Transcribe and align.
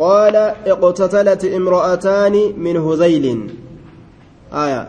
قال 0.00 0.36
اقتتلت 0.72 1.44
امرأتان 1.44 2.34
من 2.64 2.76
هذيل 2.76 3.24
آية 4.52 4.82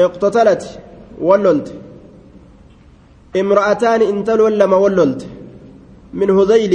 اقتتلت 0.00 0.62
وللت 1.28 1.68
امرأتان 3.36 4.00
انتلوا 4.02 4.50
لما 4.50 4.76
وللت 4.76 5.26
من 6.14 6.30
هذيل 6.38 6.74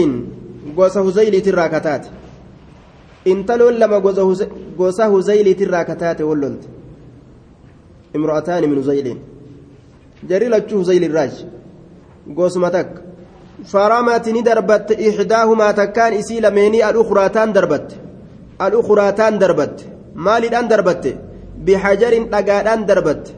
gosa 0.75 1.00
huzayliitirraa 1.02 1.70
kataate 1.70 2.09
intaloon 3.25 3.79
lama 3.79 4.00
gosa 4.77 5.07
huzayliitirraa 5.13 5.86
kataate 5.86 6.23
wallolte 6.23 6.68
imro'ataani 8.13 8.68
min 8.68 8.77
huzayliin 8.77 9.20
jarri 10.29 10.50
lachuu 10.54 10.77
huzaylirraaj 10.84 11.34
gosuma 12.39 12.71
takka 12.75 13.02
faramati 13.02 13.11
ni 14.34 14.42
darbatte 14.50 14.94
ixdaahumaa 15.08 15.73
takkaan 15.73 16.14
isii 16.14 16.42
lameenii 16.42 16.82
al'ukuraataan 16.90 17.54
darbatte 17.54 17.96
al'ukuraataan 18.59 19.40
darbatte 19.40 19.84
maaliidhaan 20.16 20.70
darbatte 20.70 21.18
bihajarin 21.66 22.26
dhagaadhaan 22.34 22.88
darbatte 22.88 23.32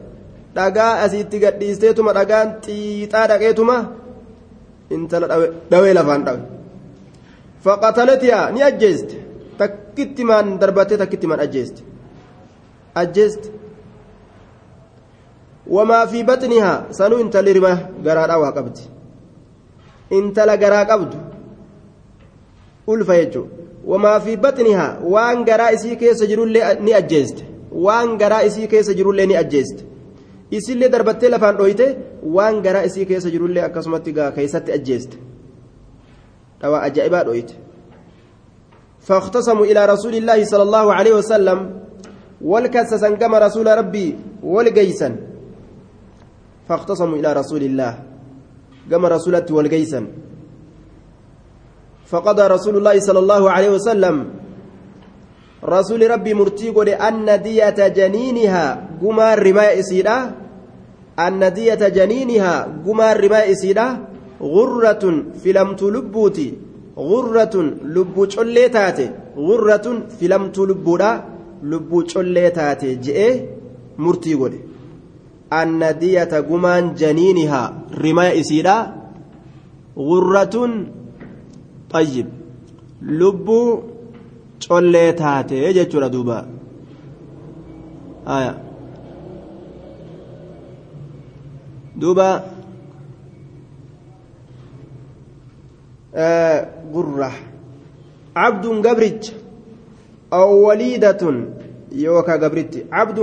dhagaa 0.56 0.92
asiitti 1.04 1.42
gadhiisteetuma 1.44 2.16
dhagaan 2.18 2.48
xiixaa 2.64 3.28
dhaqeetuma 3.30 3.76
intala 4.90 5.26
dhawee 5.70 5.94
lafaan 5.94 6.24
dhawe 6.26 6.42
فقتلتها 7.64 8.50
ني 8.50 8.66
أجيست 8.66 9.10
تكت 9.58 10.20
من 10.20 10.58
دربته 10.60 10.96
تكت 10.96 11.24
من 11.24 11.40
أجيست 11.40 11.76
أجيست 12.96 13.44
وما 15.66 16.06
في 16.06 16.22
بطنها 16.22 16.74
سنو 16.90 17.16
انت 17.20 17.36
لرمه 17.36 17.74
غرارا 18.04 18.36
وقبت 18.36 18.78
انت 20.12 20.38
لغرا 20.38 20.82
قبض 20.82 21.14
ألفا 22.88 23.12
يجو 23.12 23.46
وما 23.86 24.18
في 24.18 24.36
بطنها 24.36 25.00
وان 25.04 25.44
غرا 25.44 25.74
اسي 25.74 25.96
كيس 25.96 26.22
جرول 26.22 26.52
ني 26.80 26.96
أجيست 26.96 27.44
وان 27.72 28.08
غرا 28.22 28.46
اسي 28.46 28.66
كيس 28.66 28.90
جرول 28.90 29.26
ني 29.26 29.40
أجيست 29.40 29.84
isillee 30.50 30.88
darbattee 30.92 31.28
lafaan 31.30 31.56
dhoyte 31.58 31.86
waan 32.36 32.62
garaa 32.62 32.84
isii 32.88 33.06
keessa 33.06 33.30
jirullee 33.30 33.62
akkasumatti 33.64 34.12
gaa 34.12 34.30
keessatti 34.30 34.72
ajjeeste. 34.72 35.16
Dhawaa 36.60 36.82
ajaa'ibaa 36.88 37.24
dhoyte. 37.24 37.54
فاختصموا 39.04 39.64
إلى 39.64 39.86
رسول 39.86 40.14
الله 40.14 40.44
صلى 40.44 40.62
الله 40.62 40.94
عليه 40.94 41.14
وسلم 41.14 41.58
والكسسا 42.40 43.10
كما 43.20 43.38
رسول 43.38 43.66
ربي 43.78 44.16
والجيسا 44.42 45.16
فاختصموا 46.68 47.16
إلى 47.16 47.32
رسول 47.32 47.62
الله 47.62 47.92
كما 48.90 49.08
رسولته 49.08 49.54
والجيسا 49.54 50.06
فقضى 52.06 52.44
رسول 52.46 52.76
الله 52.76 53.00
صلى 53.00 53.18
الله 53.18 53.50
عليه 53.50 53.70
وسلم. 53.70 54.24
رسول 55.64 56.10
ربي 56.10 56.34
مرتيق 56.34 56.76
أن 57.02 57.42
دية 57.42 57.88
جنينها 57.88 58.88
قمار 59.02 59.42
أن 61.18 61.52
دية 61.52 61.88
جنينها 61.88 62.68
قمار 62.86 63.24
رماء 63.24 63.52
غرة 64.40 65.04
غرة 69.38 69.94
غرة 74.18 74.52
anna 75.60 75.92
diyata 76.02 76.42
gumaan 76.50 76.94
janiinihaa 77.00 77.66
rimaa 78.04 78.32
isiidha 78.42 78.76
غرة 79.96 80.56
طيب 81.90 82.26
lubbuu 83.20 83.82
collee 84.68 85.12
taate 85.12 85.74
jechuudha 85.76 86.08
duuba 86.14 86.36
aya 88.26 88.52
duuba 92.00 92.28
غرة 96.94 97.30
عبد 98.36 98.66
قبرج 98.86 99.22
أو 100.32 100.68
وليدة 100.68 101.22
يوكا 101.92 102.32
قبرتي 102.32 102.84
عبد 102.92 103.18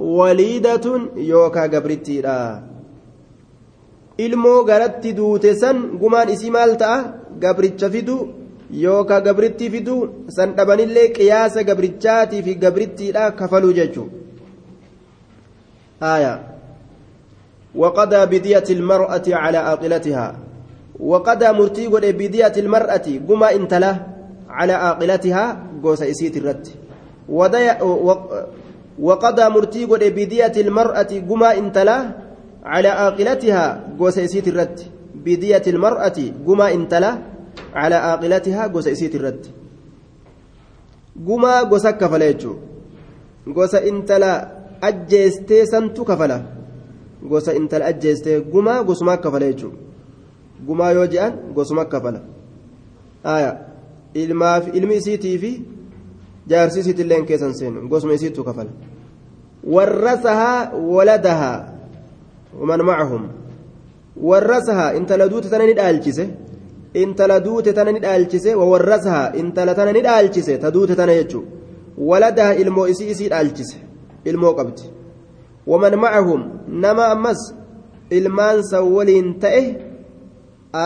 وليدة 0.00 0.86
يوكا 1.16 1.62
قبرتي 1.62 2.20
لا 2.22 2.62
ilmoo 4.18 4.62
garatti 4.64 5.12
duute 5.12 5.50
san 5.58 5.98
gumaan 6.00 6.28
isii 6.34 6.50
maal 6.56 6.76
ta'a 6.78 6.98
gabricha 7.42 7.90
fidu 7.90 8.16
yookaa 8.84 9.20
gabritti 9.26 9.70
fidu 9.72 9.96
san 10.36 10.54
dhabanillee 10.56 11.08
qiyaasa 11.16 11.64
gabrichaatii 11.68 12.42
fi 12.46 12.54
gabrittiidha 12.64 13.30
kafaluu 13.38 13.72
jechuu 13.78 14.08
aya 16.00 16.34
وقضى 17.74 18.26
بدية 18.26 18.64
المرأة 18.70 19.22
على 19.28 19.58
عاقلتها 19.58 20.36
وقضى 21.00 21.48
مرتي 21.52 21.86
قد 21.86 22.04
بدية 22.06 22.52
المرأة 22.56 23.06
قما 23.28 23.54
انتلا 23.54 23.92
على 24.48 24.72
عاقلتها 24.72 25.44
قوس 25.82 26.02
إسيت 26.02 26.36
الرد 26.36 26.68
وقضى 28.98 29.48
مرتي 29.48 29.84
قد 29.84 30.02
بدية 30.04 30.54
المرأة 30.56 31.12
قما 31.28 31.50
انتلا 31.58 31.98
على 32.64 32.88
عاقلتها 32.88 33.64
قوس 33.98 34.18
إسيت 34.18 34.48
الرد. 34.48 34.78
بدية 35.24 35.62
المرأة 35.66 36.18
قما 36.46 36.66
انتلا 36.72 37.10
على 37.74 37.94
عاقلتها 37.94 38.66
قوس 38.66 38.86
إسيت 38.88 39.14
الرد. 39.14 39.46
قما 41.26 41.54
قوس 41.70 41.86
كفليتشو 41.86 42.52
قوس 43.56 43.74
انتلا 43.74 44.32
أجيستي 44.82 45.66
سنتو 45.66 46.04
كفلا 46.04 46.38
قوس 47.30 47.48
انتلا 47.48 47.88
أجيستي 47.88 48.38
قما 48.52 48.74
قوس 48.86 49.02
ما 49.02 49.14
كفليتشو 49.14 49.70
yoo 50.68 51.06
je'an 51.06 51.32
gosuma 51.54 51.84
kafala 51.84 52.20
aya 53.24 53.58
ilmaaf 54.14 54.68
ilmi 54.74 54.96
isiitii 54.96 55.38
fi 55.38 55.62
warrasahaa 59.64 60.72
waladahaa 60.72 61.68
waman 62.60 62.82
macahum 62.82 63.22
warrasahaa 64.30 64.92
intala 64.98 65.28
duute 65.28 65.48
tana 65.48 65.66
ni 65.66 65.74
dhaalchise 65.74 66.28
intala 67.02 67.40
duute 67.40 67.72
tana 67.72 67.92
ni 67.92 68.00
dhaalchise 68.00 68.54
wawarrasahaa 68.54 69.32
intala 69.40 69.74
tana 69.74 69.92
ni 69.92 70.00
dhaalchise 70.02 70.58
ta 70.58 70.70
duute 70.70 70.94
tana 70.96 71.14
jechuu 71.14 71.44
waladahaa 71.98 72.54
ilmoo 72.54 72.86
isii 72.88 73.10
isii 73.14 73.28
dhaalchise 73.28 73.76
ilmoo 74.24 74.52
qabdi 74.54 74.82
waman 75.66 75.96
macahum 75.96 76.42
nama 76.68 77.06
ammas 77.16 77.40
ilmaan 78.10 78.62
san 78.70 78.84
waliin 78.96 79.34
ta'e 79.40 79.62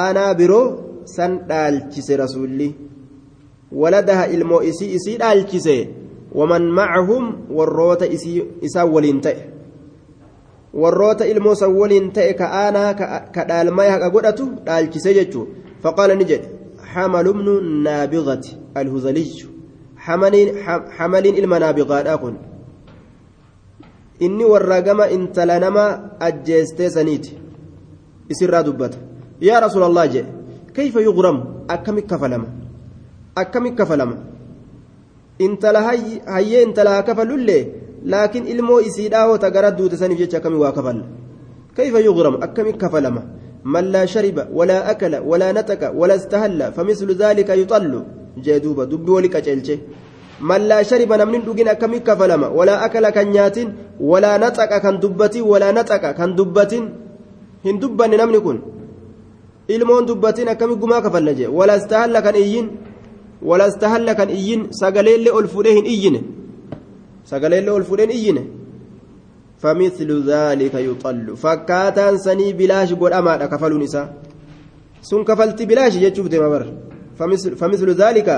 aanaa 0.00 0.34
biroo 0.34 0.66
san 1.04 1.38
dhaalchise 1.50 2.16
ta'e 9.20 9.58
warroota 10.74 11.26
ilmoo 11.26 11.54
san 11.54 11.72
waliin 11.76 12.12
ta'e 12.12 12.34
ka 12.34 12.46
aanaa 12.62 12.94
ka 13.34 13.44
dhaalmaya 13.48 13.92
haqa 13.92 14.10
godhatu 14.10 14.50
dhaalchise 14.66 15.14
jechuu 15.14 15.46
faqaala 15.82 16.14
ni 16.14 16.24
jedhe 16.24 16.48
xamalu 16.94 17.34
bnu 17.34 17.60
naabigati 17.60 18.56
alhuzaliyyu 18.74 19.48
xamaliin 20.06 21.34
ilma 21.40 21.58
naabigaadha 21.58 22.18
kun 22.18 22.36
inni 24.20 24.44
warra 24.44 24.80
gama 24.82 25.10
intala 25.16 25.58
nama 25.58 25.84
ajjeestee 26.20 26.90
saniiti 26.90 27.38
isirraa 28.28 28.62
dubbata 28.62 28.98
yaa 29.40 29.60
rasuula 29.60 29.86
allah 29.86 30.08
jedhe 30.12 30.30
kayfa 30.76 31.00
yuqramu 31.00 31.42
akkami 31.68 32.02
kafalama 32.02 32.48
akkami 33.42 33.70
kafalama 33.80 34.16
intala 35.46 35.80
hayyee 35.88 36.62
intala 36.68 36.90
haa 36.94 37.02
kafalullee 37.08 37.62
laakiin 38.14 38.46
ilmoo 38.54 38.80
isiidhaa 38.90 39.26
hoota 39.30 39.50
gara 39.56 39.70
duute 39.80 39.96
saniif 40.02 40.18
jecha 40.22 40.38
akkami 40.40 40.56
waa 40.64 40.72
kafalla 40.78 41.04
kayfa 41.76 42.00
yuqramu 42.08 42.38
akkami 42.48 42.72
kafalama 42.84 43.22
من 43.74 43.84
لا 43.94 44.02
شرب 44.06 44.48
ولا 44.58 44.90
أكل 44.90 45.14
ولا 45.30 45.48
نتك 45.52 45.82
ولا 46.00 46.14
استهل 46.20 46.72
فمثل 46.76 47.08
ذلك 47.22 47.48
يطل 47.62 47.92
جدوبة 48.44 48.84
دب 48.84 49.08
ولك 49.08 49.34
أجلشه 49.36 49.78
من 50.40 50.60
لا 50.70 50.78
شرب 50.82 51.10
نمن 51.20 51.40
دقنا 51.46 51.72
كم 51.80 51.92
كفلما 52.08 52.48
ولا 52.58 52.74
أكل 52.86 53.04
كنيات 53.16 53.58
ولا 54.10 54.32
نتك 54.44 54.72
كان 54.82 54.96
دبتي 55.02 55.40
ولا 55.52 55.68
نتك 55.78 56.04
كان 56.18 56.30
دبت 56.38 56.72
هن 57.66 57.76
دبن 57.82 58.10
نمن 58.20 58.38
كن 58.46 58.58
ilmoon 59.68 60.06
dubbatiin 60.08 60.48
akkami 60.48 60.74
gumaa 60.80 61.00
kafalla 61.04 61.32
jee 61.38 61.46
wala 61.58 61.76
istahalla 61.76 62.22
kan 62.24 62.36
iyyin 62.36 62.66
istahalla 63.42 64.16
kan 64.16 64.28
iyyin 64.28 64.68
sagaleellee 64.70 65.32
ol 65.32 65.46
fuudhee 65.46 65.74
hin 65.74 65.84
iyyine 65.84 66.20
sagaleellee 67.24 67.70
ol 67.70 67.82
fuudheen 67.82 68.10
iyyine 68.10 68.44
فمثل 69.58 70.10
ذلك 70.22 70.74
يطل. 70.74 71.36
فكاتان 71.36 72.18
سني 72.18 72.52
بلاش 72.52 72.94
قد 72.94 73.12
أماد 73.12 73.42
كفلون 73.42 73.82
إسا 73.82 74.08
sun 75.02 75.24
kafalti 75.24 75.66
bilaashi 75.66 75.98
jechuuf 76.00 76.28
deema 76.28 76.48
bar 76.50 76.66
فمثل 77.58 77.90
ذلك 77.90 78.28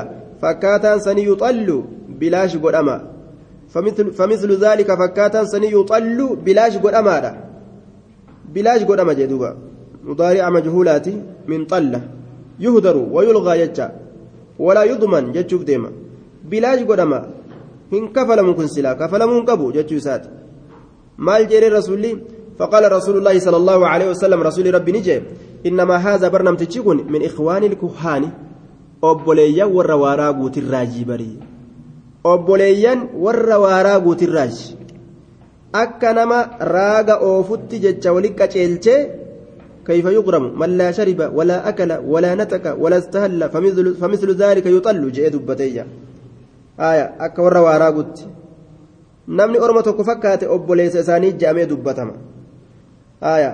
فكاتا 0.43 0.99
سني 0.99 1.25
يطل 1.25 1.85
بلاش 2.08 2.56
قدما 2.56 2.96
فمثل, 3.69 4.12
فمثل 4.12 4.50
ذلك 4.64 4.88
فكاتا 4.94 5.44
سني 5.44 5.73
يطل 5.73 6.37
بلاش 6.44 6.76
قدما 6.76 7.37
بلاش 8.55 8.85
قدما 8.85 9.12
جدوبا 9.12 9.56
مضارع 10.05 10.50
مجهولات 10.50 11.06
من 11.49 11.67
طلة. 11.67 12.00
يهدر 12.61 12.96
ويلغى 12.96 13.61
يجا. 13.61 13.87
ولا 14.64 14.82
يضمن 14.90 15.24
جتشوف 15.34 15.62
ديما. 15.68 15.90
بلاش 16.50 16.80
قدما. 16.90 17.20
هن 17.92 18.04
كفل 18.16 18.38
ممكن 18.48 18.66
سلا 18.74 18.92
كفل 19.00 19.22
من 19.30 19.40
قبو 19.48 19.66
جتشو 19.76 19.98
سات. 20.06 20.24
مال 21.26 21.42
جري 21.50 21.68
رسولي 21.68 22.12
فقال 22.58 22.92
رسول 22.92 23.16
الله 23.18 23.36
صلى 23.46 23.56
الله 23.56 23.80
عليه 23.92 24.08
وسلم 24.12 24.40
رسول 24.48 24.74
ربي 24.74 24.92
نجي 24.92 25.16
إنما 25.68 25.96
هذا 25.96 26.28
برنامج 26.28 26.60
تشيكون 26.68 26.98
من 27.12 27.20
إخوان 27.24 27.62
الكهان 27.64 28.24
waaraa 29.02 30.32
guutirraaji 30.32 31.04
barii 31.04 31.38
obboleeyyan 32.32 33.08
warra 33.24 33.58
waaraa 33.58 34.00
guutirraaji 34.00 34.76
akka 35.72 36.12
nama 36.12 36.38
raaga 36.74 37.14
oofutti 37.28 37.78
jecha 37.84 38.12
wali 38.12 38.30
qaceelchee 38.40 39.08
كيف 39.90 40.06
يغرم 40.19 40.44
من 40.60 40.70
لا 40.78 40.88
شرب 40.98 41.20
ولا 41.34 41.69
أكل 41.69 41.90
ولا 42.12 42.34
نتك 42.34 42.76
ولا 42.78 42.98
استهل 42.98 43.50
فمثل, 43.50 43.87
فمثل 44.00 44.28
ذلك 44.42 44.66
يطل 44.66 45.12
جئ 45.12 45.28
دبتيا 45.34 45.87
آية 46.81 47.06
أكبر 47.26 47.54
وراغت 47.66 48.16
نمني 49.28 49.58
أرمتك 49.64 50.02
فكات 50.02 50.42
أبو 50.44 50.75
ليس 50.75 50.96
إساني 50.96 51.31
جامع 51.31 51.62
دبتما 51.62 52.14
آية 53.22 53.52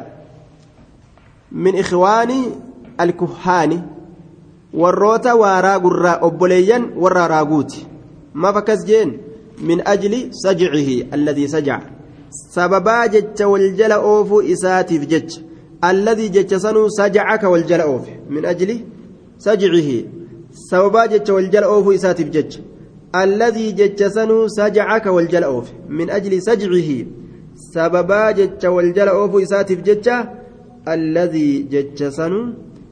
من 1.52 1.78
إخوان 1.78 2.30
الكهان 3.00 3.72
warroota 4.76 5.34
waaraa 5.34 5.78
gurraa 5.80 6.18
obboleeyyan 6.26 6.82
warra 7.02 7.28
raaguuti 7.32 7.86
maaf 8.34 8.56
akkas 8.60 8.84
jeen 8.84 9.10
min 9.68 9.82
ajli 9.92 10.20
sajcihi 10.42 10.96
alladii 11.16 11.48
sajaca 11.48 11.96
alladii 15.80 16.28
jecha 16.28 16.60
sanuu 16.60 16.88
sajacaka 16.90 17.50
wal 17.50 17.64
jala 17.64 17.86
oofe 17.88 18.12
min 18.30 18.44
ajli 18.52 18.76
sajcihi 19.38 19.98
sababaa 20.70 21.06
jecha 21.08 21.34
wal 21.34 21.48
jala 21.50 21.68
oofuu 21.68 21.92
isaatiif 21.92 22.30
jecha 22.30 22.60
alladii 23.12 23.72
jecha 23.72 24.10
sanuu 24.10 24.48
sajacaka 24.48 25.12
wal 25.12 25.28
jala 25.28 25.50
oofe 25.50 25.74
min 25.88 26.10
ajli 26.10 26.40
sajcihi 26.40 26.98
sababaa 27.72 28.32
jecha 28.32 28.70
wal 28.70 28.92
jala 28.92 29.12
oofuu 29.20 29.40
isaatiif 29.40 29.82
jecha 29.82 30.16
alladii 30.94 31.62
jecha 31.62 32.10
sanuu 32.18 32.46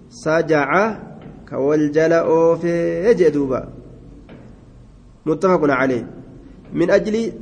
sajaca 0.08 0.84
كوالجل 1.50 2.12
أوفي 2.12 3.14
جدوبا 3.14 3.68
متفق 5.26 5.60
عليه 5.70 6.06
من 6.72 6.90
أجل 6.90 7.32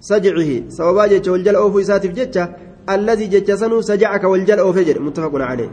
سجعه 0.00 0.50
سوابا 0.68 1.06
جتش 1.06 1.28
والجل 1.28 1.56
أوفي 1.56 1.84
ساتف 1.84 2.10
جتش 2.94 3.00
الذي 3.00 3.26
جتش 3.26 3.52
سنو 3.60 3.80
سجعك 3.80 4.24
والجل 4.24 4.58
أوفي 4.58 4.84
جد 4.84 4.98
متفق 4.98 5.34
عليه 5.34 5.70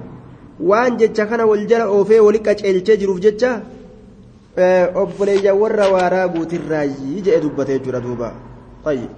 waan 0.60 0.98
jecha 0.98 1.25
kana 1.25 1.46
wal 1.46 1.66
jala 1.68 1.86
oofee 1.86 2.19
wali 2.19 2.40
qaceelchee 2.40 2.98
jiruuf 2.98 3.19
jecha 3.22 3.62
obboleeyya 4.96 5.54
warra 5.54 5.90
waaraa 5.94 6.28
guutirraayyii 6.28 7.22
jedhe 7.22 7.42
dubbatee 7.42 7.80
jira 7.80 8.02
duuba 8.02 8.34
طيب 8.86 9.10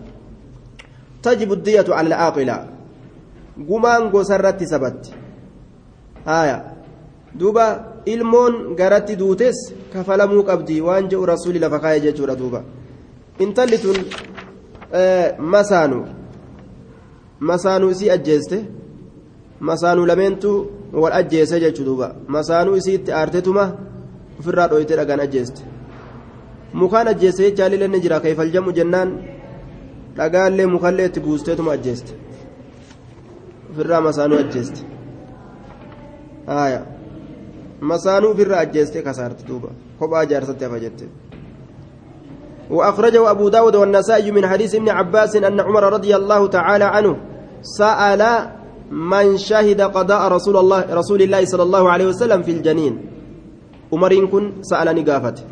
تجب 1.24 1.54
الدية 1.54 1.86
على 1.90 2.08
العاقلة 2.08 2.68
قمان 3.70 4.10
قصرت 4.10 4.64
سبت 4.64 5.02
آية 6.28 6.58
دوبا 7.36 7.86
garatti 8.76 9.16
duutes 9.16 9.74
kafalamuu 9.94 10.44
qabdi 10.44 10.82
waan 10.82 11.10
jedhu 11.10 11.26
rasuuli 11.26 11.60
lafa 11.60 11.80
kaa'e 11.80 12.00
jechuudha 12.02 12.36
duuba 12.36 12.64
intalli 13.40 13.78
tun 13.78 13.98
masaanu 15.38 16.19
masaanuu 17.41 17.91
isii 17.91 18.11
ajjeeste 18.11 18.65
masaanuu 19.61 20.07
lameentu 20.07 20.51
wal 20.93 21.13
ajjeese 21.13 21.61
jechuu 21.61 21.85
duuba 21.85 22.15
masaanuu 22.29 22.77
isiitti 22.77 23.13
aartetuma 23.13 23.65
ofirraa 24.41 24.69
dhoyte 24.69 24.97
dhagaan 24.97 25.21
ajjeeste 25.21 25.63
mukaan 26.73 27.09
ajjeese 27.09 27.43
jechaa 27.43 27.69
lilee 27.69 27.89
ni 27.89 28.01
jira 28.01 28.21
keefaljamu 28.21 28.73
jennaan 28.79 29.11
dhagaallee 30.17 30.67
mukallee 30.67 31.07
itti 31.11 31.21
buusteetuma 31.27 31.73
ajjeeste 31.73 32.13
ofirraa 33.71 34.01
masaanuu 34.09 34.39
ajjeeste 34.39 34.81
haaya 36.47 36.81
masaanuu 37.81 38.31
ofirraa 38.31 38.61
ajjeeste 38.67 39.03
kasaarte 39.03 39.49
duuba 39.49 39.69
kophaa 39.99 40.27
jaarsatti 40.33 40.65
hafa 40.65 40.81
jette 40.87 41.09
وأخرجه 42.71 43.31
أبو 43.31 43.49
داود 43.49 43.77
والنسائي 43.77 44.31
من 44.31 44.47
حديث 44.47 44.75
ابن 44.75 44.89
عباس 44.89 45.37
أن 45.37 45.61
عمر 45.61 45.93
رضي 45.93 46.17
الله 46.17 46.47
تعالى 46.47 46.85
عنه 46.85 47.17
سأل 47.62 48.50
من 48.92 49.38
شهد 49.38 49.82
قضاء 49.82 50.32
رسول 50.32 50.58
الله 50.58 50.94
رسول 50.94 51.22
الله 51.22 51.46
صلى 51.46 51.64
الله 51.64 51.90
عليه 51.90 52.08
وسلم 52.08 52.42
في 52.44 52.52
الجنين. 52.52 52.94
عمر 53.94 54.26
كن 54.26 54.44
سألني 54.62 55.02
قافت. 55.02 55.46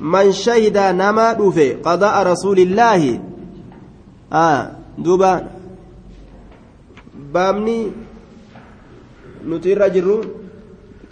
من 0.00 0.32
شهد 0.32 0.78
نما 0.78 1.32
دوفي 1.32 1.82
قضاء 1.82 2.26
رسول 2.26 2.58
الله. 2.58 3.20
آه 4.32 4.70
دوبا. 4.98 5.46
بامني 7.34 7.90
نتير 9.46 9.80
رجل 9.80 10.24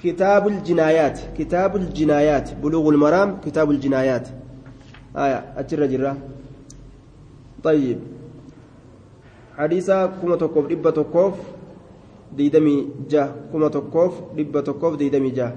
كتاب 0.02 0.48
الجنايات. 0.48 1.20
كتاب 1.38 1.76
الجنايات. 1.76 2.54
بلوغ 2.62 2.88
المرام. 2.88 3.40
كتاب 3.44 3.70
الجنايات. 3.70 4.28
آية 5.16 5.44
أتر 5.56 5.86
جرا. 5.86 6.16
طيب. 7.64 8.15
حديثا 9.56 10.06
كما 10.06 10.36
تكوف 10.36 10.66
دبة 10.66 10.90
تكوف 10.90 11.34
ديدمي 12.36 12.88
جاه 13.10 13.30
كما 13.52 13.68
تكوف 13.68 14.12
دبة 14.36 14.60
تكوف 14.60 14.96
ديدمي 14.96 15.30
جاه 15.30 15.52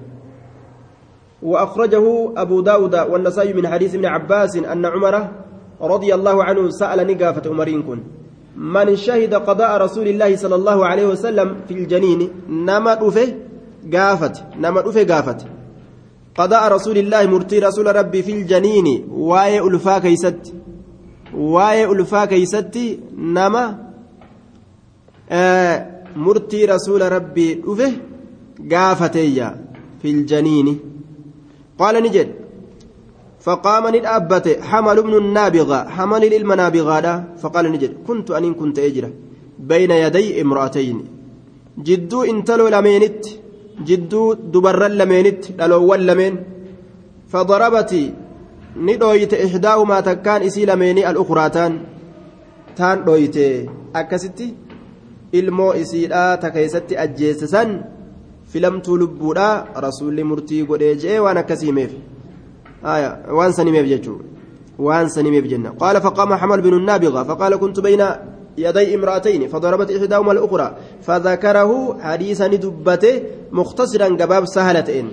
وأخرجه 1.43 2.33
أبو 2.37 2.61
داود 2.61 2.95
والنسائي 2.95 3.53
من 3.53 3.67
حديث 3.67 3.95
ابن 3.95 4.05
عباس 4.05 4.55
أن 4.55 4.85
عمر 4.85 5.27
رضي 5.81 6.13
الله 6.15 6.43
عنه 6.43 6.69
سأل 6.69 7.07
نقافة 7.07 7.49
عمرين 7.49 8.03
من 8.55 8.95
شهد 8.95 9.33
قضاء 9.33 9.81
رسول 9.81 10.07
الله 10.07 10.35
صلى 10.35 10.55
الله 10.55 10.85
عليه 10.85 11.05
وسلم 11.07 11.55
في 11.67 11.73
الجنين 11.73 12.29
نما 12.49 12.93
دفه 12.93 13.33
قافت 13.93 14.43
نما 14.59 14.81
دفه 14.81 15.03
قافت 15.15 15.45
قضاء 16.35 16.71
رسول 16.71 16.97
الله 16.97 17.25
مرتي 17.25 17.59
رسول 17.59 17.95
ربي 17.95 18.23
في 18.23 18.31
الجنين 18.31 19.07
واي 19.11 19.59
ألفا 19.59 19.99
كيست 19.99 20.53
واي 21.35 21.85
ألفا 21.85 22.25
كيست 22.25 22.79
نما 23.17 23.88
مرتي 26.15 26.65
رسول 26.65 27.11
ربي 27.11 27.53
دفه 27.53 27.91
قافتي 28.71 29.37
في 30.01 30.09
الجنين 30.11 30.79
قال 31.79 32.03
نجد 32.03 32.29
فقام 33.39 33.95
ندأبت 33.95 34.59
حمل 34.69 34.97
ابن 34.97 35.13
النابغة 35.17 35.89
حمل 35.95 36.33
المنابغة 36.33 37.23
فقال 37.41 37.71
نجد 37.71 37.91
كنت 38.07 38.31
أن 38.31 38.53
كنت 38.53 38.79
أجرة 38.79 39.11
بين 39.59 39.91
يدي 39.91 40.41
امرأتين 40.41 40.97
جدو 41.77 42.23
انتلو 42.23 42.67
لمينت 42.67 43.25
جدو 43.87 44.33
دبر 44.33 44.87
لمينت 44.87 45.49
الأول 45.49 46.07
لمين 46.07 46.35
فضربت 47.31 47.91
ندويت 48.77 49.33
إحداهما 49.33 49.99
تكان 49.99 50.41
إسي 50.41 50.65
لميني 50.65 51.09
الأخراتان 51.09 51.79
تان 52.77 52.97
دويت 53.05 53.37
أكستي 53.95 54.47
ilmoo 55.31 55.73
isiidhaa 55.73 56.37
ta 56.37 56.51
keessatti 56.51 56.97
ajjeessisan 56.97 57.71
filamtuu 58.51 58.97
lubbuudha 58.97 59.49
rasuulli 59.85 60.23
murtii 60.23 60.63
godhee 60.65 60.95
jee 61.03 61.19
waan 61.25 61.37
akkasiimeef 61.37 61.91
waan 63.37 63.53
sanimeef 63.53 63.87
jechuudha 63.93 64.25
waan 64.79 65.09
sanimeef 65.09 65.45
jenna 65.51 65.71
qaala 65.81 66.01
faqaama 66.01 66.37
حمل 66.37 66.61
بن 66.61 66.73
النابغة 66.73 67.23
فقال 67.23 67.55
كنت 67.55 67.79
بين 67.79 68.03
يدي 68.57 68.95
امرأتين 68.95 69.47
فضربت 69.47 69.91
إحداهما 69.91 70.31
الأخرى 70.31 70.77
فذكره 71.01 71.99
حديثا 72.01 72.47
دبته 72.47 73.21
مختصرا 73.51 74.07
جباب 74.09 74.45
سهلتين 74.45 75.07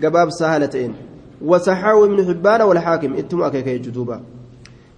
جباب 0.00 0.30
سهلتين 0.30 0.94
وصححه 1.44 2.04
ابن 2.04 2.26
حبان 2.28 2.62
والحاكم 2.62 3.14
اتم 3.16 3.42
أكيكي 3.42 3.78
جدوبا 3.78 4.20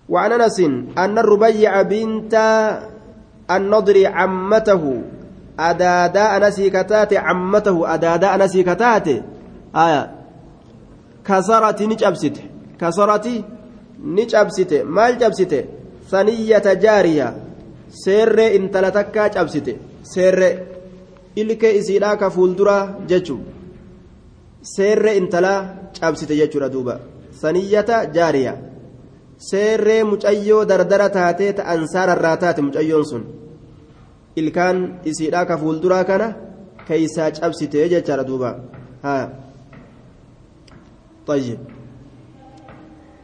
وعن 0.08 0.32
أنس 0.32 0.60
أن 0.98 1.18
الربيع 1.18 1.82
بنت 1.82 2.34
annodri 3.54 4.04
cammatahu 4.16 4.92
adaadaa 5.68 6.28
anasii 6.36 6.70
kataate 6.76 7.16
cammatahu 7.26 7.86
adaadaa 7.94 8.32
anasii 8.38 8.64
kataate 8.70 9.14
aya 9.84 10.02
kasarati 11.22 11.86
ni 11.86 11.96
cabsite 11.96 12.42
kasarati 12.80 13.44
ni 14.16 14.26
cabsite 14.26 14.84
maal 14.84 15.16
cabsite 15.22 15.58
saniyyata 16.10 16.74
jaariya 16.84 17.32
seerree 18.02 18.54
intala 18.56 18.90
takkaa 18.90 19.28
cabsite 19.36 19.72
seerree 20.14 20.54
ilkee 21.36 21.72
isiidhaa 21.80 22.16
ka 22.16 22.30
fuulduraa 22.30 22.82
jechu 23.10 23.38
seerree 24.74 25.16
intalaa 25.16 25.60
cabsite 26.00 26.36
jechuudha 26.40 26.72
duuba 26.72 26.98
saniyyata 27.42 28.06
jaariya 28.16 28.54
seerree 29.50 30.02
mucayyoo 30.10 30.64
dardara 30.64 31.08
taatee 31.16 31.52
ta 31.52 31.68
ansaararraa 31.74 32.36
taate 32.36 32.62
mucayyoon 32.62 33.04
sun 33.04 33.24
ilkaan 34.40 34.78
isiidhaa 35.04 35.44
ka 35.50 35.58
fuulduraa 35.62 36.04
kana 36.10 36.34
keeysaa 36.88 37.30
cabsite 37.38 37.88
jechaadha 37.94 38.24
duuba 38.24 38.50
haa 39.06 39.24
طيب 41.26 41.58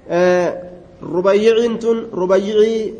آه 0.08 0.48
ربيعين 1.02 1.78
تن 1.78 1.98
ربيعي 2.14 2.94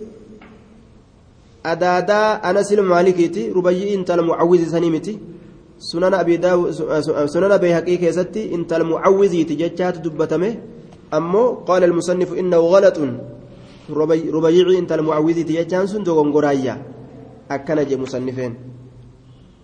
intala 3.94 4.22
mucawwizi 4.22 4.66
sanii 4.70 4.90
miti 4.90 5.18
sunana 5.78 6.18
abi 6.18 6.40
sunana 7.26 7.58
bayhaqii 7.58 7.98
keessatti 7.98 8.40
intala 8.56 8.84
mucawwiziiti 8.84 9.56
jechaatu 9.56 10.00
dubbatame 10.00 10.58
ammoo 11.10 11.64
qaala 11.66 11.86
almusannifu 11.86 12.34
innahu 12.40 12.70
galaxun 12.72 13.18
rubayyicii 13.90 14.78
intala 14.78 15.02
mucawwiziiti 15.02 15.52
jechaan 15.58 15.86
sun 15.88 16.04
dogongoraayya 16.04 16.78
akkana 17.48 17.84
jee 17.84 17.96
musannifeen 17.96 18.54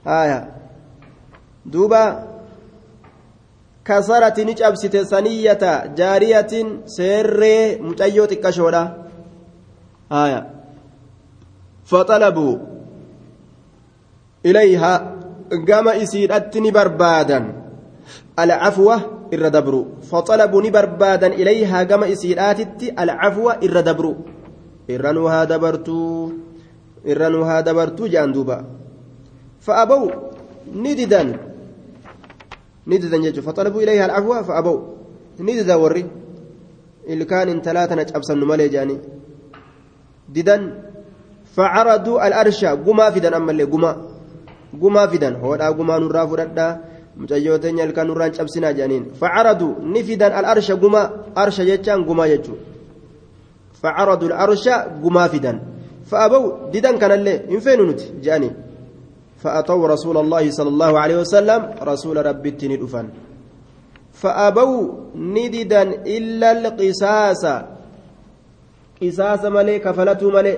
haya 0.04 0.38
duuba 1.64 2.26
kasarati 3.84 4.44
ni 4.44 4.54
cabsite 4.54 5.04
saniyyata 5.04 5.88
jaariyatin 5.98 6.82
seerree 6.96 7.78
mucayyoo 7.82 8.26
xiqqashoodha 8.26 8.82
haya 10.10 10.40
فطلبوا 11.84 12.56
إليها 14.46 14.92
قام 15.68 15.88
إسيرت 15.88 16.56
نبربادا 16.56 17.40
العفو 18.38 18.92
الردبر 19.32 19.84
فطلبوا 20.10 20.62
نبربادا 20.62 21.26
إليها 21.26 21.84
قام 21.84 22.02
إسيرات 27.06 27.26
العفو 27.26 27.44
الردبر 27.44 27.60
إرنوها 27.60 27.60
دبرتو 27.60 27.60
إرنوها 27.60 27.60
دبرتو 27.60 28.06
جاندوبا 28.06 28.64
فأبوا 29.60 30.10
نددا 30.74 31.38
نددا 32.86 33.16
يجو 33.16 33.42
فطلبوا 33.42 33.82
إليها 33.82 34.06
العفو 34.06 34.42
فأبوا 34.42 34.80
نددا 35.40 35.74
وري 35.74 36.06
اللي 37.08 37.24
كان 37.24 37.48
ان 37.48 37.62
ثلاثة 37.62 37.94
نجأبسا 37.94 38.34
نمالي 38.34 38.68
جاني 38.68 38.98
ددا 40.28 40.82
فعرضوا 41.56 42.26
الأرش 42.26 42.64
قما 42.64 43.10
فدان 43.10 43.34
أما 43.34 43.50
اللي 43.50 43.64
قما 43.64 44.02
قما 44.82 45.06
فدان 45.06 45.34
هو 45.34 45.56
دا 45.56 45.70
قما 45.70 45.98
نرى 45.98 46.28
فردا 46.28 46.80
مجيوتين 47.16 47.78
يلقى 47.78 48.04
نرى 48.04 48.32
شبسنا 48.32 48.70
جانين 48.72 49.12
فعرضوا 49.20 49.74
نفدان 49.80 50.38
الأرش 50.38 50.72
قما 50.72 51.10
أرش 51.38 51.58
يجان 51.58 52.04
قما 52.04 52.26
يجو 52.26 52.54
فعرضوا 53.82 54.28
الأرش 54.28 54.68
قما 55.04 55.28
فدان 55.28 55.73
فأبوا 56.10 56.70
ديدان 56.72 56.96
كان 56.98 57.12
اللي 57.12 57.34
إنفين 57.54 57.80
نتي 57.88 58.06
جاني 58.24 58.50
فأتوا 59.42 59.88
رسول 59.94 60.16
الله 60.16 60.44
صلى 60.50 60.68
الله 60.68 60.92
عليه 61.02 61.16
وسلم 61.22 61.60
رسول 61.82 62.16
ربي 62.26 62.48
التنين 62.48 62.82
أفن 62.84 63.06
فأبوا 64.12 64.80
نددا 65.16 65.82
إلا 66.16 66.48
القصاص 66.52 67.44
قصاص 69.02 69.42
ملي 69.56 69.78
كفلته 69.84 70.30
ملي 70.30 70.54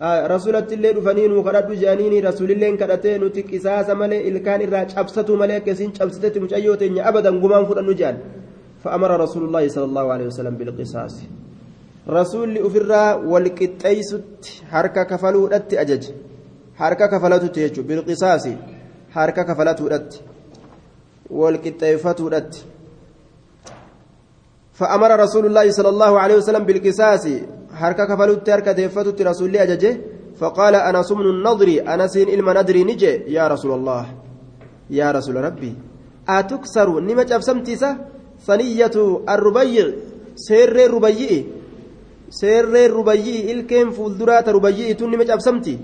rasuulatti 0.00 0.74
illee 0.74 0.94
dhufanii 0.96 1.28
nuu 1.28 1.42
kadhadhu 1.44 1.74
jedhaniini 1.80 2.20
rasuulilleen 2.24 2.76
kadhatee 2.82 3.18
nuti 3.20 3.42
qisaasa 3.50 3.94
malee 3.94 4.20
ilkaan 4.30 4.62
irraa 4.66 4.86
cabsatu 4.92 5.36
malee 5.36 5.58
akkasiin 5.60 5.92
cabsitetti 5.98 6.40
mucayyoo 6.40 6.76
teenya 6.82 7.04
abadan 7.10 7.40
gumaan 7.42 7.66
fudhannu 7.68 7.94
jedhan 8.02 8.16
فأمر 8.84 9.10
رسول 9.20 9.42
الله 9.44 9.68
صلى 9.68 9.84
الله 9.84 10.06
عليه 10.12 10.26
وسلم 10.26 10.54
بالقصاص 10.56 11.14
رسول 12.18 12.50
حركة 14.70 15.02
كفلو 15.02 15.46
أت 15.46 15.74
أجج 15.74 16.04
حركة 16.76 17.06
كفلته 17.06 17.46
تيجو 17.46 17.82
بالقصاص 17.82 18.44
حركة 19.14 19.42
كفلته 19.42 19.94
أت 19.94 20.14
والقطيفة 21.30 22.20
أت 22.38 22.56
فأمر 24.72 25.10
رسول 25.24 25.44
الله 25.46 25.70
صلى 25.70 25.88
الله 25.88 26.20
عليه 26.20 26.36
وسلم 26.36 26.64
بالقصاص 26.64 27.26
harka 27.80 28.06
kafalutti 28.06 28.50
harka 28.50 28.74
deeffatutti 28.74 29.22
rasuulli 29.24 29.58
ajaje. 29.58 29.90
فقال 30.40 30.74
أنا 30.74 31.02
سمن 31.02 31.26
النظر 31.26 31.68
أنا 31.94 32.06
سين 32.06 32.28
إلما 32.28 32.62
ندري 32.62 32.84
نجي 32.84 33.28
يا 33.36 33.48
رسول 33.48 33.72
الله 33.72 34.06
يا 34.90 35.10
رسول 35.12 35.36
ربي 35.36 35.74
أتكسر 36.28 37.00
نما 37.00 37.22
جابسمتيسا 37.22 37.90
ثنية 38.46 38.96
الربيع 39.28 39.86
سير 40.36 40.76
الربيع 40.86 41.44
سير 42.30 42.74
الربيع 42.86 43.50
الكيم 43.50 43.90
فولدرات 43.90 44.48
ربيع 44.48 44.92
تن 44.92 45.10
نما 45.10 45.24
جابسمتي 45.24 45.78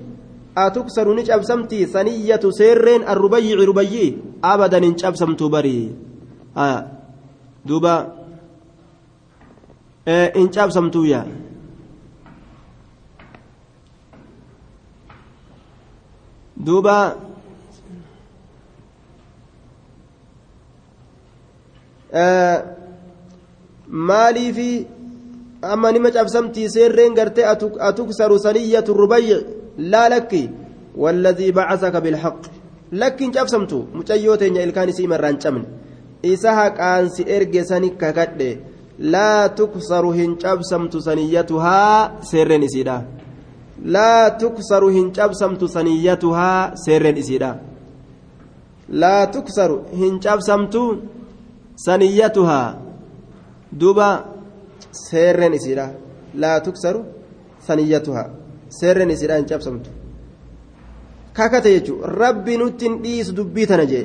أتكسر 0.57 1.07
نجابسمتي 1.15 1.87
ثنية 1.87 2.41
سير 2.51 2.87
الربيع 3.13 3.57
ربيع 3.69 4.13
أبدا 4.45 4.79
نجابسمت 4.79 5.43
بري 5.43 5.95
آه 6.57 6.81
دوبا 7.67 7.97
إيه 10.09 10.33
إن 10.37 10.49
جابسمتو 10.51 11.05
يا 11.05 11.27
duuba. 16.67 17.17
Maaliifi 23.87 24.87
amma 25.73 25.93
nima 25.93 26.11
cabsamtii 26.11 26.69
seerreen 26.75 27.15
gartee 27.15 27.45
atuksaru 27.89 28.39
saniyyatu 28.39 28.95
rubayyi 28.95 29.37
laa 29.79 30.09
lakki 30.09 30.51
walladii 31.03 31.53
bacasaka 31.53 32.01
bilhaq. 32.01 32.39
Lakkiin 32.93 33.33
cabsamtu 33.33 33.79
mucayyoo 33.95 34.37
teenya 34.37 34.63
ilkaan 34.63 34.89
isii 34.89 35.07
marraan 35.13 35.39
cabne. 35.43 35.65
Isa 36.23 36.55
haqaansi 36.59 37.23
erge 37.37 37.65
sani 37.65 37.91
kakadhe 37.91 38.51
laa 38.99 39.49
tuksaru 39.49 40.11
hin 40.19 40.37
cabsamtu 40.43 41.01
saniyyatuhaa 41.01 42.23
seerreen 42.31 42.63
isiidha. 42.63 42.97
Laa 43.85 44.31
tuksaru 44.31 44.89
hin 44.89 45.11
cabsamtu 45.13 45.69
saniyyatuhaa 45.69 46.73
seerreen 46.85 47.17
isiidha. 47.17 47.51
Laa 48.89 49.27
tuksaru 49.27 49.77
hin 50.01 50.21
cabsamtu 50.21 50.83
saniyyatuhaa. 51.87 52.75
Duba 53.81 54.09
tuksaru 56.65 57.05
saniyyatuhaa 57.69 58.29
seerreen 58.81 59.11
isiidha 59.11 59.37
hin 59.37 59.47
cabsamtu 59.53 59.91
kakate 61.33 61.71
jechuun 61.77 62.19
rabbi 62.23 62.59
nutti 62.65 62.89
hin 62.89 62.99
dhiisu 63.07 63.37
dubbii 63.39 63.67
tana 63.73 63.87
jee 63.93 64.05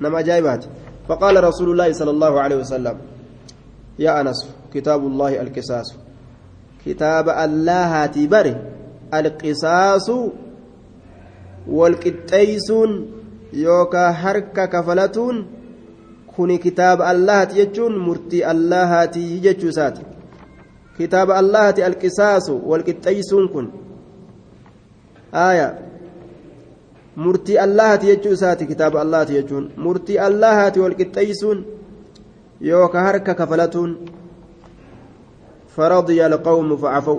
nama 0.00 0.18
ajaa'ibaati 0.24 0.68
فقال 1.08 1.44
رسول 1.44 1.70
الله 1.70 1.92
صلى 1.92 2.10
الله 2.10 2.40
عليه 2.40 2.56
وسلم 2.56 2.96
يا 3.98 4.20
أنس 4.20 4.48
كتاب 4.74 5.06
الله 5.06 5.40
القصاص 5.40 5.94
كتاب 6.86 7.28
الله 7.28 8.06
بره 8.26 8.56
القصاص 9.14 10.10
والقطيسون 11.68 12.90
يوكا 13.52 14.10
كفلتون 16.32 16.36
كوني 16.36 16.58
كتاب 16.58 17.02
الله 17.02 17.48
يجون 17.54 17.98
مرتي 17.98 18.50
الله 18.50 19.10
يجوسات 19.16 19.98
كتاب 20.98 21.30
الله 21.30 21.86
القصاص 21.86 22.50
والقطيسون 22.50 23.48
كن 23.48 23.68
آية 25.34 25.78
allahati 27.60 28.06
jechuu 28.06 28.32
isaati 28.32 28.66
kitaaba 28.66 29.00
allahati 29.00 29.32
jechuun 29.32 29.70
murtii 29.76 30.18
allahati 30.18 30.80
walqixxeeysuun 30.80 31.64
yooka 32.60 33.00
harka 33.00 33.34
kafalatuun 33.34 33.96
faradiya 35.76 36.26
alqawmu 36.26 36.78
facafaw 36.78 37.18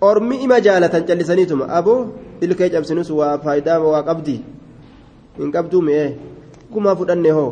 ormi 0.00 0.36
ima 0.36 0.60
jaalatan 0.60 1.06
callisaniituma 1.06 1.68
aboo 1.68 2.12
ilkee 2.40 2.70
cabsinus 2.70 3.10
waa 3.10 3.38
faayidaa 3.38 3.78
waa 3.80 4.02
qabdi 4.02 4.44
hin 5.38 5.52
qabduu 5.52 5.82
mi'ee 5.82 6.31
gumaa 6.74 6.96
fudhanne 7.00 7.30
hoo 7.38 7.50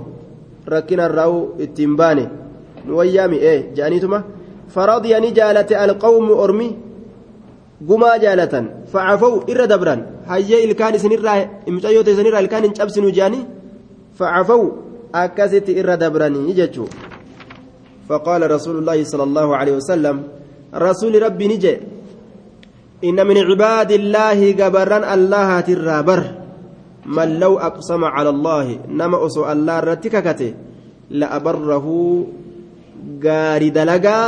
rakkina 0.74 1.08
irraa'u 1.10 1.38
ittiin 1.64 1.96
baane 2.00 2.24
nu 2.84 2.96
wayyaa 2.98 3.28
mi'ee 3.32 3.58
je'aniituma 3.76 4.22
faradiya 4.74 5.20
ni 5.20 5.32
jaalate 5.38 5.74
alqawmu 5.84 6.32
ormi 6.44 6.68
gumaa 7.88 8.16
jaalatan 8.24 8.66
facafaw 8.92 9.34
irra 9.52 9.66
dabran 9.72 10.00
hayyee 10.30 10.62
ilkaan 10.66 10.94
isinirraa 10.98 11.38
mucayyoota 11.76 12.10
isinirraa 12.16 12.44
ilkaan 12.46 12.64
hin 12.68 12.76
cabsinu 12.80 13.14
jedhanii 13.18 13.44
facafaw 14.18 14.62
akkasitti 15.22 15.78
irra 15.82 15.96
dabranii 16.04 16.58
jechuu 16.60 16.88
فقال 18.10 18.42
رسول 18.50 18.76
الله 18.82 19.04
صلى 19.04 19.22
الله 19.22 19.48
عليه 19.56 19.74
وسلم 19.78 20.16
رسول 20.74 21.22
ربي 21.22 21.46
نجي 21.48 21.74
إن 23.06 23.18
من 23.26 23.38
عباد 23.38 23.90
الله 23.92 24.38
جبرا 24.50 25.14
الله 25.14 25.60
ترابر 25.60 26.39
من 27.06 27.28
لو 27.40 27.58
أقسم 27.58 28.04
على 28.04 28.28
الله 28.28 28.66
نما 28.88 29.26
أسو 29.26 29.42
الله 29.52 29.76
رتككته 29.80 30.52
لأبره 31.10 31.86
غاري 33.24 33.70
دلقا 33.70 34.18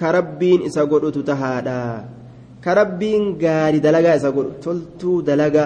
كربين 0.00 0.60
إسا 0.66 0.82
قدوت 0.90 1.18
تهادا 1.18 1.82
كربين 2.64 3.22
غاري 3.42 3.78
دلقا 3.78 4.10
إسا 4.16 4.30
قدوت 4.30 4.62
تلتو 4.64 5.20
دلقا 5.20 5.64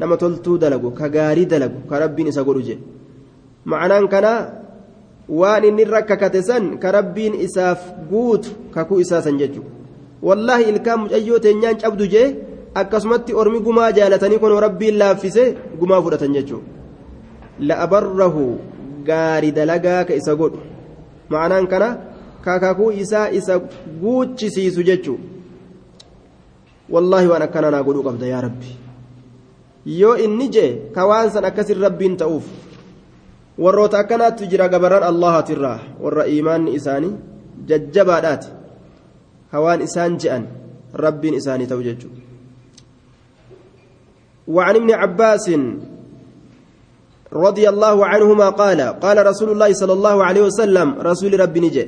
نما 0.00 0.16
تلتو 0.16 0.56
دلقو 0.56 0.90
كغاري 0.98 1.44
دلقو 1.52 1.78
كربين 1.90 2.26
إسا 2.28 2.42
قدوت 2.42 2.70
معنى 3.66 4.06
كان 4.12 4.26
waan 5.30 5.62
inni 5.64 5.84
rakkakate 5.86 6.42
san 6.42 6.64
ka 6.82 6.90
rabbiin 6.90 7.34
isaaf 7.46 7.80
guutu 8.10 8.50
kakuu 8.74 8.98
isaa 9.00 9.22
san 9.22 9.38
jechuudha 9.38 9.70
wallaahi 10.22 10.64
ilkaan 10.72 11.00
mucayyoo 11.06 11.38
teenyaan 11.38 11.78
cabdu 11.82 12.06
jee 12.14 12.28
akkasumatti 12.74 13.34
ormi 13.34 13.60
gumaa 13.60 13.92
jaalatanii 13.92 14.38
kun 14.38 14.54
rabbiin 14.66 14.98
laaffise 14.98 15.44
gumaa 15.80 16.02
fudhatan 16.02 16.34
jechuudha 16.36 16.68
la'abarrahu 17.70 18.44
gaari 19.08 19.52
dalagaa 19.58 20.04
ka 20.04 20.14
isa 20.20 20.34
godhu 20.42 20.60
ma'anaan 21.34 21.66
kana 21.72 21.88
kakakuu 22.44 22.90
isaa 23.04 23.28
isa 23.40 23.60
guuchisiisu 24.02 24.82
jechuudha 24.82 25.24
wallaahi 26.94 27.28
waan 27.34 27.42
akkana 27.48 27.70
naa 27.76 27.82
godhuu 27.88 28.06
qabda 28.08 28.26
yaa 28.32 28.40
rabbi 28.48 28.70
yoo 30.00 30.16
inni 30.26 30.48
jee 30.56 30.70
ka 30.94 31.06
waan 31.12 31.30
san 31.30 31.44
akkasin 31.44 31.80
rabbiin 31.86 32.16
ta'uuf. 32.16 32.46
warroota 33.60 33.98
akkanaatti 33.98 34.46
jira 34.52 34.68
gabarran 34.72 35.02
allahatirraa 35.10 35.78
warra 36.04 36.24
iimaanni 36.34 36.74
isaanii 36.78 37.12
jajjabaadhaati 37.70 38.48
hawaan 39.52 39.82
isaan 39.86 40.16
je'an 40.22 40.46
rabbiin 41.04 41.34
isaanii 41.40 41.66
ta'u 41.72 41.82
jechuudha 41.88 42.19
وعن 44.54 44.74
ابن 44.76 44.90
عباس 44.90 45.46
رضي 47.32 47.68
الله 47.68 48.06
عنهما 48.06 48.48
قال 48.48 48.80
قال 48.80 49.26
رسول 49.26 49.50
الله 49.50 49.70
صلى 49.72 49.92
الله 49.92 50.24
عليه 50.24 50.42
وسلم 50.42 50.88
رسول 51.00 51.40
ربي 51.40 51.60
نجي 51.60 51.84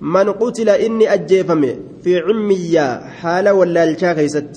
من 0.00 0.26
قتل 0.32 0.68
إني 0.68 1.14
أجيفم 1.14 1.62
في 2.02 2.12
عمية 2.20 2.86
حال 3.20 3.48
ولا 3.48 3.84
الشاكيست 3.84 4.50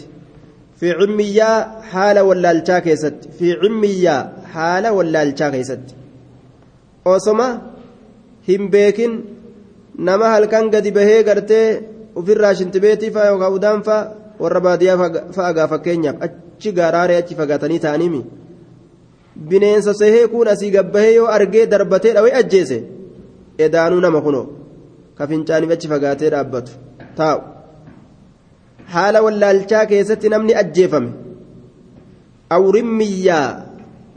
في 0.79 0.91
عمية 0.91 1.51
حال 1.91 2.19
ولا 2.19 2.51
الشاكيست 2.51 3.15
في 3.39 3.47
عمية 3.61 4.17
حال 4.53 4.87
ولا 4.87 5.23
الشاكيست 5.23 5.79
osoma 7.05 7.47
hin 8.47 8.67
beekin 8.71 9.11
nama 9.97 10.35
halkan 10.35 10.69
gadi 10.73 10.91
bahee 10.91 11.23
gartee 11.23 11.67
ofirraa 12.19 12.53
shintibeetii 12.59 13.11
fa'a 13.15 13.31
yookaan 13.31 13.55
udaan 13.57 13.81
fa'a 13.87 14.01
warra 14.43 14.61
baadiyyaa 14.67 15.09
fa'a 15.37 15.67
fakkeenyaaf 15.73 16.48
achi 16.59 16.71
garaaree 16.79 17.17
achi 17.21 17.35
fagaatanii 17.35 17.79
ta'aniimi. 17.79 18.21
Bineensa 19.49 19.93
sehee 19.93 20.27
kun 20.27 20.47
asii 20.47 20.71
gabbahee 20.71 21.13
yoo 21.15 21.27
argee 21.27 21.65
darbatee 21.71 22.13
dhawee 22.13 22.33
ajjeese? 22.41 22.83
Edaanuu 23.65 23.99
nama 23.99 24.21
kunoo. 24.21 24.45
Ka 25.17 25.27
fincaaniif 25.27 25.71
achi 25.71 25.87
fagaatee 25.87 26.29
dhaabbatu. 26.33 26.71
Taa'u. 27.15 27.41
Haala 28.93 29.21
wallaalchaa 29.25 29.85
keessatti 29.85 30.29
namni 30.29 30.55
ajjeefame. 30.61 31.09
Awrimmiyyaa 32.49 33.47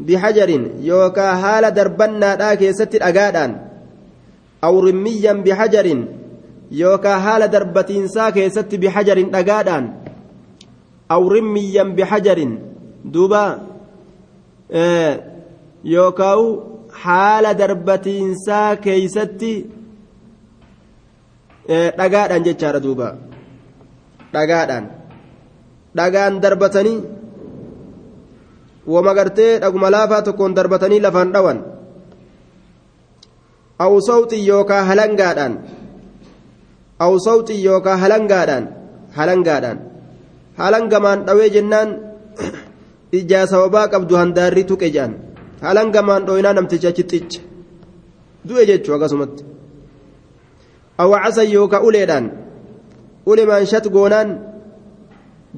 bixajarin 0.07 0.65
yookaa 0.89 1.37
haala 1.45 1.71
darbannaadhaa 1.79 2.57
keessatti 2.57 2.99
dhagaadhaan. 3.05 3.59
Awrimmiyyaan 4.69 5.43
bixajarin 5.47 6.07
yookaa 6.81 7.19
haala 7.27 7.53
darbatiinsaa 7.53 8.33
keessatti 8.33 8.79
bihajarin 8.79 9.31
dhagaadhaan. 9.35 10.02
بحجر 11.97 12.59
دوبا 13.05 13.45
آه 14.73 15.21
يوكاو 15.85 16.63
حال 16.93 17.57
دربتين 17.57 18.35
سا 18.35 18.75
كيست 18.75 19.45
dhagaadhaan 21.69 22.43
jechaadha 22.43 22.83
duuba 22.83 23.09
dhagaadhaan 24.35 24.85
dhagaan 25.95 26.43
darbatanii 26.43 26.99
wama 28.87 29.13
gartee 29.15 29.61
dhaguma 29.63 29.91
laafaa 29.95 30.27
tokkoon 30.27 30.57
darbatanii 30.59 31.01
lafaan 31.05 31.31
dhawan 31.35 31.59
aw 33.79 33.93
sawxii 34.09 34.47
yookaa 34.51 34.83
halangaadhaan 34.91 35.55
aw 37.05 37.13
sawxii 37.27 37.63
yookaa 37.63 37.97
halangaadhaan 38.03 38.65
halangaadhaan 39.19 39.79
halangamaan 40.63 41.25
dhawee 41.27 41.51
jennaan 41.57 41.89
ijaa 43.21 43.47
sababaa 43.53 43.87
qabdu 43.95 44.15
handaarri 44.23 44.65
tuqe 44.71 44.89
jedhan 44.97 45.15
halangamaan 45.67 46.27
dhooyinaa 46.27 46.55
namticha 46.59 46.89
achi 46.93 47.05
xicha 47.11 47.41
du'e 48.49 48.67
jechuu 48.71 48.95
akkasumatti. 48.97 49.43
Aw 51.03 51.11
casan 51.25 51.53
yookaa 51.55 51.85
uleedhaan 51.89 52.27
ulemaan 53.27 53.67
shat 53.67 53.87
goonaan 53.95 54.29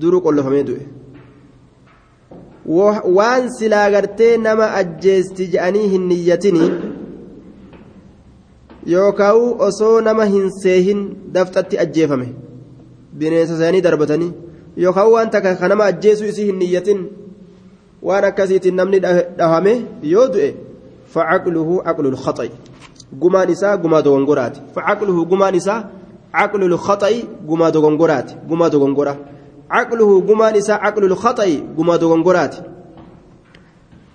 duruu 0.00 0.20
qollofamee 0.26 0.64
du'e. 0.68 0.84
Waan 3.16 3.50
silaa 3.58 3.88
gartee 3.94 4.36
nama 4.38 4.66
ajjeesti 4.80 5.50
je'anii 5.52 5.88
hin 5.92 6.08
niyyatini 6.08 6.70
yookaan 8.92 9.36
osoo 9.68 10.00
nama 10.00 10.24
hin 10.24 10.48
seehin 10.62 11.00
dafxatti 11.34 11.78
ajjeefame. 11.84 12.28
Bineensa 13.18 13.54
isaanii 13.54 13.82
darbatanii 13.86 14.32
yookaan 14.76 15.10
waan 15.12 15.30
takka 15.30 15.56
kan 15.56 15.68
nama 15.68 15.84
ajjeesuu 15.84 16.26
isii 16.26 16.44
hin 16.46 16.58
niyyatin 16.58 17.00
waan 18.02 18.24
akkasiitiin 18.24 18.74
namni 18.76 19.00
dhahame 19.38 19.74
yoo 20.02 20.28
du'e 20.28 20.54
facaqluhu 21.14 21.82
caqlul 21.84 22.16
khaxa'i 22.16 22.50
gumaan 23.20 23.50
isaa 23.50 23.76
gumaa 23.76 24.02
dogongoraati 24.02 24.60
facaqluhu 24.74 25.26
gumaan 25.26 25.54
isaa 25.54 25.80
caqlul 26.32 26.78
khaxa'i 26.78 27.22
gumaa 27.46 27.70
dogongoraati 27.70 28.34
gumaa 28.48 28.70
dogongora. 28.70 29.14
caqluhu 29.68 30.22
gumaan 30.22 30.56
isaa 30.56 30.78
caqlul 30.78 31.16
khaxa'i 31.16 31.56
guma 31.76 31.98
dogongoraati 31.98 32.60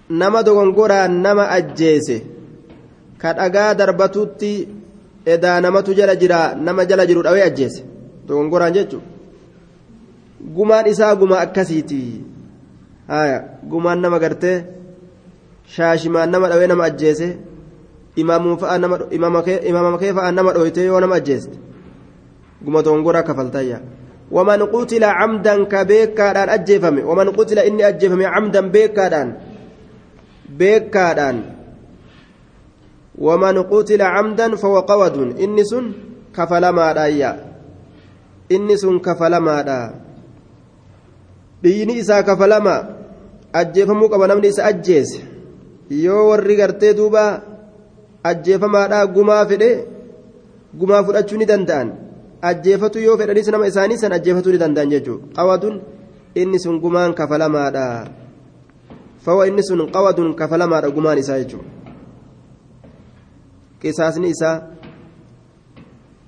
nama 0.09 0.43
dogongoraan 0.43 1.21
nama 1.21 1.43
ajjeese 1.57 2.17
ka 3.17 3.33
dhagaa 3.33 3.73
darbatutti 3.75 4.67
edaa 5.25 5.61
namatu 5.61 5.93
jala 5.93 6.15
jira 6.15 6.55
nama 6.55 6.85
jala 6.85 7.05
jiru 7.05 7.23
dhawee 7.23 7.43
ajjeese 7.49 7.83
dogongoraan 8.27 8.73
jechuun 8.73 9.03
gumaan 10.39 10.87
isaa 10.87 11.15
guma 11.15 11.39
akkasiiti 11.39 12.23
haya 13.07 13.43
gumaan 13.63 14.01
nama 14.01 14.19
gartee 14.19 14.65
shaashimaan 15.75 16.31
nama 16.31 16.49
dhawee 16.49 16.67
nama 16.67 16.83
ajjeese 16.85 17.37
imaama 18.15 19.97
kee 19.99 20.13
fa'a 20.13 20.31
nama 20.31 20.53
dhoyte 20.53 20.83
yoo 20.85 20.99
nama 20.99 21.15
ajjeeste 21.15 21.57
guma 22.63 22.81
dogongoraa 22.83 23.23
kafaltayya. 23.23 23.79
ومن 24.31 24.61
قتل 24.63 25.03
عمدا 25.03 25.55
كبيكادان 25.63 26.49
أجفمي 26.49 27.01
ومن 27.01 27.27
قتل 27.29 27.59
إني 27.59 27.87
أجفمي 27.87 28.25
عمدا 28.25 28.61
بيكادان 28.61 29.27
بيكادان 30.49 31.37
ومن 33.17 33.55
قتل 33.63 34.01
عمدا 34.01 34.55
فهو 34.55 34.79
قود 34.79 35.15
إني 35.39 35.63
سن 35.63 35.85
كفلما 36.35 36.85
رايا 36.93 37.31
إني 38.51 38.77
سن 38.77 38.99
كفلما 38.99 39.55
biyyi 41.61 41.99
isaa 41.99 42.23
kafalama 42.23 42.75
ajjeefamuu 43.53 44.09
qaba 44.09 44.27
namni 44.27 44.47
isa 44.47 44.65
ajjeese. 44.65 45.21
Yoo 45.89 46.29
warri 46.29 46.55
gartee 46.55 46.93
duuba 46.93 47.41
ajjeefamaadhaa 48.23 49.07
gumaa 49.07 49.45
fedhe 49.45 49.69
gumaa 50.73 51.03
fudhachuu 51.03 51.37
ni 51.37 51.45
danda'an. 51.45 51.91
Ajjeefatu 52.41 52.99
yoo 52.99 53.17
fedhanis 53.17 53.47
nama 53.47 53.67
isaanii 53.67 53.97
san 53.97 54.13
ajjeefatu 54.13 54.51
ni 54.51 54.57
danda'an 54.57 54.89
jechuudha. 54.89 55.27
Qawadun 55.35 55.81
inni 56.35 56.59
sun 56.59 56.79
gumaan 56.79 57.13
kafalamaadha 57.13 58.07
fawa 59.25 59.47
inni 59.47 59.63
sun 59.63 59.91
qawadun 59.91 60.35
kafalamaadha 60.35 60.91
gumaan 60.91 61.17
isaa 61.17 61.39
jechuudha. 61.39 61.69
Qisaasni 63.81 64.29
isaa 64.29 64.61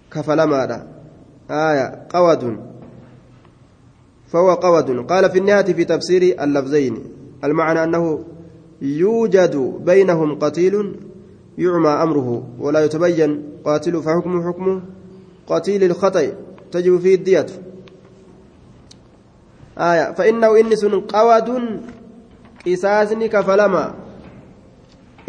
kafalamaadha. 0.09 0.79
Qawadun. 2.11 2.70
فهو 4.31 4.53
قود. 4.53 5.05
قال 5.11 5.29
في 5.31 5.37
النهاية 5.37 5.73
في 5.73 5.83
تفسير 5.85 6.43
اللفظين 6.43 7.03
المعنى 7.43 7.83
أنه 7.83 8.23
يوجد 8.81 9.55
بينهم 9.85 10.39
قتيل 10.39 10.95
يعمى 11.57 11.89
أمره 11.89 12.43
ولا 12.59 12.85
يتبين 12.85 13.43
قاتل 13.65 14.01
فحكمه 14.01 14.47
حكمه 14.47 14.81
قتيل 15.47 15.83
الخطأ 15.83 16.27
تجب 16.71 16.99
فيه 16.99 17.15
الدية. 17.15 17.45
آية 19.77 20.13
فإنه 20.13 20.59
إنس 20.59 20.85
قود 20.85 21.49
قساسني 22.67 23.27
كفلما. 23.27 23.93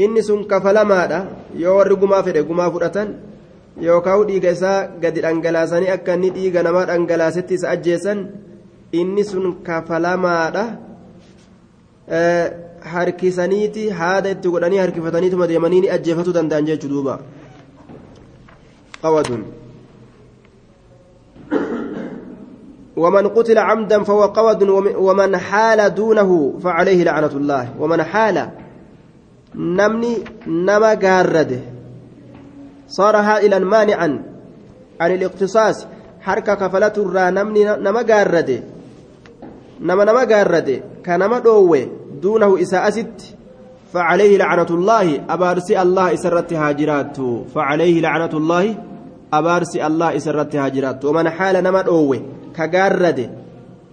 إنس 0.01 0.33
كفلما 0.33 1.29
يورق 1.55 2.05
ما 2.05 2.23
فده 2.23 2.41
قما 2.41 2.71
فرأة 2.71 3.09
gadi 5.01 5.21
dhangalaasanii 5.21 5.89
akka 5.89 6.15
inni 6.15 6.31
dhiiga 6.31 6.63
namaa 6.63 6.85
dhangalaasetti 6.85 7.55
isa 7.55 7.71
ajjeesan 7.71 8.29
inni 8.93 9.25
sun 9.25 9.63
kafalamaadha 9.63 10.65
harkisaniiti 12.93 13.89
haada 13.89 14.31
itti 14.35 14.49
godhanii 14.49 14.79
harkifataniituma 14.85 15.47
deemanii 15.47 15.81
ni 15.81 15.91
ajjeefatu 15.97 16.33
danda'an 16.33 16.67
jechuu 16.71 16.89
duuba 16.95 17.19
qawadun 19.03 19.45
ومن 22.97 23.29
قتل 23.29 23.59
عمدا 23.59 24.03
فهو 24.03 24.23
قود 24.23 24.63
ومن 24.97 25.37
حال 25.37 25.95
دونه 25.95 26.59
فعليه 26.65 27.05
لعنة 27.05 27.27
الله 27.27 27.69
ومن 27.81 28.03
حال 28.03 28.49
نمني 29.55 30.19
نما 30.47 30.95
جارده 30.95 31.61
صار 32.89 33.17
هائلا 33.17 33.59
مانعا 33.59 34.23
عن 35.01 35.15
الاقتصاص 35.15 35.87
حركة 36.21 36.55
كفلة 36.55 36.93
الرا 36.99 37.31
نمني 37.31 37.65
نما 37.65 38.03
جارده 38.03 38.63
نما 39.83 40.05
نما 40.05 40.25
جارده 40.25 40.83
كنما 41.07 41.39
دوه 41.39 41.89
دونه 42.23 42.63
إساءست 42.63 43.35
فعليه 43.93 44.39
لعنة 44.39 44.67
الله 44.71 45.25
أبارسي 45.31 45.83
الله 45.83 46.15
إسرت 46.15 46.53
هاجرات 46.53 47.17
فعليه 47.55 48.01
لعنة 48.01 48.31
الله 48.35 48.75
أبارسي 49.33 49.87
الله 49.87 50.17
إسرت 50.17 50.57
هاجرات 50.57 51.05
ومن 51.05 51.31
حال 51.31 51.65
نما 51.65 51.83
دوه 51.83 52.21
كجارده 52.57 53.31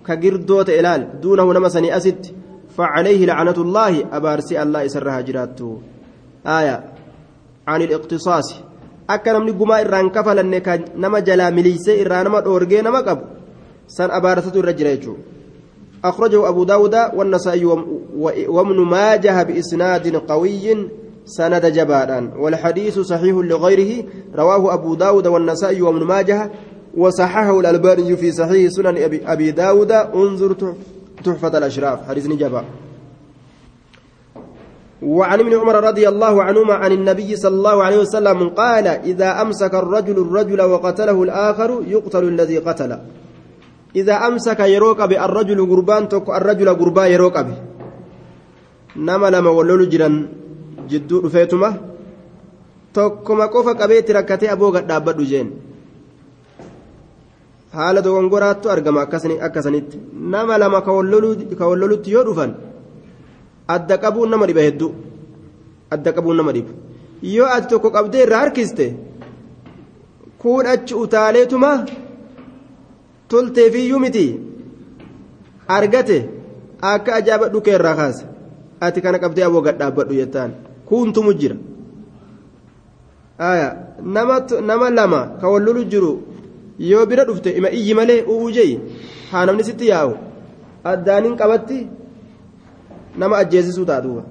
كجردوت 0.07 0.69
إلال 0.69 1.21
دونه 1.21 1.53
نما 1.53 1.69
سني 1.69 1.97
أست 1.97 2.33
فعليه 2.77 3.25
لعنة 3.25 3.57
الله 3.57 4.05
أبارسي 4.17 4.61
الله 4.63 4.85
إسرها 4.85 5.21
جراته 5.21 5.81
آية 6.47 6.83
عن 7.67 7.81
الاقتصاص 7.81 8.55
gumaa 9.59 9.81
irraan 9.81 10.11
kafalanne 10.11 10.61
kan 10.61 10.85
nama 10.95 11.21
jalaa 11.21 11.51
miliisee 11.51 11.97
irraa 12.01 12.23
nama 12.23 12.41
dhoorgee 12.45 12.81
nama 12.81 13.01
qabu 13.07 13.25
san 13.87 14.11
abaarsatu 14.11 14.59
irra 14.61 14.73
jira 14.73 14.91
jechuudha. 14.95 15.38
أخرجه 16.05 16.49
أبو 16.49 16.63
داود 16.63 16.95
والنسائي 17.13 17.65
وابن 18.47 18.79
ماجه 18.85 19.43
بإسناد 19.43 20.15
قوي 20.15 20.89
سند 21.25 21.65
جبالا 21.65 22.31
والحديث 22.37 22.99
صحيح 22.99 23.35
لغيره. 23.35 24.03
رواه 24.35 24.73
أبو 24.73 24.95
داود 24.95 25.27
والنسائي 25.27 25.81
وابن 25.81 26.03
ماجه 26.03 26.51
وصححه 26.97 27.59
الألباني 27.59 28.15
في 28.17 28.31
صحيح 28.31 28.71
سنن 28.71 28.97
أبي, 28.97 29.21
أبي 29.27 29.51
داود. 29.51 29.91
انظر 29.91 30.73
تحفة 31.23 31.57
الأشراف. 31.57 32.07
حديث 32.09 32.27
نجبا 32.27 32.63
وعن 35.01 35.39
ابن 35.39 35.53
عمر 35.57 35.83
رضي 35.83 36.09
الله 36.09 36.43
عنهما 36.43 36.73
عن 36.73 36.91
النبي 36.91 37.35
صلى 37.35 37.55
الله 37.55 37.83
عليه 37.83 37.97
وسلم 37.97 38.49
قال 38.49 38.87
إذا 38.87 39.41
أمسك 39.41 39.75
الرجل 39.75 40.17
الرجل 40.21 40.61
وقتله 40.61 41.23
الآخر 41.23 41.83
يقتل 41.87 42.23
الذي 42.23 42.57
iza 43.93 44.21
amsaka 44.27 44.67
yeroo 44.67 44.95
qabe 44.95 45.15
arrajulu 45.17 45.65
gurbaan 45.67 46.07
tokko 46.09 46.31
arrajula 46.33 46.73
gurbaa 46.75 47.07
yeroo 47.07 47.31
qabe 47.31 47.53
nama 48.95 49.29
lama 49.31 49.51
wallolu 49.51 49.85
jiran 49.91 50.15
jidduu 50.89 51.21
dhufeetuma 51.23 51.69
tokkoma 52.93 53.47
qofa 53.53 53.73
qabeetti 53.81 54.13
rakkatee 54.17 54.49
aboo 54.55 54.71
gadhaabbadhu 54.75 55.25
jeen 55.31 55.49
haala 57.73 58.01
dogongooraattu 58.01 58.69
argama 58.75 59.01
akkasanitti 59.47 59.97
nama 60.33 60.57
lama 60.57 60.81
ka 60.81 60.91
wallolutti 61.69 62.11
yoo 62.11 62.23
dhufan 62.29 62.53
adda 63.75 63.97
qabuun 64.03 64.29
nama 64.29 64.45
dhiba 64.49 64.61
hedduu 64.67 64.91
adda 65.95 66.11
qabuun 66.17 66.37
nama 66.41 66.51
dhiba 66.57 66.71
yoo 67.35 67.47
ati 67.55 67.67
tokko 67.73 67.89
qabdee 67.97 68.23
irraa 68.25 68.41
harkiste 68.43 68.85
kuudhachi 70.41 70.93
utaaleetuma 71.03 71.71
tolteefiyyuu 73.29 73.99
miti 74.05 74.25
argate 75.77 76.17
akka 76.91 77.15
ajaa'iba 77.19 77.47
dhukee 77.53 77.75
irraa 77.79 77.95
kaasa 78.01 78.25
ati 78.87 79.01
kana 79.01 79.19
qabdee 79.23 79.43
aboo 79.47 79.61
gadhaabbadhu 79.67 80.13
jettaan. 80.21 80.51
Kuuntumu 80.85 81.33
jira. 81.33 81.55
Nama 84.69 84.89
lama 84.89 85.21
ka 85.41 85.47
wallolu 85.53 85.83
jiru 85.91 86.11
yoo 86.79 87.05
bira 87.05 87.25
dhufte 87.25 87.49
ima 87.59 87.69
iyyi 87.69 87.93
malee 87.93 88.23
u'uu 88.23 88.51
jeyi 88.57 88.75
haa 89.31 89.45
namni 89.45 89.63
sitti 89.69 89.87
yaa'u. 89.91 90.13
Addaaniin 90.83 91.37
qabatti 91.37 91.79
nama 93.17 93.37
ajjeesisuu 93.37 93.85
taatuuba 93.85 94.23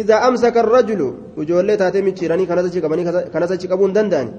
idaa 0.00 0.20
amsaka 0.28 0.60
arrajulu 0.64 1.06
ijoollee 1.42 1.76
taatee 1.82 2.02
micciiranii 2.02 2.46
kanas 2.50 2.66
achi 2.66 2.80
qabanii 2.84 3.04
kanas 3.32 3.50
achi 3.56 3.68
qabuu 3.72 3.86
hin 3.86 3.94
danda'ani 3.94 4.32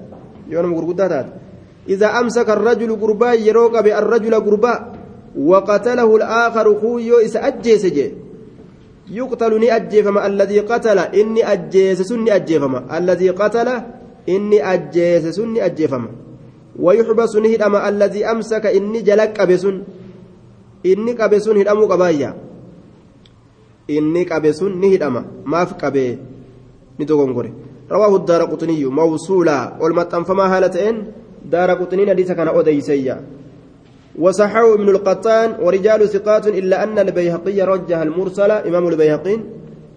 amsaka 1.88 2.52
arrajulu 2.52 2.96
gurbaa 2.96 3.34
yeroo 3.34 3.70
qabe 3.70 3.90
arrajula 3.92 4.40
gurbaa 4.40 4.94
وقتله 5.34 6.16
الآخر 6.16 6.66
خويو 6.78 7.26
إس 7.26 7.36
أجيس 7.36 7.86
جي. 7.86 8.14
يقتل 9.10 9.58
ني 9.58 9.76
أجيفما 9.76 10.26
الذي 10.26 10.60
قتل 10.60 10.98
إني 11.10 11.42
أجيس 11.42 12.02
سني 12.06 12.30
أجيفما. 12.34 12.98
الذي 12.98 13.30
قتل 13.30 13.68
إني 14.28 14.58
أجيس 14.62 15.24
سني 15.34 15.64
أجيفما. 15.64 16.10
ويحبس 16.78 17.36
نهدم 17.36 17.74
الذي 17.76 18.22
أمسك 18.30 18.66
إني 18.66 19.00
جلك 19.02 19.40
قبسون 19.40 19.76
إني 20.86 21.12
قبسون 21.12 21.56
هدمو 21.58 21.86
قبايا. 21.90 22.30
إني 23.90 24.22
قبسون 24.30 24.72
نهدم 24.80 25.14
ما 25.50 25.64
في 25.64 25.74
قبي 25.82 26.18
نتوغنغوري 27.00 27.52
رواه 27.90 28.16
الدار 28.16 28.42
قطني 28.54 28.84
موصولا. 28.86 29.82
والمتنفما 29.82 30.44
هالتين؟ 30.56 30.96
دار 31.50 31.70
قطني 31.70 32.04
نديس 32.04 32.32
كان 32.32 32.48
أوديسيا. 32.48 33.20
وصححه 34.18 34.74
ابن 34.74 34.88
القطان 34.88 35.48
ورجال 35.64 36.08
ثقات 36.08 36.46
إلا 36.46 36.84
أن 36.84 36.98
البيهقي 36.98 37.60
رجح 37.60 37.98
المرسل 37.98 38.50
إمام 38.50 38.88
البيهقي 38.88 39.36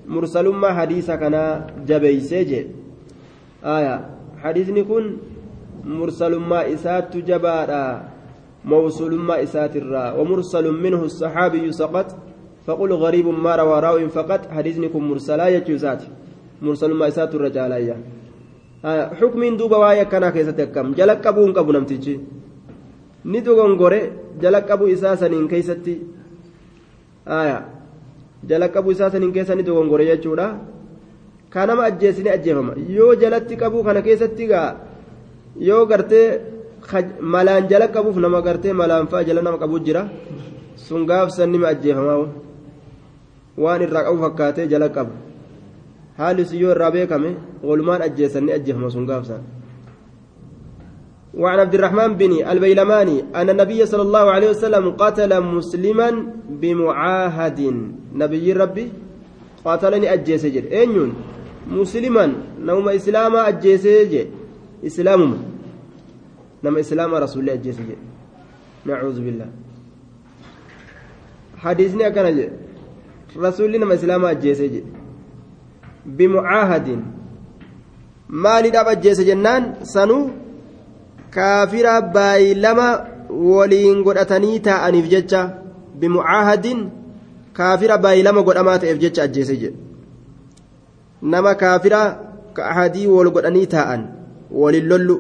مرسل 0.08 0.48
ما 0.48 0.74
حديث 0.74 1.12
كان 1.12 1.36
جبيسيجي 1.88 2.68
آية. 3.64 3.96
حديث 4.44 4.70
نكون 4.70 5.18
مرسلummaa 5.88 6.64
isaattu 6.64 7.22
jabaadha 7.22 8.02
موصولummaa 8.66 9.40
isaatirraa 9.42 10.14
ومرسل 10.20 10.72
منه 10.72 11.04
الصحابي 11.04 11.72
سقط 11.72 12.16
فقل 12.68 12.94
غريب 12.94 13.28
ما 13.28 13.56
روى 13.56 13.80
راو 13.80 14.10
فقط 14.10 14.52
حديثنكم 14.52 15.10
مرسلا 15.10 15.48
يجوزات 15.48 16.02
مرسلummaa 16.62 17.08
isaatu 17.08 17.38
irra 17.38 17.50
caalayya 17.50 17.96
xukmiin 19.20 19.58
duuba 19.58 19.78
waa'ee 19.84 20.02
akkanaa 20.06 20.32
keessatti 20.32 20.62
akkam 20.68 20.94
jala 20.98 21.16
qabuun 21.16 21.54
qabu 21.54 21.72
namtichi 21.74 22.20
ni 23.26 23.42
dogongore 23.42 24.00
jala 24.42 24.62
qabuu 24.62 24.88
isaa 24.88 25.16
saniin 25.18 25.48
keessatti 25.48 25.94
jala 28.50 28.68
qabuu 28.70 28.92
isaa 28.92 29.10
saniin 29.12 29.34
keessa 29.34 29.56
ni 29.56 29.64
dogongore 29.64 30.06
jechuudha 30.06 30.48
kanama 31.50 31.84
ajjeesini 31.90 32.30
ajjeefama 32.30 32.74
yoo 32.98 33.16
jalatti 33.16 33.56
qabuu 33.58 33.84
kana 33.84 34.02
keessatti 34.02 34.48
gaa 34.48 34.70
yoo 35.70 35.86
gartee 35.86 36.28
malaan 37.20 37.68
jala 37.70 37.88
qabuuf 37.88 38.18
nama 38.18 38.42
gartee 38.42 38.74
malaan 38.74 39.08
faa 39.12 39.24
jala 39.28 39.42
nama 39.42 39.58
qabu 39.58 39.80
jira 39.86 40.10
sun 40.76 41.06
gaafsan 41.10 41.50
nima 41.52 41.68
ajjeefamaa 41.74 42.20
waan 43.64 43.82
irraa 43.82 44.04
qabu 44.08 44.20
fakkaatee 44.26 44.68
jala 44.74 44.90
qabu 44.90 45.27
haalli 46.18 46.46
sun 46.46 46.58
yoo 46.60 46.72
irraa 46.72 46.92
beekame 46.92 47.36
walumaan 47.64 48.02
ajjeessan 48.02 48.44
ni 48.46 48.52
ajjeefama 48.58 48.90
sun 48.90 49.06
gaafsan 49.06 49.44
وعن 51.38 51.60
عبد 51.60 51.76
الرحمن 51.76 52.18
بن 52.18 52.32
البيلماني 52.50 53.18
أن 53.36 53.50
النبي 53.50 53.86
صلى 53.86 54.02
الله 54.02 54.26
عليه 54.32 54.50
وسلم 54.58 54.98
قتل 54.98 55.30
مسلما 55.44 56.10
بمعاهد 56.50 57.60
نبي 58.18 58.48
ربي 58.54 58.86
قاتلني 59.66 60.08
أجيسجر 60.14 60.64
أين 60.74 61.14
مسلما 61.70 62.26
نوم 62.66 62.86
إسلاما 62.90 63.40
أجيسجر 63.54 64.26
islaamuma 64.84 65.38
nama 66.64 66.80
islaama 66.80 67.20
rasuulli 67.20 67.52
ajjeese 67.52 67.82
jedhe 67.82 67.98
nacuuzu 68.86 69.22
billah 69.22 69.48
hadiisni 71.64 72.04
akkana 72.04 72.32
jedhe 72.32 72.52
rasuulli 73.42 73.80
nama 73.80 73.94
islaama 73.94 74.30
ajjeese 74.30 74.70
bimucaahadin. 76.08 77.02
Maaliidhaaf 78.28 78.88
ajjeese 78.88 79.24
jennaan? 79.26 79.76
Sanuu 79.84 80.32
kaafira 81.32 82.02
baay'ilama 82.02 82.88
waliin 83.30 84.04
godhatanii 84.04 84.60
taa'aniif 84.60 85.10
jecha 85.14 85.42
bimucaahadin 86.00 86.90
kaafira 87.54 87.98
baay'ilama 87.98 88.42
godhamaa 88.48 88.80
ta'eef 88.80 89.00
jecha 89.04 89.24
ajjeese 89.24 89.56
jedhe 89.62 89.78
nama 91.22 91.56
kaafira 91.56 92.02
ka 92.54 92.70
ahadii 92.72 93.08
wal 93.08 93.32
godhanii 93.32 93.68
taa'an 93.68 94.04
walin 94.52 94.88
lollu. 94.90 95.18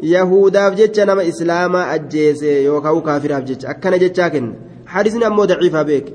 Yahudaaf 0.00 0.74
jecha 0.76 1.06
nama 1.06 1.24
islaamaa 1.24 1.88
ajjeese 1.96 2.64
yookaan 2.64 3.02
kaafiraaf 3.02 3.44
jecha 3.44 3.68
akkana 3.68 3.98
jechaa 3.98 4.30
kenna. 4.30 4.54
Hadisni 4.84 5.24
ammoo 5.24 5.46
daciifaa 5.46 5.84
beek 5.84 6.06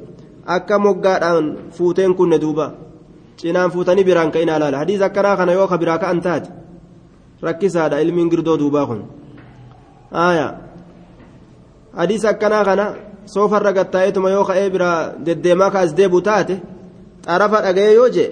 akka 0.45 0.79
moggaadhaan 0.79 1.45
fuuteen 1.71 2.13
kunne 2.15 2.39
duuba. 2.41 2.71
Cinaan 3.37 3.71
fuutanii 3.71 4.03
biraan 4.03 4.31
ka'in 4.31 4.49
alaala 4.49 4.77
hadiis 4.77 5.01
akkanaa 5.01 5.37
kana 5.37 5.51
yoo 5.51 5.67
ka 5.67 5.77
biraa 5.77 5.97
ka'an 5.97 6.21
taate 6.21 6.49
rakkisaadha 7.41 7.99
ilmiin 8.01 8.29
girdoo 8.29 8.57
duubaa 8.57 8.85
kun. 8.85 9.01
Aayaa. 10.13 10.51
Hadiisa 11.97 12.29
akkanaa 12.29 12.63
kana 12.65 12.85
soofarra 13.25 13.71
gattaa'eetuma 13.73 14.29
yoo 14.29 14.43
ka'ee 14.49 14.69
bira 14.69 14.89
deddeemaa 15.25 15.71
kaas 15.71 15.95
deebu 15.97 16.21
taate 16.21 16.55
xarafa 17.25 17.61
dhaga'ee 17.65 17.93
yoo 17.95 18.09
jee 18.15 18.29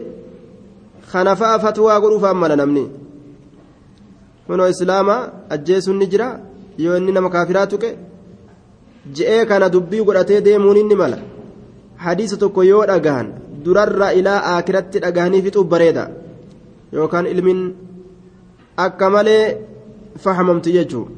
kana 1.11 1.35
fa'a 1.35 1.59
fatwaa 1.59 1.99
godhuufaan 2.01 2.37
mala 2.37 2.55
namni. 2.55 2.83
Kunoo 4.47 4.67
islaama 4.67 5.15
ajjeesuun 5.49 5.97
ni 5.99 6.07
jira 6.07 6.27
yoo 6.77 6.97
inni 6.97 7.11
nama 7.11 7.29
kaafiraa 7.29 7.67
tuqe 7.67 7.89
je'ee 9.15 9.45
kana 9.45 9.69
dubbii 9.73 10.03
godhatee 10.07 10.41
deemuun 10.41 10.77
inni 10.77 10.95
mala 10.95 11.17
hadiisa 12.05 12.37
tokko 12.43 12.63
yoo 12.71 12.83
dhagahan 12.91 13.29
durarra 13.65 14.07
ilaa 14.19 14.41
aakiratti 14.53 14.99
dhagahanii 15.05 15.41
fixuuf 15.45 15.67
bareeda 15.73 16.03
yookaan 16.97 17.27
ilmin 17.33 17.61
akka 18.85 19.09
malee 19.15 19.45
fahamamtu 20.25 20.69
jechuudha 20.77 21.17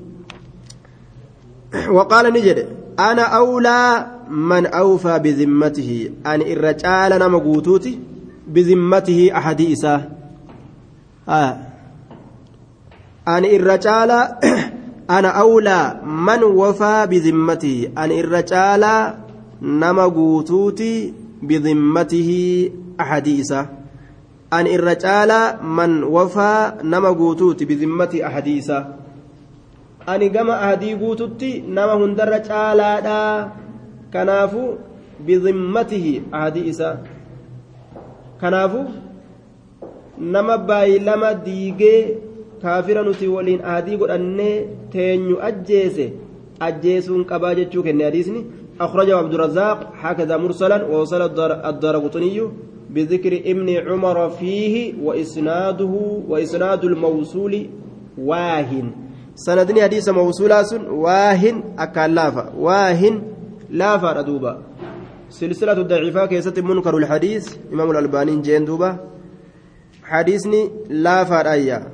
waqaala 1.97 2.29
ni 2.35 2.41
jedhe 2.47 2.63
ana 3.07 3.23
awlaa 3.41 3.91
man 4.51 4.67
awfaa 4.83 5.19
bizimmatihi 5.25 5.97
ani 6.23 6.43
irra 6.55 6.73
caala 6.83 7.19
nama 7.23 7.39
guutuuti 7.45 7.99
bizimmatihi 8.57 9.31
ahadii 9.41 9.71
isaa 9.77 9.99
ani 13.35 13.47
irra 13.57 13.77
caala 13.77 14.19
ana 15.07 15.35
awlaa 15.43 15.95
man 16.03 16.43
wafaa 16.43 17.07
bizimmatihi 17.07 17.91
ani 17.95 18.17
irra 18.23 18.43
caala 18.43 18.93
nama 19.61 20.09
guutuuti 20.09 21.13
bizimmatihi 21.41 22.71
ahadii 22.97 23.37
isaa 23.39 23.67
ani 24.51 24.73
irra 24.73 24.95
caala 24.95 25.59
man 25.63 26.03
wafaa 26.03 26.73
nama 26.83 27.13
guutuuti 27.13 27.65
bizimmatihi 27.65 28.23
ahadii 28.23 28.57
isaa 28.57 28.85
ani 30.05 30.29
gama 30.29 30.53
ahadii 30.59 30.95
guututti 30.95 31.63
nama 31.67 31.93
hundarra 31.93 32.39
caalaadha. 32.39 33.51
Kanaafu 34.11 34.77
bizimmatihi 35.25 36.23
ahadii 36.31 36.67
isaa 36.71 36.97
kanaafu 38.41 38.81
nama 40.19 40.57
baay'ilama 40.57 41.33
diigee 41.45 42.17
kaafira 42.61 43.03
nuti 43.03 43.27
waliin 43.27 43.61
ahadii 43.65 43.97
godhannee 43.97 44.67
teenyu 44.91 45.37
ajjeese. 45.49 46.13
Ajjeesuun 46.59 47.25
qabaa 47.25 47.53
jechuu 47.55 47.83
kenne 47.83 48.03
hadiisni 48.03 48.45
أخرجه 48.85 49.17
عبد 49.17 49.33
الرزاق 49.33 49.93
هكذا 50.01 50.37
مرسلا 50.37 50.85
ووصل 50.85 51.21
الدارقطني 51.69 52.37
بذكر 52.89 53.33
ابن 53.45 53.67
عمر 53.69 54.29
فيه 54.29 54.93
وإسناده 55.03 55.93
وإسناد 56.27 56.83
الموصول 56.83 57.69
واهن. 58.17 58.91
سندني 59.35 59.81
حديث 59.83 60.09
موصولا 60.09 60.63
سن 60.63 60.85
واهن 60.85 61.63
أكال 61.79 62.15
لافا. 62.15 62.53
واهن 62.57 63.21
لافا 63.69 64.11
ردوبا. 64.11 64.53
سلسلة 65.29 65.71
الضعيفة 65.71 66.25
كيست 66.25 66.59
منكر 66.59 66.97
الحديث. 66.97 67.57
إمام 67.73 67.91
الألباني 67.91 68.41
جين 68.41 68.65
دوبا. 68.65 68.97
حديثني 70.03 70.69
لافا 70.89 71.41
رأيا. 71.41 71.87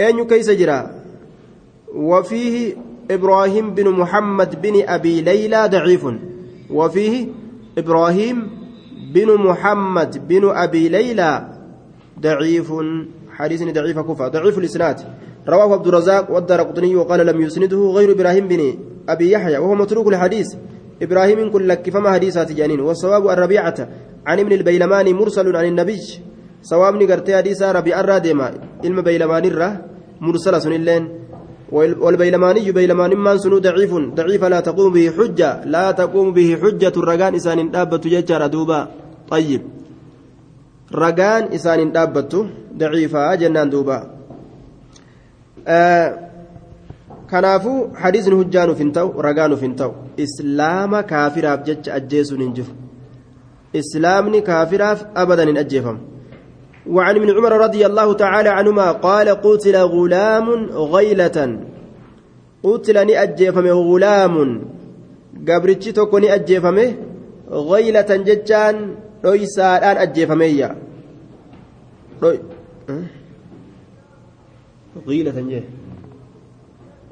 أين 0.00 0.24
كيس 0.24 0.50
جرا؟ 0.50 0.90
وفيه 1.94 2.76
إبراهيم 3.10 3.74
بن 3.74 3.90
محمد 3.90 4.62
بن 4.62 4.82
أبي 4.88 5.20
ليلى 5.20 5.68
ضعيف. 5.68 6.06
وفيه 6.70 7.26
إبراهيم 7.78 8.50
بن 9.14 9.34
محمد 9.36 10.28
بن 10.28 10.50
أبي 10.50 10.88
ليلى 10.88 11.48
ضعيف. 12.20 12.72
حديث 13.30 13.62
ضعيف 13.62 13.98
كفى 13.98 14.30
ضعيف 14.32 14.58
الإسناد. 14.58 15.00
رواه 15.48 15.72
عبد 15.72 15.86
الرزاق 15.86 16.30
والدرقطني 16.30 16.96
وقال 16.96 17.26
لم 17.26 17.40
يسنده 17.40 17.76
غير 17.76 18.12
إبراهيم 18.12 18.48
بن 18.48 18.74
أبي 19.08 19.30
يحيى 19.30 19.58
وهو 19.58 19.74
متروك 19.74 20.08
الحديث. 20.08 20.54
إبراهيم 21.02 21.50
كل 21.50 21.68
لك 21.68 21.90
فما 21.90 22.12
حديثات 22.12 22.52
جانين. 22.52 22.80
والصواب 22.80 23.28
الربيعة 23.28 23.88
عن 24.26 24.38
ابن 24.38 24.52
البيلماني 24.52 25.12
مرسل 25.12 25.56
عن 25.56 25.64
النبي. 25.64 26.00
صواب 26.62 26.94
نقرتي 27.02 27.36
حديث 27.36 27.62
ربيع 27.62 28.00
الرادمة. 28.00 28.54
علم 28.84 29.02
بيلمان 29.02 29.44
الره 29.44 29.84
مرسل 30.20 30.62
سنلين 30.62 31.23
والبيلماني 31.74 32.72
بيلمان 32.72 33.12
من 33.26 33.38
سنو 33.38 33.58
ضعيف 33.58 33.92
ضعيف 34.18 34.44
لا 34.44 34.60
تقوم 34.60 34.92
به 34.92 35.06
حجة 35.16 35.50
لا 35.74 35.90
تقوم 35.90 36.28
به 36.36 36.48
حجة 36.62 36.94
الرجان 36.96 37.34
إسان 37.34 37.70
دابة 37.74 38.04
ججر 38.14 38.46
دوبا 38.46 38.80
طيب 39.30 39.62
رجان 40.94 41.42
إسان 41.56 41.92
دابة 41.92 42.32
ضعيفة 42.78 43.34
جنان 43.34 43.70
دوبا 43.70 43.98
آه 45.68 46.24
ragaa 47.32 48.68
nuuf 49.48 49.60
hin 49.60 49.76
ta'u 49.76 49.92
islaama 50.24 51.02
kaafiraaf 51.02 51.62
jecha 51.68 51.94
ajjeesuun 51.94 52.40
hin 52.40 52.52
jiru 52.58 52.74
islaamni 53.80 54.42
kaafiraaf 54.48 55.04
abadan 55.22 55.48
hin 55.48 55.58
ajjeefamu 55.62 56.13
وعن 56.84 57.16
ابن 57.16 57.30
عمر 57.36 57.52
رضي 57.52 57.86
الله 57.86 58.12
تعالى 58.12 58.48
عنهما 58.48 58.92
قال 58.92 59.28
قتل 59.28 59.76
غلام 59.76 60.48
غيلة. 60.70 61.58
قتل 62.62 63.06
نأجيفمه 63.06 63.72
غلام. 63.72 64.34
قبرتشي 65.48 65.92
توكو 65.92 66.18
نأجيفمه 66.18 66.94
غيلة 67.50 68.10
ججان 68.28 68.94
ليسا 69.24 69.78
الآن 69.78 69.96
أجيفمية 69.96 70.76
غيلة 75.08 75.36
جيه 75.40 75.64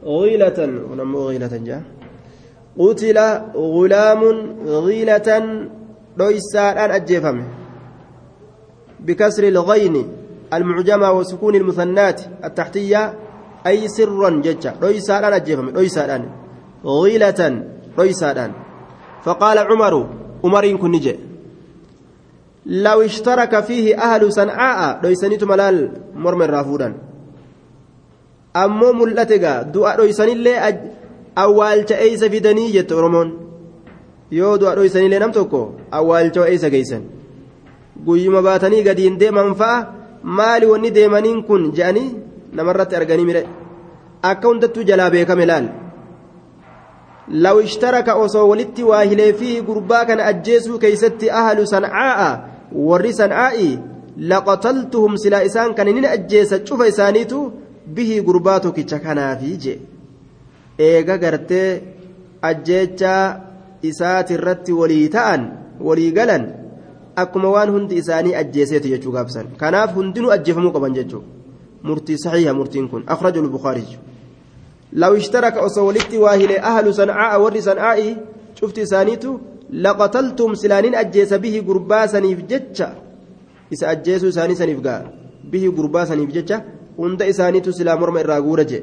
غيلة. 0.05 0.59
ونمو 0.91 1.19
غيلة 1.29 1.55
جاء 1.57 1.83
قتل 2.79 3.19
غلام 3.57 4.23
غيلة 4.67 5.29
ليسا 6.19 6.73
الآن 6.73 6.91
أجيفمه. 6.91 7.62
بكسر 9.07 9.45
الغين 9.49 10.09
المعجمة 10.55 11.13
وسكون 11.13 11.55
المثنات 11.55 12.21
التحتية 12.45 13.15
أي 13.67 13.89
سرا 13.89 14.31
الآن 14.31 15.33
أجيفمه 15.33 15.71
ليسا 15.73 16.05
الآن 16.05 16.25
غيلة 16.85 17.63
الآن 18.33 18.53
فقال 19.25 19.59
عمر 19.59 20.09
عمر 20.45 20.77
كن 20.77 20.95
لو 22.67 23.01
اشترك 23.03 23.61
فيه 23.65 23.99
أهل 23.99 24.33
صنعاء 24.33 25.01
ليسنيت 25.03 25.45
ملال 25.45 25.93
مرمى 26.15 26.47
رافودا 26.47 26.95
ammoo 28.55 28.93
mul'ate 28.93 29.39
gaa 29.41 29.65
du'a 29.75 29.97
dhoysanillee 29.97 30.59
awwaalcha 31.45 31.97
eeysa 32.07 32.29
fidanii 32.33 32.73
jette 32.75 32.93
oromoon 32.95 33.31
yoo 34.39 34.59
du'a 34.61 34.75
dhoysanillee 34.79 35.21
nam 35.23 35.33
tokko 35.33 35.61
awwaalcha 35.99 36.49
eeysa 36.51 36.71
geeysan 36.75 37.03
guyyuma 38.07 38.43
baatanii 38.43 38.83
gadiin 38.89 39.19
deeman 39.19 39.55
fa'a 39.55 39.87
maali 40.23 40.67
wanni 40.67 40.91
deemaniin 40.95 41.43
kun 41.45 41.73
je'anii 41.77 42.17
namarratti 42.53 42.97
arganii 42.97 43.25
mire. 43.31 43.43
Akka 44.23 44.49
hundattuu 44.49 44.85
jalaa 44.91 45.11
beekame 45.11 45.47
laal. 45.47 45.67
Law 47.29 47.57
ishtaraka 47.63 48.15
osoo 48.15 48.49
walitti 48.49 48.83
waa 48.91 49.03
hileefii 49.03 49.63
gurbaa 49.63 50.05
kana 50.05 50.25
ajjeesuu 50.33 50.79
keeysatti 50.79 51.31
ahlu 51.31 51.67
sancaa'a 51.67 52.31
warri 52.89 53.13
sancaa'i 53.21 53.69
laqataltuhum 54.33 55.17
silaa 55.17 55.43
isaan 55.49 55.75
kan 55.75 55.89
inin 55.89 56.07
ajjeesa 56.17 56.59
cufa 56.69 56.87
isaaniitu 56.93 57.53
bihii 57.95 58.21
gurbaa 58.29 58.61
tokkicha 58.61 58.99
kanaafi 58.99 59.57
je 59.65 59.75
eega 60.89 61.19
gartee 61.19 61.83
ajjeechaa 62.51 63.25
isaati 63.91 64.35
irratti 64.39 64.73
walii 64.81 65.09
ta'an 65.17 65.47
walii 65.89 66.11
galan 66.19 66.45
akkuma 67.17 67.49
waan 67.55 67.71
hundi 67.71 67.97
isaanii 68.03 68.35
ajjeeseeti 68.35 68.89
jechuu 68.95 69.13
gaabsan 69.13 69.47
kanaaf 69.63 69.95
hundinuu 69.95 70.31
ajjeefamuu 70.37 70.73
qaban 70.73 70.95
jechuu 70.99 71.23
murtii 71.83 72.19
saxiiha 72.25 72.55
murtiin 72.55 72.89
kun 72.89 73.03
akhrajahu 73.07 73.47
lbukaariyyu 73.47 73.99
law 74.93 75.17
ishtaraka 75.17 75.61
osoo 75.69 75.87
walitti 75.87 76.19
waa 76.19 76.35
hile 76.43 76.59
ahlu 76.71 76.93
sancaa'a 76.95 77.39
warri 77.45 77.63
sancaa'i 77.63 78.17
cufti 78.61 78.81
isaaniitu 78.81 79.41
laqataltum 79.87 80.55
silaanin 80.57 80.95
ajjeesa 81.03 81.39
bihii 81.39 81.63
gurbaa 81.69 82.07
saniif 82.09 82.45
jecha 82.53 82.89
isa 83.71 83.89
ajjeesuu 83.89 84.29
isaanii 84.35 84.57
saniif 84.63 84.81
gaa 84.87 85.03
bihii 85.51 85.71
gurbaa 85.79 86.07
saniif 86.07 86.31
jecha 86.37 86.63
hunda 86.97 87.27
isaaniitu 87.33 87.73
silaa 87.73 87.97
morma 87.97 88.21
irraa 88.25 88.41
guura 88.47 88.65
jee 88.65 88.83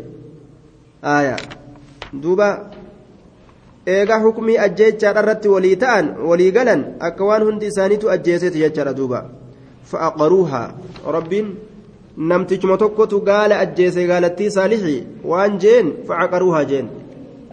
aya 1.02 1.38
duuba 2.22 2.48
eegaa 3.93 4.19
hukmii 4.25 4.58
ajjeechaadha 4.65 5.21
irratti 5.23 5.47
walii 5.56 5.75
ta'an 5.84 6.06
walii 6.30 6.52
galan 6.58 6.82
akka 7.08 7.25
waan 7.30 7.43
hundi 7.47 7.65
isaaniitu 7.71 8.10
ajjeeseeti 8.15 8.60
jechaadha 8.63 8.93
duuba. 8.99 9.19
Fa'aqaruuhaa. 9.91 10.67
Rabbiin 11.17 11.47
namtichuma 12.32 12.78
tokkotu 12.84 13.21
gaala 13.30 13.60
ajjeese 13.65 14.08
gaalattii 14.12 14.49
saalixii 14.58 15.02
waan 15.32 15.60
jeen 15.63 15.93
fa'aqaruuhaa 16.08 16.65
jeen. 16.71 16.88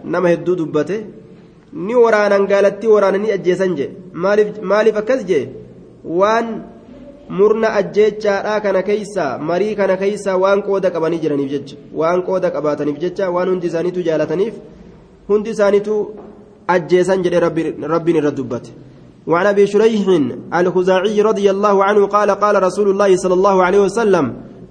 Nama 0.03 0.29
hedduu 0.33 0.55
dubbate. 0.61 0.97
Ni 1.87 1.95
waraanan 2.03 2.47
gaalattii 2.51 2.87
waraananii 2.95 3.31
ajjeesan 3.37 3.75
jee. 3.77 3.89
Maaliif 4.71 4.97
akkas 5.03 5.25
jee? 5.29 5.43
Waan 6.19 6.47
murna 7.37 7.73
ajjeechaadhaa 7.79 8.59
kana 8.65 8.81
keeysa 8.89 9.25
marii 9.49 9.75
kana 9.79 9.97
keeysa 10.01 10.37
waan 10.43 10.61
qooda 10.67 10.91
qabanii 10.95 11.19
jiraniif 11.23 11.49
jecha. 11.55 11.75
Waan 11.99 12.21
qooda 12.27 12.51
qabaataniif 12.55 12.99
jecha 13.03 13.29
waan 13.35 13.49
hundi 13.49 13.67
isaaniitu 13.71 14.01
jaalataniif 14.07 14.53
hundi 15.29 15.49
isaaniitu 15.55 15.95
ajjeesan 16.67 17.23
jedhe 17.23 17.39
rabbiin 17.93 18.17
irra 18.21 18.31
dubbate 18.31 18.71
وعن 19.27 19.45
أبي 19.45 19.67
شريح 19.67 20.07
الخزاعي 20.55 21.21
رضي 21.21 21.51
الله 21.51 21.83
عنه 21.83 22.01
قال 22.07 22.31
قال 22.31 22.63
رسول 22.63 22.89
الله 22.89 23.15
صلى 23.15 23.33
الله 23.33 23.63
عليه 23.63 23.79
وسلم 23.79 24.25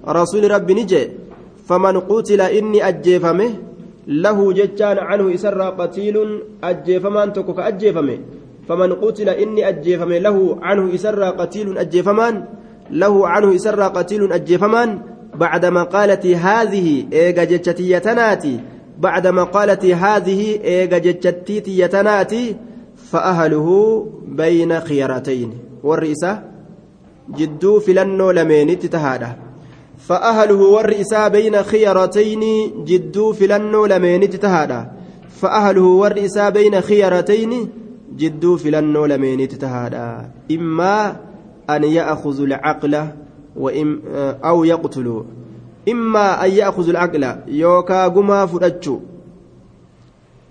رسول 0.07 0.51
ربي 0.51 0.73
نجي 0.73 1.09
فمن 1.69 1.99
قتل 1.99 2.41
إني 2.41 2.87
أجيفمه 2.87 3.49
له 4.07 4.53
ججان 4.53 4.97
عنه 4.97 5.33
اسر 5.33 5.61
قتيل 5.61 6.15
أجيفمان 6.63 7.33
تكك 7.33 7.59
اجيفمه 7.59 8.17
فمن 8.67 8.93
قتل 8.93 9.29
إني 9.29 9.69
أجيفمه 9.69 10.17
له 10.17 10.57
عنه 10.61 10.95
اسر 10.95 11.23
قتيل 11.23 11.77
أجيفمان 11.77 12.35
له 12.91 13.27
عنه 13.27 13.55
اسر 13.55 13.81
قتيل 13.81 14.31
أجيفمان 14.33 14.89
بعد 15.35 15.65
مقالة 15.65 16.25
هذه 16.47 16.87
إيجا 17.13 17.43
جتشتي 17.43 17.91
يتناتي 17.91 18.59
بعد 18.99 19.27
مقالة 19.27 19.95
هذه 19.95 20.59
إيجا 20.63 20.97
جتشتي 20.97 21.79
يتناتي 21.79 22.55
فأهله 23.11 24.07
بين 24.27 24.79
خيارتين. 24.79 25.67
والرئيسة 25.83 26.43
جدو 27.35 27.79
فلنو 27.79 28.31
لمين 28.31 28.79
تتهاده 28.79 29.37
فأهله 29.97 30.61
والرئيسة 30.61 31.27
بين 31.27 31.63
خيارتين 31.63 32.41
جدو 32.85 33.33
فلنو 33.33 33.85
لمين 33.85 34.29
تتهاده 34.29 34.91
فأهله 35.29 35.83
والرئيسة 35.83 36.49
بين 36.49 36.81
خيارتين 36.81 37.69
جدو 38.17 38.57
فلنو 38.57 39.05
لمين 39.05 39.47
تتهاده 39.47 40.29
إما 40.51 41.15
أن 41.69 41.83
يأخذ 41.83 42.41
العقل 42.41 43.07
وإم 43.55 44.01
أو 44.43 44.63
يقتلوا. 44.63 45.23
إما 45.87 46.45
أن 46.45 46.51
يأخذوا 46.51 46.91
العقل 46.91 47.23
يوكا 47.47 48.07
قما 48.07 48.45
فرأتشو 48.45 48.99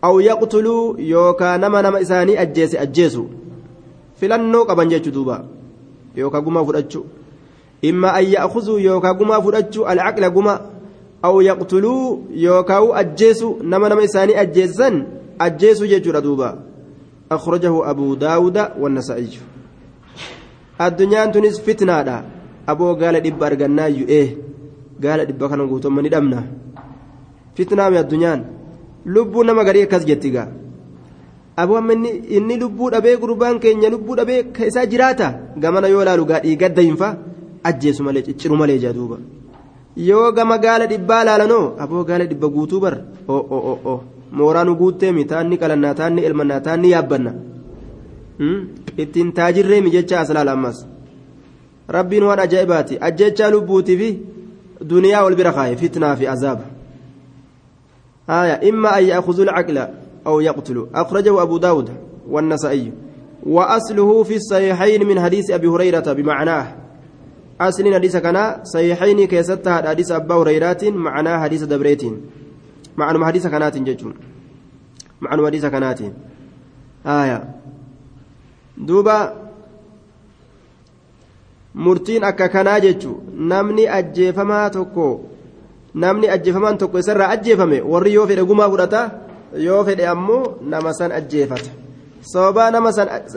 أو 0.04 0.20
يقتلوا 0.20 0.94
يوكا 0.98 1.56
نما 1.56 1.82
نما 1.82 2.00
إساني 2.00 2.42
أجيس 2.42 2.74
أجيسو 2.74 3.24
filannoo 4.20 4.64
qaban 4.64 4.88
jechuu 4.88 5.12
duuba 5.12 5.44
yookaan 6.16 6.44
gumaa 6.44 6.64
fudhachuu 6.64 7.04
imma 7.82 8.12
an 8.18 8.24
ya'khuzuu 8.24 8.78
yookaan 8.78 9.16
gumaa 9.16 9.40
fudhachuu 9.44 9.84
alcaqla 9.92 10.30
guma 10.30 10.54
aw 11.22 11.34
yaqtuluu 11.42 12.24
yookaan 12.44 12.96
ajjeesu 13.02 13.48
nama 13.62 13.88
nama 13.88 14.02
isaanii 14.08 14.34
ajjeessan 14.44 15.04
ajjeesu 15.38 15.86
jechuudha 15.92 16.20
duuba 16.20 16.56
akhrajahu 17.30 17.84
abuu 17.84 18.16
daawuda 18.16 18.72
wannasa'iyyu 18.80 19.42
addunyaan 20.78 21.32
tunis 21.32 21.60
fitnaadha 21.60 22.22
aboo 22.66 22.94
gaala 22.94 23.20
dhibba 23.20 23.46
argannaa 23.46 23.88
yu'ee 23.88 24.36
gaala 25.00 25.24
dhibba 25.24 25.48
kana 25.48 25.64
guutummaa 25.66 26.02
ni 26.02 26.08
dhabna. 26.14 26.42
Fitnaami 27.56 27.96
addunyaan. 27.98 28.40
Lubbuu 29.14 29.44
nama 29.44 29.64
garii 29.64 29.82
akkas 29.86 30.04
jetti 30.06 30.30
gaa. 30.30 30.48
Aboo 31.56 31.80
inni 32.36 32.56
lubbuu 32.62 32.90
dhabee 32.90 33.16
gurbaan 33.16 33.58
keenya 33.60 33.88
lubbuu 33.90 34.16
dhabee 34.16 34.44
isaa 34.66 34.86
jiraata? 34.86 35.28
Gamana 35.56 35.88
yoo 35.88 36.04
laalu 36.04 36.24
gaa 36.26 36.40
dhiigadda 36.40 36.82
hinfa 36.82 37.16
ajjeesu 37.64 38.02
malee 38.02 38.22
cicciru 38.26 38.56
malee 38.56 38.78
jaa 38.78 38.92
duuba. 38.92 39.16
Yoo 39.96 40.32
gama 40.32 40.58
gaala 40.58 40.86
dhibbaa 40.86 41.24
laalanoo? 41.24 41.76
Aboo 41.78 42.04
gaala 42.04 42.26
dhibba 42.26 42.48
guutuu 42.48 42.80
bar 42.80 42.98
oo 43.28 43.42
oo 43.56 43.78
oo 43.84 44.00
mooraanu 44.32 44.76
guutteemi 44.76 45.24
taanni 45.24 45.56
qalannaa 45.62 45.94
taanni 45.94 46.24
elmannaa 46.28 46.60
taanni 46.60 46.90
yaabbanna. 46.90 47.32
Ittiin 49.02 49.32
taajirreemi 49.32 49.90
jecha 49.90 50.20
as 50.20 50.30
laala 50.30 50.72
rabbiin 51.88 52.24
waan 52.24 52.40
ajaa'ibaati. 52.40 52.98
Ajjechaa 53.00 53.50
lubbuutii 53.50 53.96
bira 55.36 55.52
kaaye 55.52 55.76
fitnaa 55.76 56.16
fi 56.16 56.26
azaaba 56.26 56.64
آية 58.30 58.70
إما 58.70 58.98
أن 58.98 59.04
يأخذوا 59.04 59.44
العقل 59.44 59.88
أو 60.26 60.40
يقتلوا. 60.40 60.86
أخرجه 60.94 61.42
أبو 61.42 61.56
داود 61.58 61.90
والنسائي. 62.28 62.92
وأصله 63.42 64.22
في 64.22 64.36
الصحيحين 64.36 65.06
من 65.06 65.20
حديث 65.20 65.50
أبي 65.50 65.66
هريرة 65.66 66.12
بمعناه. 66.12 66.74
أصل 67.60 67.94
حديث 67.94 68.16
كان 68.16 68.64
صحيحين 68.64 69.26
كيستها 69.26 69.88
حديث 69.88 70.10
أبا 70.10 70.34
هريرة 70.34 70.90
معناه 70.90 71.38
حديث 71.38 71.62
دبريت. 71.62 72.02
معنى 72.96 73.26
حديث 73.26 73.46
كانات 73.46 73.78
ججون. 73.78 74.14
معنى 75.20 75.46
حديث 75.46 75.66
كانات. 75.66 76.00
آية. 77.06 77.54
دوبا 78.78 79.45
murtiin 81.84 82.24
akka 82.24 82.48
kanaa 82.48 82.80
jechuun 82.80 83.48
namni 83.52 83.88
ajjeefamaa 83.98 84.70
tokko 84.76 85.06
namni 86.04 86.28
ajjeefamaan 86.34 86.78
tokko 86.78 86.98
isarraa 86.98 87.28
ajjeefame 87.34 87.80
warri 87.92 88.14
yoo 88.14 88.26
fedhe 88.26 88.44
gumaa 88.50 88.68
fudhata 88.70 89.02
yoo 89.66 89.82
fedhe 89.84 90.06
ammoo 90.06 90.44
nama 90.72 90.92
san 90.98 91.12
ajjeefata. 91.18 91.70
Sababaa 92.32 92.70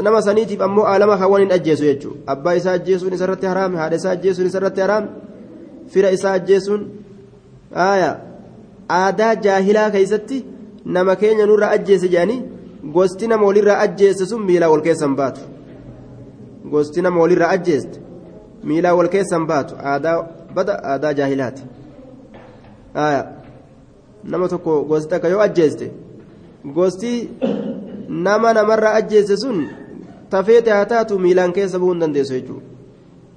nama 0.03 0.21
saniitiif 0.21 0.61
ammoo 0.67 0.85
aalama 0.91 1.17
hawwan 1.17 1.41
hin 1.43 1.51
ajjeesu 1.57 1.83
jechuudha 1.89 2.31
abbaa 2.33 2.53
isaa 2.61 2.71
ajjeesuun 2.79 3.13
isarratti 3.17 3.45
haraam 3.51 3.75
haadha 3.81 3.95
isaa 4.01 4.11
ajjeesuun 4.17 4.47
isarratti 4.51 4.81
haraam 4.85 5.07
fira 5.93 6.09
isaa 6.17 6.31
ajjeesuun 6.39 6.87
aadaa 8.89 9.35
jaahilaa 9.45 9.89
keessatti 9.95 10.43
nama 10.97 11.15
keenya 11.23 11.45
nurraa 11.45 11.69
ajjeese 11.77 12.07
jedhanii 12.15 12.41
gosti 12.93 13.27
nama 13.27 13.45
walirraa 13.51 13.79
ajjeesse 13.87 14.25
sun 14.25 14.45
miilaa 14.51 14.69
wal 14.73 14.81
keessan 14.87 15.15
baatu. 15.15 15.41
Gosti 16.71 17.01
nama 17.01 17.19
walirraa 17.21 17.49
ajjeeste. 17.57 18.08
Miilaa 18.63 18.93
wal 18.95 19.09
keessan 19.09 19.47
baatu 19.47 19.75
aadaa 19.83 20.23
bada 20.55 20.79
aadaa 20.83 21.13
jaahilaati 21.13 21.63
nama 24.23 24.47
tokko 24.47 24.83
gosti 24.83 25.15
akka 25.15 25.27
yoo 25.27 25.41
ajjeeste 25.41 25.91
gosti 26.73 27.29
nama 28.09 28.53
namarraa 28.53 28.93
ajjeesse 28.93 29.37
sun 29.37 29.69
tafeete 30.29 30.71
haa 30.71 30.85
taatu 30.85 31.19
miilaan 31.19 31.53
keessa 31.53 31.79
bu'uu 31.79 31.91
hin 31.93 32.01
dandeessu 32.01 32.33
jechuudha 32.33 32.65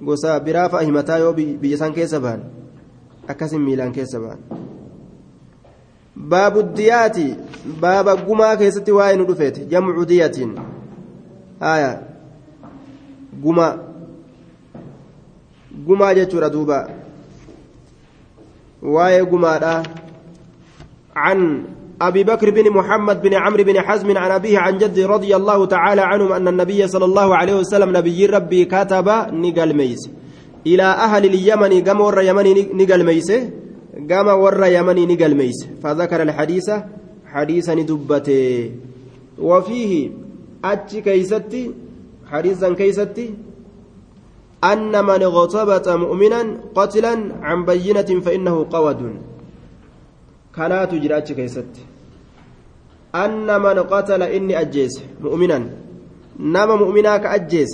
gosa 0.05 0.39
biraa 0.39 0.69
fa'a 0.69 0.83
himataa 0.89 1.17
yoo 1.17 1.33
biyya 1.33 1.77
san 1.77 1.93
keessa 1.93 2.19
ba'an 2.19 2.43
akkasin 3.27 3.61
miilaan 3.61 3.91
keessa 3.91 4.19
ba'an. 4.19 4.39
baabu 6.29 6.63
diyaati 6.63 7.25
baaba 7.79 8.15
gumaa 8.15 8.55
keessatti 8.57 8.91
waa'ee 8.91 9.17
nu 9.17 9.27
dhufeeti 9.27 9.65
jamcu 9.65 10.05
diyatiin 10.05 10.59
gumaa. 13.41 13.92
Gumaa 15.73 16.13
jechuudha 16.13 16.49
duuba. 16.49 16.89
Waa'ee 18.81 19.25
gumaadha. 19.25 19.83
عن 21.15 21.63
أبي 22.01 22.23
بكر 22.23 22.49
بن 22.49 22.69
محمد 22.69 23.21
بن 23.21 23.33
عمرو 23.33 23.63
بن 23.63 23.81
حزم 23.81 24.17
عن 24.17 24.31
أبيه 24.31 24.59
عن 24.59 24.77
جده 24.77 25.07
رضي 25.07 25.35
الله 25.35 25.65
تعالى 25.65 26.01
عنهم 26.01 26.31
أن 26.33 26.47
النبي 26.47 26.87
صلى 26.87 27.05
الله 27.05 27.35
عليه 27.35 27.55
وسلم 27.55 27.97
نبي 27.97 28.25
ربي 28.25 28.65
كتب 28.65 29.07
نقل 29.33 29.73
ميس 29.73 30.09
إلى 30.67 30.83
أهل 30.83 31.25
اليمن 31.25 31.83
قام 31.83 32.01
ور 32.01 32.21
يمن 32.21 32.47
نقل 32.73 33.05
ميس 33.05 33.31
قام 34.09 34.27
ور 34.27 34.65
يمن 34.65 35.07
نقل 35.07 35.35
ميس 35.35 35.67
فذكر 35.83 36.21
الحديث 36.21 36.71
حديثا 37.25 37.73
دبته 37.73 38.71
وفيه 39.39 40.11
أتش 40.65 40.95
كيستي 40.95 41.71
حديثا 42.31 42.73
كيستي 42.73 43.33
أن 44.63 44.93
من 45.05 45.21
اغتبط 45.29 45.87
مؤمنا 45.89 46.41
قتلا 46.75 47.13
عن 47.41 47.65
بينة 47.65 48.09
فإنه 48.25 48.55
قود. 48.71 49.01
كانت 50.55 50.91
جراتش 51.03 51.31
كيست. 51.31 51.73
أن 53.15 53.61
من 53.61 53.77
قتل 53.79 54.21
إني 54.23 54.53
أجيس 54.61 54.95
مؤمنا. 55.21 55.59
نما 56.39 56.75
مؤمنا 56.75 57.17
كأجيس 57.17 57.71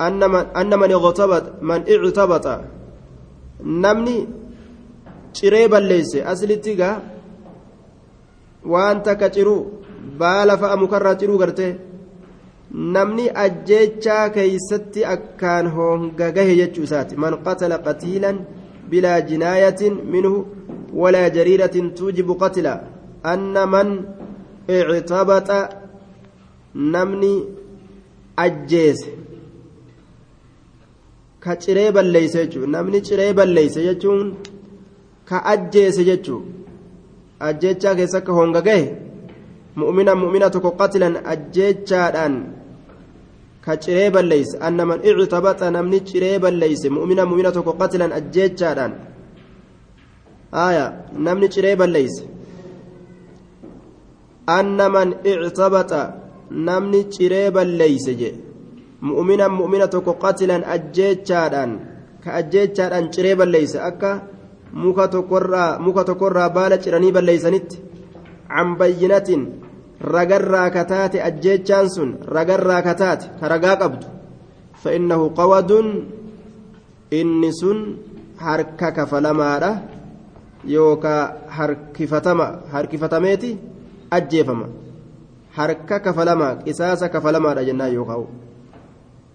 أن 0.00 0.20
من 0.30 0.44
أن 0.60 0.72
من 0.80 1.80
اغتبط 1.88 2.46
نمني 3.64 4.18
ciree 5.36 5.68
balleesse 5.68 6.24
aslitti 6.32 6.72
gaa 6.80 6.96
waan 8.72 9.02
takka 9.06 9.28
ciruu 9.34 9.60
baala 10.20 10.56
fa'a 10.56 10.76
namni 12.72 13.30
ajjechaa 13.44 14.30
keeysatti 14.36 15.04
akkaan 15.14 15.70
hongagahe 15.76 16.56
jechuu 16.60 16.84
isaati 16.88 17.16
man 17.24 17.38
qatala 17.46 17.78
qatiilan 17.86 18.38
bilaa 18.90 19.20
jinaayatin 19.30 20.00
minhu 20.14 20.46
walaa 21.02 21.28
jariiratin 21.36 21.90
tuujibu 22.00 22.34
qatila 22.42 22.72
anna 23.32 23.66
man 23.74 23.92
ictabaxa 24.78 25.60
namni 26.74 27.32
ajjeese 28.44 29.10
ka 31.40 31.56
ciree 31.62 31.90
balleeyse 31.96 32.38
jechuu 32.42 32.66
namni 32.76 33.02
ciree 33.08 33.32
balleeyse 33.38 33.80
jechuun 33.88 34.36
ka 35.28 35.44
ajjeese 35.54 36.04
jechuu 36.10 36.42
ajjechaa 37.48 37.94
keessa 37.98 38.18
akka 38.18 38.32
hongagahe 38.38 38.86
mu'mina 39.80 40.14
mu'mina 40.22 40.50
tokko 40.50 40.70
qatilan 40.80 41.16
ajjechaadhaan 41.32 42.36
ictabaxa 45.10 45.70
namni 45.76 45.98
ciree 46.08 46.38
balleeyse 46.44 46.88
mu'mina 46.96 47.22
mu'mina 47.30 47.50
tokko 47.56 47.72
qatilan 47.80 48.12
ajjechaadhaan 48.18 48.92
aya 50.66 50.84
namni 51.26 51.46
ciree 51.54 51.76
balleeyse 51.80 52.22
anna 54.46 54.86
man 54.88 55.08
ictabata 55.24 56.00
namni 56.50 57.00
ciree 57.14 57.50
balleeyse 57.50 58.12
je 58.20 58.30
mu'minan 59.02 59.52
mu'mina 59.58 59.86
tokko 59.94 60.12
qatilan 60.24 60.62
ajjeechaadhaan 60.74 61.70
ka 62.22 62.30
ajjeechaadhaan 62.40 63.10
ciree 63.14 63.34
balleeyse 63.40 63.78
akka 63.88 64.10
muka 64.72 65.08
tokkorraa 65.14 65.78
muka 65.78 66.04
tokkorraa 66.08 66.48
baala 66.56 66.76
ciranii 66.78 67.12
balleeysanitti 67.16 67.76
can 68.48 68.68
bayyinatin 68.78 69.42
ragarraa 70.00 70.70
kataate 70.70 71.22
ajjeechaan 71.22 71.88
sun 71.90 72.18
ragarraa 72.36 72.82
kataate 72.82 73.30
ka 73.40 73.48
ragaa 73.48 73.76
qabdu. 73.76 74.06
Fa'innahu 74.82 75.30
qawaduun 75.30 75.88
inni 77.10 77.52
sun 77.52 77.78
harka 78.36 78.92
kafalamaadha 78.92 79.70
yookaan 80.64 81.32
harkifatama 81.48 82.46
harkifatameeti 82.72 83.58
ajjeefama. 84.10 84.66
Harka 85.56 86.00
kafalamaa 86.00 86.56
qisaasa 86.66 87.08
kafalamaadha 87.08 87.64
jennaan 87.64 87.94
yookaan 87.94 88.26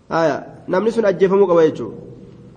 haya 0.09 0.43
namni 0.67 0.91
sun 0.91 1.05
ajjeefamuu 1.05 1.47
qaba 1.47 1.65
jechuudha. 1.65 1.97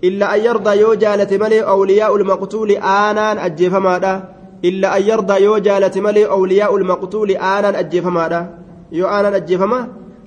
Illa 0.02 0.30
an 0.30 0.78
yoo 0.78 0.94
jaalate 0.96 1.38
malee 1.38 1.62
awliyaa 1.62 2.10
ulmaqtuuli 2.12 2.78
aanaan 2.78 3.38
ajjeefamaadha. 3.38 4.33
Yardaa 4.64 5.38
yoo 5.38 5.58
jaalate 5.60 6.00
malee 6.00 6.24
awliyaa 6.36 6.70
ulmaqtuuli 6.76 7.36
aanaan 7.50 7.76
ajjeefamaadha 7.82 8.40
yoo 8.98 9.08
aanaan 9.08 9.34
ajjeefama 9.40 9.78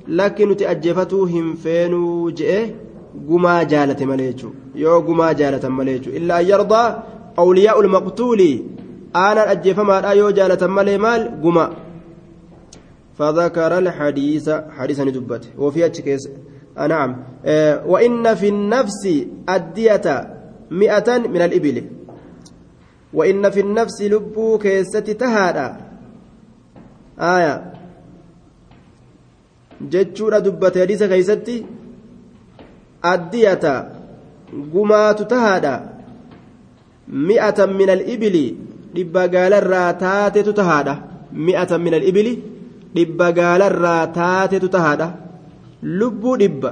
lakki 0.08 0.46
nuti 0.46 0.68
ajjeefatuu 0.74 1.26
hin 1.26 1.58
feenuu 1.64 2.32
je'e 2.42 2.60
gumaa 3.30 3.64
jaalate 3.64 4.06
malee 4.06 4.28
jechuudha 4.32 4.80
yoo 4.84 5.02
gumaa 5.02 5.34
jaalatan 5.34 5.72
malee 5.72 5.98
jechuudha 5.98 6.20
illa 6.20 6.36
an 6.36 6.48
yardaa 6.50 6.88
awliyaa 7.44 7.76
ulmaqtuuli 7.82 8.50
aanaan 9.26 9.50
ajjeefamaadha 9.56 10.14
yoo 10.22 10.32
jaalatan 10.32 10.72
malee 10.72 10.98
maal 10.98 11.30
gumaa. 11.42 11.70
فذكر 13.18 13.78
الحديث 13.78 14.50
حديثا 14.78 15.04
ندبت 15.04 15.44
وفي 15.58 15.86
أتشكيس 15.86 16.30
آه 16.78 16.88
نعم 16.88 17.16
آه 17.46 17.88
وإن 17.88 18.36
في 18.36 18.48
النفس 18.50 19.04
الدية 19.50 20.08
مئة 20.72 21.18
من 21.18 21.42
الإبل 21.42 21.84
وإن 23.18 23.44
في 23.50 23.60
النفس 23.66 23.98
لبو 24.02 24.58
كيست 24.58 25.08
تهادا. 25.22 25.68
آية. 27.20 27.56
جتشورا 29.92 30.40
دبت 30.46 30.76
حديث 30.78 31.04
كيستي. 31.04 31.58
الدية 33.06 33.66
قمات 34.74 35.20
تهادا. 35.32 35.76
مئة 37.30 37.60
من 37.80 37.90
الإبل. 37.98 38.36
لبا 38.96 39.24
قال 39.34 39.54
الراتات 39.62 40.36
تهادا. 40.60 40.96
مئة 41.34 41.72
من 41.86 41.94
الإبل. 41.94 42.28
dhibba 42.98 43.28
gaalarraa 43.40 44.04
taatetu 44.20 44.68
tahaadha 44.76 45.08
lubbuu 46.00 46.38
dhibba 46.42 46.72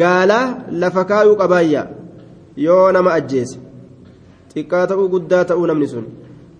gaalaa 0.00 0.46
lafa 0.82 1.04
kaayuu 1.10 1.38
qabaayya 1.42 1.82
yoo 2.66 2.86
nama 2.96 3.14
ajjeese 3.18 3.58
xiqqaa 4.54 4.86
ta'uu 4.86 5.08
guddaa 5.08 5.44
ta'uu 5.44 5.66
namni 5.66 5.88
sun. 5.88 6.06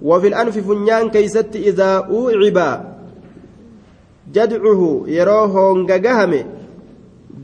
Wafil 0.02 0.34
anfi 0.34 0.62
funyaan 0.62 1.10
keeysatti 1.10 1.58
idaa 1.70 2.06
ucibaa 2.08 2.74
jadcuhu 4.32 5.06
yeroo 5.08 5.46
hoonga 5.54 5.98
gahame 5.98 6.46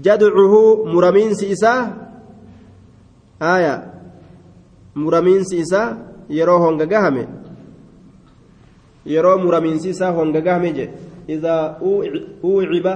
jadcuhu 0.05 0.87
muramiinsi 0.93 1.51
isaa 1.51 1.83
aya 3.41 3.75
muramiinsi 4.95 5.59
isaa 5.59 5.97
yeroo 6.29 6.59
honga 6.59 6.87
gahame 6.87 7.27
yeroo 9.07 9.39
muramiinsi 9.39 9.89
isaa 9.91 10.13
honga 10.19 10.41
gahame 10.41 10.73
jedhe 10.73 10.93
idaa 11.35 11.77
uciba 12.43 12.95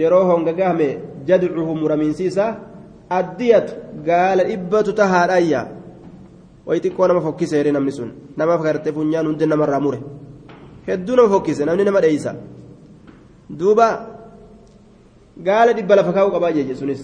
yeroo 0.00 0.24
honga 0.30 0.52
gahame 0.52 0.88
jadcuhu 1.26 1.76
muramiinsi 1.82 2.24
isaa 2.24 2.56
addiyatu 3.18 3.74
gaala 4.08 4.44
dhibbatu 4.44 4.92
tahaadhaayya 4.92 5.66
way 6.70 6.80
xiqqoo 6.84 7.08
nama 7.08 7.20
fokkiseere 7.26 7.72
namni 7.76 7.92
sun 7.98 8.10
nama 8.36 8.56
garte 8.64 8.92
funyaan 8.96 9.26
hundi 9.26 9.46
namarraa 9.46 9.80
mure 9.86 9.98
hedduu 10.86 11.16
nama 11.16 11.28
fokkise 11.34 11.64
namni 11.68 11.84
nama 11.88 12.00
dheeysa 12.04 12.34
duuba 13.62 13.86
gaala 15.48 15.72
dhibba 15.78 15.96
lafa 15.98 16.12
kaa'uu 16.12 16.32
qabaa 16.36 16.52
jeje 16.58 16.74
sunis 16.82 17.02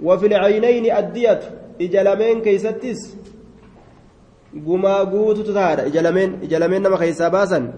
وفي 0.00 0.26
العينين 0.26 0.96
الدية 0.96 1.40
إجلمين 1.80 2.40
كيستس 2.40 3.00
gumaa 4.66 5.04
guututu 5.06 5.52
tahaadha 5.54 5.86
ija 5.86 6.02
lameen 6.02 6.30
ija 6.42 6.58
lameen 6.58 6.82
nama 6.82 6.98
keessaa 6.98 7.30
baasan 7.30 7.68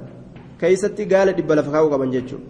keessatti 0.61 1.05
gaala 1.05 1.33
dhibba 1.37 1.55
lafa 1.59 1.71
kaa'uu 1.75 1.91
qaban 1.91 2.13
jechuudha 2.15 2.47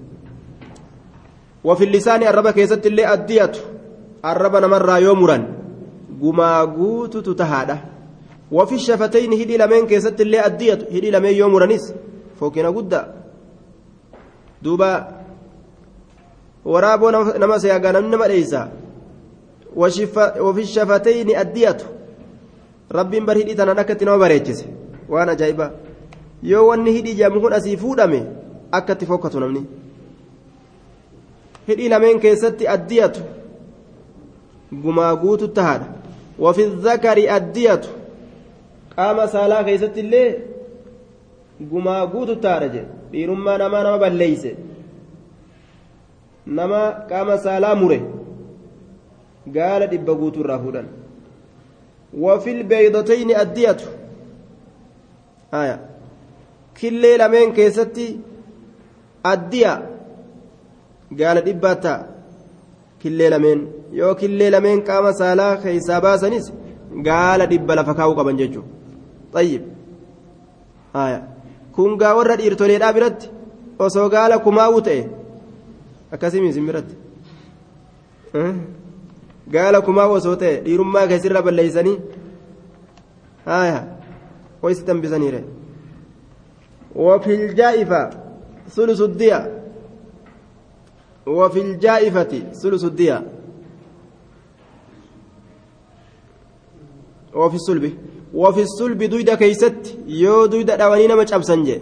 wafi 1.64 1.86
lisaanii 1.86 2.28
arraba 2.30 2.52
keessatti 2.52 2.88
illee 2.88 3.06
addiyatu 3.14 3.60
arraba 4.22 4.60
namarraa 4.60 4.98
yoo 4.98 5.14
muran 5.22 5.42
gumaa 6.22 6.66
guututu 6.66 7.34
tahaadha 7.34 7.78
wafi 8.58 8.78
shafatayni 8.78 9.36
hidhii 9.36 9.58
lameen 9.62 9.86
keessatti 9.86 10.22
illee 10.22 10.40
addiyatu 10.48 10.86
hidhii 10.94 11.10
lameen 11.16 11.36
yoo 11.38 11.48
muranis 11.54 11.94
fokkina 12.40 12.72
guddaa 12.72 13.04
duuba 14.64 14.88
waraaboo 16.64 17.10
nama 17.38 17.58
seegaa 17.60 17.92
namni 17.92 18.10
nama 18.10 18.28
dheeysa 18.28 18.68
wafi 20.46 20.66
shafatayni 20.74 21.36
addiyatu 21.44 21.86
rabbiin 22.98 23.26
bar 23.26 23.36
hidhii 23.36 23.54
tanaan 23.60 23.78
akkatti 23.84 24.04
nama 24.04 24.18
bareechise 24.24 24.66
waan 25.08 25.28
ajaa'ibaa 25.34 25.70
yoo 26.42 26.66
wanni 26.66 26.92
hidhii 26.98 27.14
jedhamu 27.14 27.40
kun 27.40 27.52
asii 27.60 27.76
fuudhame 27.76 28.22
akkatti 28.80 29.06
fokkatu 29.06 29.40
namni 29.40 29.66
hidhii 31.68 31.88
lameen 31.88 32.20
keessatti 32.20 32.68
addiyatu 32.76 33.20
gumaa 34.84 35.16
guutu 35.16 35.48
tahaadha 35.48 36.01
qaama 38.96 39.24
saalaa 39.34 39.64
keessatti 39.68 40.00
illee 40.04 40.28
gumaa 41.70 42.06
guutu 42.14 42.34
tahaadha 42.46 42.68
jedhe 42.74 42.88
dhiirummaa 43.12 43.58
namaa 43.62 43.82
nama 43.86 43.98
balleeyse 44.04 44.50
nama 46.58 46.80
qaama 47.10 47.38
saalaa 47.46 47.74
mure 47.82 47.98
gaala 49.56 49.86
dhibba 49.94 50.14
guutuu 50.24 50.44
irraa 50.46 50.58
fuudhan 50.64 50.88
وفي 52.24 52.50
البيضتين 52.52 53.30
الدية 53.40 53.76
آية 55.54 55.80
كل 56.80 57.18
لمن 57.18 57.52
كيستي 57.52 58.18
الدية 59.26 59.72
قال 61.20 61.40
دباتا 61.44 61.94
كل 63.02 63.30
لمن 63.30 63.58
yookiillee 64.00 64.50
lameen 64.50 64.82
qaama 64.88 65.12
saalaa 65.20 65.56
keessaa 65.64 66.00
baasanis 66.06 66.52
gaala 67.08 67.46
dhibba 67.52 67.76
lafa 67.78 67.94
kaa'uu 67.98 68.16
qaban 68.18 68.38
jechuudha. 68.40 68.70
Xayyib 69.34 69.62
kun 71.74 71.96
gaa 72.00 72.14
warra 72.18 72.36
dhiirtoleedhaa 72.40 72.92
biratti 72.98 73.30
osoo 73.86 74.08
gaala 74.14 74.38
kumaa'u 74.46 74.82
ta'e 74.88 75.02
akkasiin 76.14 76.48
isin 76.50 76.66
biratti. 76.66 76.94
Hm? 78.34 78.60
Gaala 79.54 79.80
kumaa'u 79.88 80.18
osoo 80.20 80.36
ta'e 80.42 80.60
dhiirummaa 80.64 81.06
keessirra 81.12 81.42
balleeysanii 81.48 81.98
haaya. 83.46 83.80
Hoysi 84.62 84.86
dambisaniire 84.86 85.44
wafil 87.06 87.46
jaa'ifa 87.60 88.00
sulusu 88.74 89.08
diya 89.18 89.40
wafil 91.26 91.78
jaa'ifati 91.84 92.44
sulusuddiya. 92.62 93.22
وفي 97.34 97.56
الصلب 97.60 97.84
وفي 98.34 98.62
الصلب 98.62 99.00
دويدا 99.02 99.34
كيست 99.34 99.98
يو 100.06 100.46
دويدا 100.46 100.76
دوانينا 100.76 101.14
ما 101.14 101.24
تشابسن 101.24 101.60
جي 101.64 101.76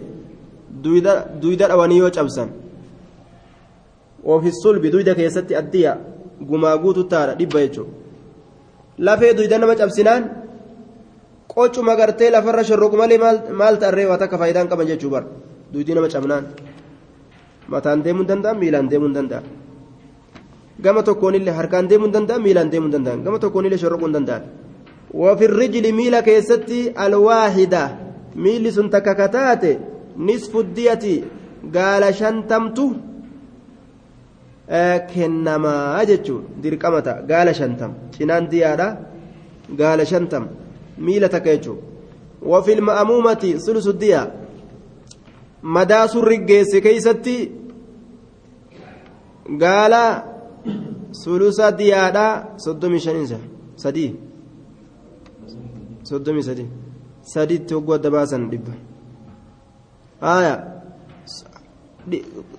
دويدا 0.83 1.13
دويدا 1.41 1.67
دواني 1.67 1.95
يو 1.97 2.07
تشابسن 2.07 2.49
وفي 4.23 4.47
الصلب 4.47 4.83
دويدا 4.85 5.13
كيست 5.13 5.51
الدية 5.51 5.93
gumaa 6.41 6.77
guutu 6.77 7.03
taadha 7.05 7.35
dhibba 7.39 7.59
jechuudha 7.61 7.93
lafee 9.05 9.33
duyda 9.37 9.57
nama 9.57 9.75
cabsinaan 9.75 10.23
qocuma 11.47 11.95
gartee 11.95 12.31
lafarra 12.35 12.63
shorroqu 12.69 12.97
malee 12.97 13.19
maal 13.61 13.75
ta'arree 13.81 14.07
waa 14.09 14.17
takka 14.17 14.37
faayidaan 14.41 14.67
qaban 14.71 14.87
jechuu 14.91 15.11
bar 15.13 15.23
duydii 15.73 15.95
nama 15.95 16.09
cabnaan 16.13 16.45
mataan 17.67 18.03
deemuu 18.05 18.25
danda'a 18.31 18.53
miilaan 18.61 18.89
deemuu 18.91 19.13
danda'a 19.17 19.41
gama 20.83 21.01
tokkoonillee 21.03 21.53
harkaan 21.59 21.89
deemuu 21.89 22.11
danda'a 22.15 22.39
miilaan 22.45 22.71
deemuu 22.73 22.91
danda'a 22.95 23.17
gama 23.25 23.37
tokkoonillee 23.39 23.81
shorroquu 23.83 24.09
danda'a 24.17 24.39
وفي 25.13 25.45
الرجل 25.45 25.91
ميلا 25.93 26.19
كيستي 26.21 27.05
الواحدة 27.05 27.83
ميل 28.35 28.73
سنتككتات 28.73 29.63
نصف 30.17 30.57
الدية 30.57 31.05
قال 31.75 32.03
شنتمت 32.15 32.79
كنما 35.11 36.01
أجتشو 36.01 36.37
ديركمتا 36.61 37.13
قال 37.29 37.55
شنتم 37.55 37.91
شنان 38.17 38.47
ديارة 38.47 38.89
قال 39.79 40.07
شنتم 40.07 40.43
ميلا 40.97 41.27
تكيتشو 41.27 41.75
وفي 42.41 42.73
المأمومة 42.73 43.43
ثلث 43.65 43.87
الدية 43.87 44.21
مداس 45.63 46.15
الرجيس 46.15 46.71
كيستي 46.75 47.37
قال 49.61 49.93
ثلث 51.25 51.59
ديارة 51.61 52.27
صدوم 52.57 52.97
شنينسة 52.97 53.39
سديه 53.83 54.30
soddomii 56.11 56.43
sadii 56.49 56.69
sadiitti 57.33 57.73
hogguu 57.73 57.93
adda 57.97 58.09
baasan 58.17 58.49
dhibba 58.51 58.73
haya 60.21 60.53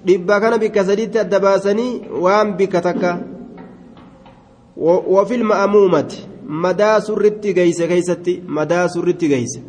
dhibba 0.07 0.41
kana 0.41 0.59
bikka 0.59 0.85
sadiitti 0.85 1.19
adda 1.19 1.41
baasanii 1.41 1.93
waan 2.25 2.55
bikka 2.57 2.81
takka 2.81 3.11
wafil 5.17 5.45
ma'amuumati 5.45 6.29
madaa 6.65 7.01
surritti 7.01 7.55
geeyse 7.55 7.89
keeysatti 7.89 8.43
madaa 8.47 8.89
surritti 8.89 9.29
geeyse 9.29 9.61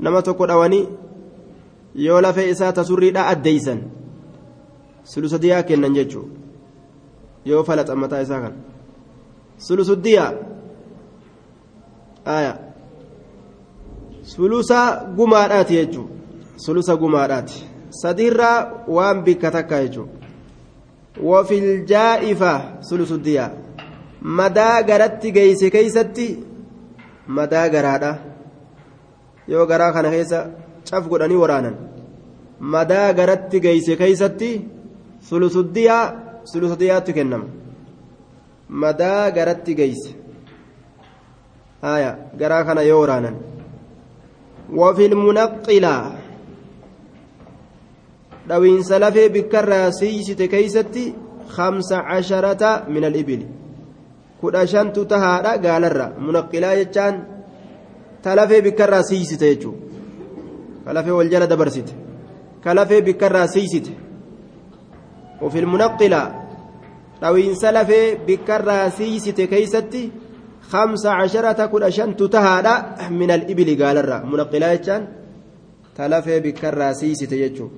nama 0.00 0.22
tokko 0.22 0.46
dhawanii 0.46 0.88
yoo 1.94 2.20
lafee 2.20 2.50
isaa 2.50 2.72
ta 2.72 2.84
surriidha 2.84 3.26
addeeysan 3.32 3.80
sulusa 5.04 5.38
diyaa 5.42 5.62
kennan 5.62 5.94
jechuu 5.94 6.28
yoo 7.44 7.64
falaxan 7.64 7.98
mataa 7.98 8.20
isaa 8.20 8.40
kan 8.40 8.54
sulusu 9.58 9.96
diyaa 10.04 10.32
aya 12.24 12.67
sulusa 14.32 14.80
gumaadhaati 15.16 15.74
jechuu. 15.78 16.08
Sulusa 16.56 16.96
gumaadhaati. 16.96 17.64
Sadiirraa 18.00 18.84
waan 18.96 19.22
bikka 19.24 19.50
takka 19.50 19.82
jechuu. 19.84 20.08
Wafil 21.30 21.68
jaa'ifa 21.92 22.52
sulusu 22.88 23.18
diyaa 23.26 23.50
madaa 24.38 24.82
garatti 24.82 25.32
geeyse 25.32 25.70
keeysatti 25.70 26.26
madaa 27.26 27.68
garaadha. 27.74 28.12
Yoo 29.48 29.66
garaa 29.66 29.92
kana 29.92 30.10
keessa 30.10 30.46
caf 30.90 31.08
godhanii 31.08 31.40
waraanan. 31.44 31.76
Madaa 32.60 33.12
garatti 33.12 33.60
geeyse 33.60 33.96
keeysatti 33.96 34.50
sulusuddiyaa 35.28 36.04
sulusuddiyaatti 36.52 37.12
kennama. 37.12 37.46
Madaa 38.68 39.30
garatti 39.30 39.74
geeyse. 39.74 40.10
Garaa 42.40 42.64
kana 42.64 42.82
yoo 42.82 43.00
waraanan 43.00 43.36
وفي 44.73 45.05
المنقلة 45.05 46.11
دوين 48.49 48.79
لفي 48.79 49.27
بكرة 49.27 49.89
سيسة 49.89 50.45
كيستي 50.45 51.13
خمس 51.49 51.93
عشرة 51.93 52.83
من 52.89 53.03
الإبل 53.05 53.41
kudha 54.43 54.67
shantu 54.67 55.05
tahaadha 55.11 55.51
gaalarra 55.65 56.05
munaqqilaa 56.25 56.75
jechaan 56.79 57.15
talafee 58.23 58.61
bikkarraa 58.65 59.03
siisite 59.09 59.45
jechuudha 59.51 59.79
kalafee 60.85 61.15
wal 61.17 61.29
jala 61.33 61.47
dabarsite 61.51 61.93
kalafee 62.65 63.01
bikkarraa 63.07 63.47
siisite 63.53 63.93
ofil 65.45 65.67
munaqqilaa 65.73 66.27
dhawiinsa 67.21 67.71
lafee 67.77 68.05
bikkarraa 68.27 68.89
siisite 68.97 69.47
keeysatti 69.53 70.03
خمسة 70.68 71.10
عشرة 71.10 71.66
كل 71.66 71.92
شنت 71.92 72.22
تهادا 72.22 72.74
من 73.10 73.30
الإبل 73.30 73.84
قال 73.84 73.96
الرا 73.96 74.18
منقلا 74.24 74.74
جان 74.74 75.02
تلفي 75.96 76.38
يجو 77.32 77.68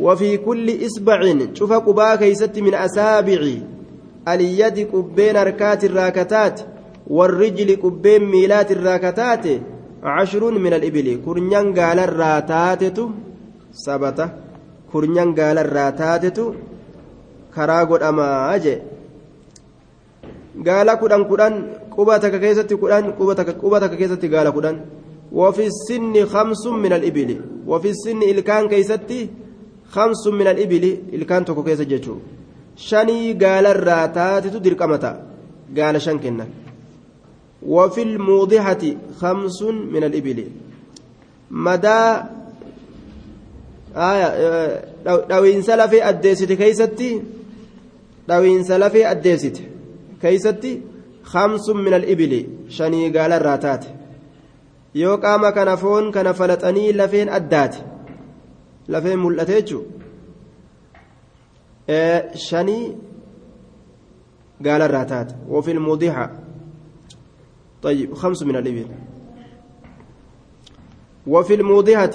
وفي 0.00 0.36
كل 0.36 0.86
إصبع 0.86 1.20
شوف 1.54 1.72
قبا 1.72 2.14
كيست 2.14 2.58
من 2.58 2.74
أسابعي 2.74 3.62
اليد 4.28 4.78
قبين 4.92 5.36
أركات 5.36 5.84
الراكتات 5.84 6.60
والرجل 7.06 7.68
قبين 7.82 8.22
ميلات 8.24 8.72
الراكتات. 8.72 9.46
عشر 10.02 10.50
من 10.50 10.72
الإبل. 10.72 11.20
كرنيان 11.24 11.66
قال 11.78 11.98
الراتاتت 11.98 12.98
سبتة. 13.72 14.28
كرنيان 14.92 15.34
قال 15.34 15.58
الراتاتت 15.58 16.38
كراغد 17.54 18.02
أما 18.02 18.54
أجي 18.54 18.78
قال 20.66 20.88
كدن 21.00 21.22
كدن 21.30 21.54
قبتك 21.96 22.34
كيست 22.40 22.70
كدن 22.82 23.04
قبتك 23.18 23.48
قبتك 23.62 23.92
كيست 24.00 24.24
قال 24.34 24.48
كدن 24.56 24.76
وفي 25.32 25.64
السن 25.72 26.14
خمس 26.32 26.62
من 26.84 26.92
الإبل 26.98 27.30
وفي 27.66 27.88
السن 27.94 28.20
إلكان 28.32 28.68
كيستي 28.72 29.20
خمس 29.94 30.22
من 30.38 30.46
الإبل 30.46 30.84
إلكان 31.14 31.44
تكو 31.44 31.62
كيست 31.62 31.82
جيتشو 31.92 32.16
shanii 32.78 33.34
gaalarraa 33.34 34.04
taatetu 34.16 34.58
dirqamata 34.64 35.10
gaala 35.76 36.00
shan 36.06 36.18
kennan 36.24 36.50
وفي 37.62 38.02
الموضحة 38.02 38.82
خمس 39.20 39.62
من 39.62 40.04
الإبل 40.04 40.44
مدى 41.50 42.22
آية 43.96 44.28
دوين 45.28 45.62
سلفي 45.62 46.08
أديست 46.08 46.52
كيستي 46.52 47.22
دوين 48.28 48.62
سلفي 48.62 49.10
أديست 49.10 49.62
كيستي 50.22 50.82
خمس 51.22 51.68
من 51.68 51.94
الإبل 51.94 52.46
شني 52.68 53.18
قال 53.18 53.32
الراتات 53.32 53.84
kana 55.54 55.76
foon 55.76 56.12
kana 56.12 56.34
falaxanii 56.34 56.92
lafeen 56.92 57.28
addaate. 57.28 57.78
Lafeen 58.88 59.18
mul'ate 59.18 59.62
jechuudha 59.62 59.88
shanii 62.34 62.96
قال 64.64 64.82
الراتات 64.82 65.32
وفي 65.48 65.72
الموضحة 65.72 66.30
طيب 67.82 68.14
خمس 68.14 68.42
من 68.42 68.56
الإبل 68.56 68.86
وفي 71.26 71.54
الموضحة 71.54 72.10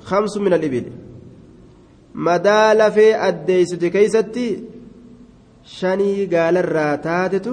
خمس 0.00 0.36
من 0.36 0.52
الإبل 0.52 0.92
مدال 2.14 2.92
في 2.92 3.28
الديست 3.28 3.84
كيستي 3.84 4.64
شني 5.66 6.26
قال 6.26 6.56
الراتات 6.56 7.46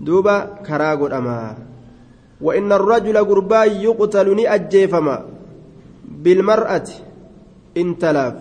دوبا 0.00 0.64
كراغو 0.66 1.06
أما 1.06 1.56
وإن 2.40 2.72
الرجل 2.72 3.16
قربا 3.24 3.64
يقتل 3.64 4.46
أجيفما 4.46 5.16
بالمرأة 6.04 6.88
إن 7.76 7.98
تلاف 7.98 8.34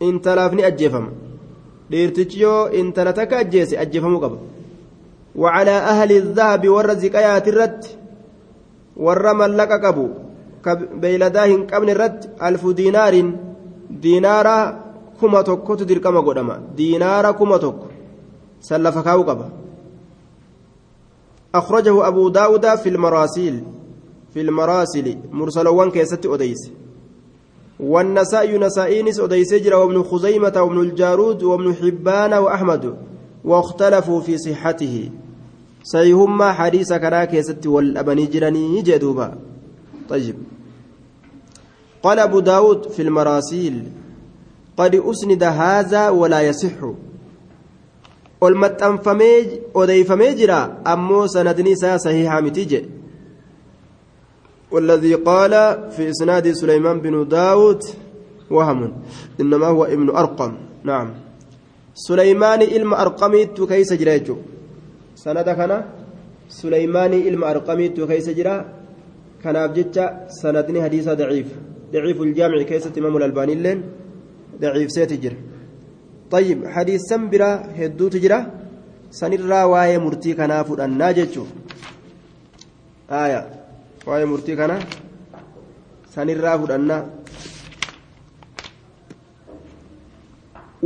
intalaaf. 0.00 0.52
Ni 0.52 0.64
ajjeefama. 0.64 1.10
Dhiirtichi 1.90 2.40
yoo 2.40 2.68
intala 2.68 3.12
takka 3.12 3.38
ajjeese 3.38 3.78
ajjeefamuu 3.78 4.20
qaba. 4.20 4.38
وعلى 5.36 5.70
أهل 5.70 6.12
الذهب 6.12 6.68
والرزق 6.68 7.16
آيات 7.16 7.48
الرد 7.48 7.84
والرمى 8.96 9.46
لك 9.46 9.72
قبو 9.84 10.08
بيلداه 10.94 11.52
قبل 11.72 11.90
الرد 11.90 12.30
ألف 12.42 12.66
دينار 12.66 13.32
دينارا 13.90 14.83
كما 15.20 15.42
تكو 15.42 15.74
تدير 15.74 15.98
كما 15.98 16.20
قدما 16.20 16.62
دينارا 16.76 17.30
كما 17.30 17.56
تكو 17.56 17.86
سلف 18.60 18.98
كاو 18.98 19.22
قبا 19.22 19.48
أخرجه 21.54 22.08
أبو 22.08 22.28
داود 22.28 22.74
في 22.74 22.88
المراسيل 22.88 23.64
في 24.34 24.40
المراسل 24.40 25.18
مرسلوان 25.32 25.90
كيست 25.90 26.26
أديس 26.26 26.70
والنسائي 27.80 28.58
نسائينس 28.58 29.20
أديس 29.20 29.54
جرى 29.54 29.74
وابن 29.74 30.02
خزيمة 30.02 30.52
وابن 30.56 30.80
الجارود 30.80 31.42
وابن 31.42 31.74
حبان 31.74 32.34
وأحمد 32.34 32.96
واختلفوا 33.44 34.20
في 34.20 34.38
صحته 34.38 35.10
سيهما 35.82 36.52
حديث 36.52 36.92
كراك 36.92 37.34
يست 37.34 37.66
والأبني 37.66 38.26
جراني 38.26 38.82
جدوبا 38.82 39.38
طيب 40.08 40.36
قال 42.02 42.18
أبو 42.18 42.40
داود 42.40 42.88
في 42.88 43.02
المراسيل 43.02 43.84
قد 44.76 44.94
أسند 44.94 45.42
هذا 45.42 46.08
ولا 46.08 46.40
يصح. 46.40 46.78
odeeyfamee 49.74 50.34
jira 50.34 50.58
ammoo 50.84 51.26
sanadni 51.28 51.70
isaa 51.70 51.98
sahihaa 51.98 52.42
والذي 54.72 55.14
قال 55.14 55.52
في 55.94 56.10
إسناد 56.10 56.52
سليمان 56.52 57.00
بن 57.00 57.28
داود 57.28 57.82
وهم 58.50 58.92
إنما 59.40 59.66
هو 59.66 59.84
ابن 59.84 60.10
أرقم. 60.10 60.52
نعم. 60.84 61.14
سليمان 61.94 62.62
إلما 62.62 63.02
أرقميت 63.02 63.62
كيس 63.62 63.92
جراجو 63.92 64.36
سند 65.14 65.50
كان 65.50 65.84
سليمان 66.48 67.12
إلما 67.12 67.50
أرقميت 67.50 68.00
كيس 68.00 68.28
جرا. 68.30 68.56
كان 69.42 69.56
أبجتش 69.56 69.98
سندني 70.42 70.82
حديث 70.82 71.08
ضعيف. 71.08 71.48
ضعيف 71.92 72.22
الجامع 72.22 72.62
كيس 72.62 72.86
إمام 72.98 73.16
الألباني 73.16 73.54
لين. 73.54 73.82
ضعيف 74.64 74.90
سيتجر 74.96 75.34
طيب 76.30 76.58
حديث 76.74 77.00
سنبرا 77.10 77.50
هدو 77.78 78.08
تجرا 78.14 78.38
سنرا 79.10 79.60
واي 79.72 79.98
مرتي 80.04 80.32
كنا 80.38 80.62
فدنا 80.68 81.08
جچو 81.16 81.44
آية 83.22 83.40
واي 84.06 84.24
مرتي 84.24 84.52
كنا 84.58 84.76
سنرا 86.14 86.52
فدنا 86.60 86.98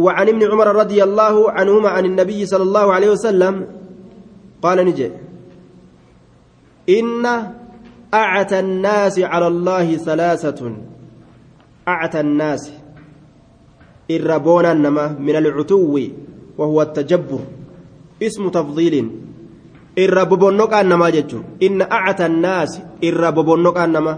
وعن 0.05 0.27
ابن 0.29 0.43
عمر 0.53 0.69
رضي 0.83 1.03
الله 1.09 1.51
عنهما 1.51 1.89
عن 1.89 2.05
النبي 2.11 2.41
صلى 2.47 2.63
الله 2.63 2.87
عليه 2.95 3.11
وسلم 3.11 3.55
قال 4.63 4.79
نجي 4.87 5.11
إن 6.89 7.25
أعتى 8.15 8.61
الناس 8.61 9.19
على 9.19 9.47
الله 9.47 9.97
ثلاثة. 9.97 10.77
أعتى 11.89 12.21
الناس. 12.21 12.73
الربونا 14.11 14.75
نما 14.75 15.17
من 15.21 15.37
العتو 15.37 16.01
وهو 16.59 16.83
التجبر 16.83 17.41
اسم 18.23 18.49
تفضيل 18.49 19.11
الربوبونك 19.99 20.73
أنما 20.73 21.11
جتشو 21.11 21.41
إن 21.63 21.83
أعتى 21.83 22.27
الناس 22.27 22.81
الربوبونك 23.05 23.77
أنما 23.77 24.15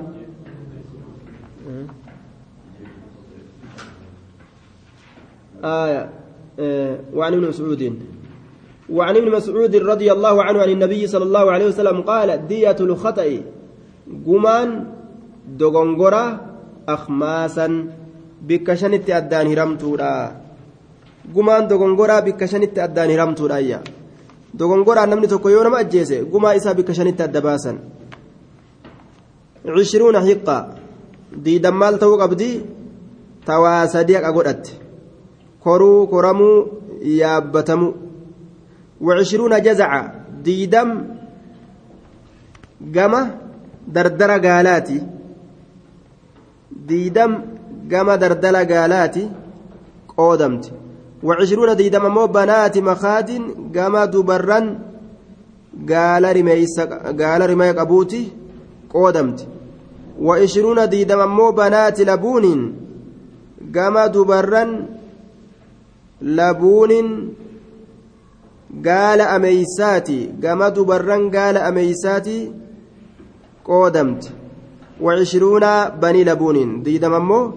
آية 5.64 6.10
وعن 7.14 7.32
ابن 7.34 7.48
مسعود 7.48 7.82
وعن 8.90 9.16
ابن 9.16 9.30
مسعود 9.30 9.76
رضي 9.76 10.12
الله 10.12 10.42
عنه 10.42 10.58
عن 10.62 10.68
النبي 10.68 11.06
صلى 11.06 11.24
الله 11.24 11.50
عليه 11.52 11.66
وسلم 11.66 12.00
قال 12.00 12.48
دية 12.48 12.76
الخطأ 12.80 13.40
قمان 14.26 14.86
دغنغرة 15.48 16.40
أخماسا 16.88 17.86
بكشنت 18.48 19.10
أدان 19.10 19.46
هرمتورا 19.52 20.12
قمان 21.34 21.62
دغنغرة 21.68 22.20
بكشنت 22.20 22.78
أدان 22.78 23.10
هرمتورا 23.10 23.56
يا 23.56 23.80
دغنغرة 24.54 25.04
نمني 25.04 25.26
تكو 25.26 25.48
يوم 25.48 25.74
أجيسي 25.74 26.20
قما 26.32 26.56
إسا 26.56 26.72
بكشنت 26.72 27.20
أدباسا 27.20 27.72
عشرون 29.66 30.16
حقة 30.26 30.58
دي 31.44 31.58
دمال 31.58 31.98
تو 31.98 32.16
قبدي 32.16 32.50
تواسديك 33.46 34.24
أقول 34.24 34.48
koruu 35.60 36.08
koramuu 36.08 36.80
yaabbatamu. 37.04 38.10
وعشرون 39.00 39.62
جزعة 39.62 40.14
ديدم 40.44 40.90
جمع 42.80 43.30
دردرة 43.88 44.36
قالاتي 44.36 45.00
ديدم 46.70 47.32
قالاتي 47.94 49.30
قودمت 50.16 50.70
وعشرون 51.22 51.76
ديدم 51.76 52.06
مو 52.14 52.26
بنات 52.26 52.78
مخاد 52.78 53.30
جمع 53.72 54.04
دبرا 54.04 54.78
قال 55.90 56.36
رميس 56.36 56.80
قال 57.20 57.50
رمي 57.50 57.70
قبوتي 57.70 58.28
قودمت 58.90 59.46
وعشرون 60.20 60.88
ديدم 60.88 61.28
مو 61.28 61.50
بنات 61.50 62.00
لبون 62.00 62.74
جمع 63.74 64.06
دبرا 64.06 64.64
labuunin 66.22 67.36
gaala 68.82 69.30
ameysaati 69.30 70.18
gama 70.40 70.70
dubarran 70.70 71.30
gaala 71.30 71.64
ameysaati 71.68 72.52
qoodamte 73.68 74.28
wacishruuna 75.00 75.70
banii 76.00 76.24
labuunin 76.24 76.82
diidama 76.84 77.16
ammoo 77.16 77.54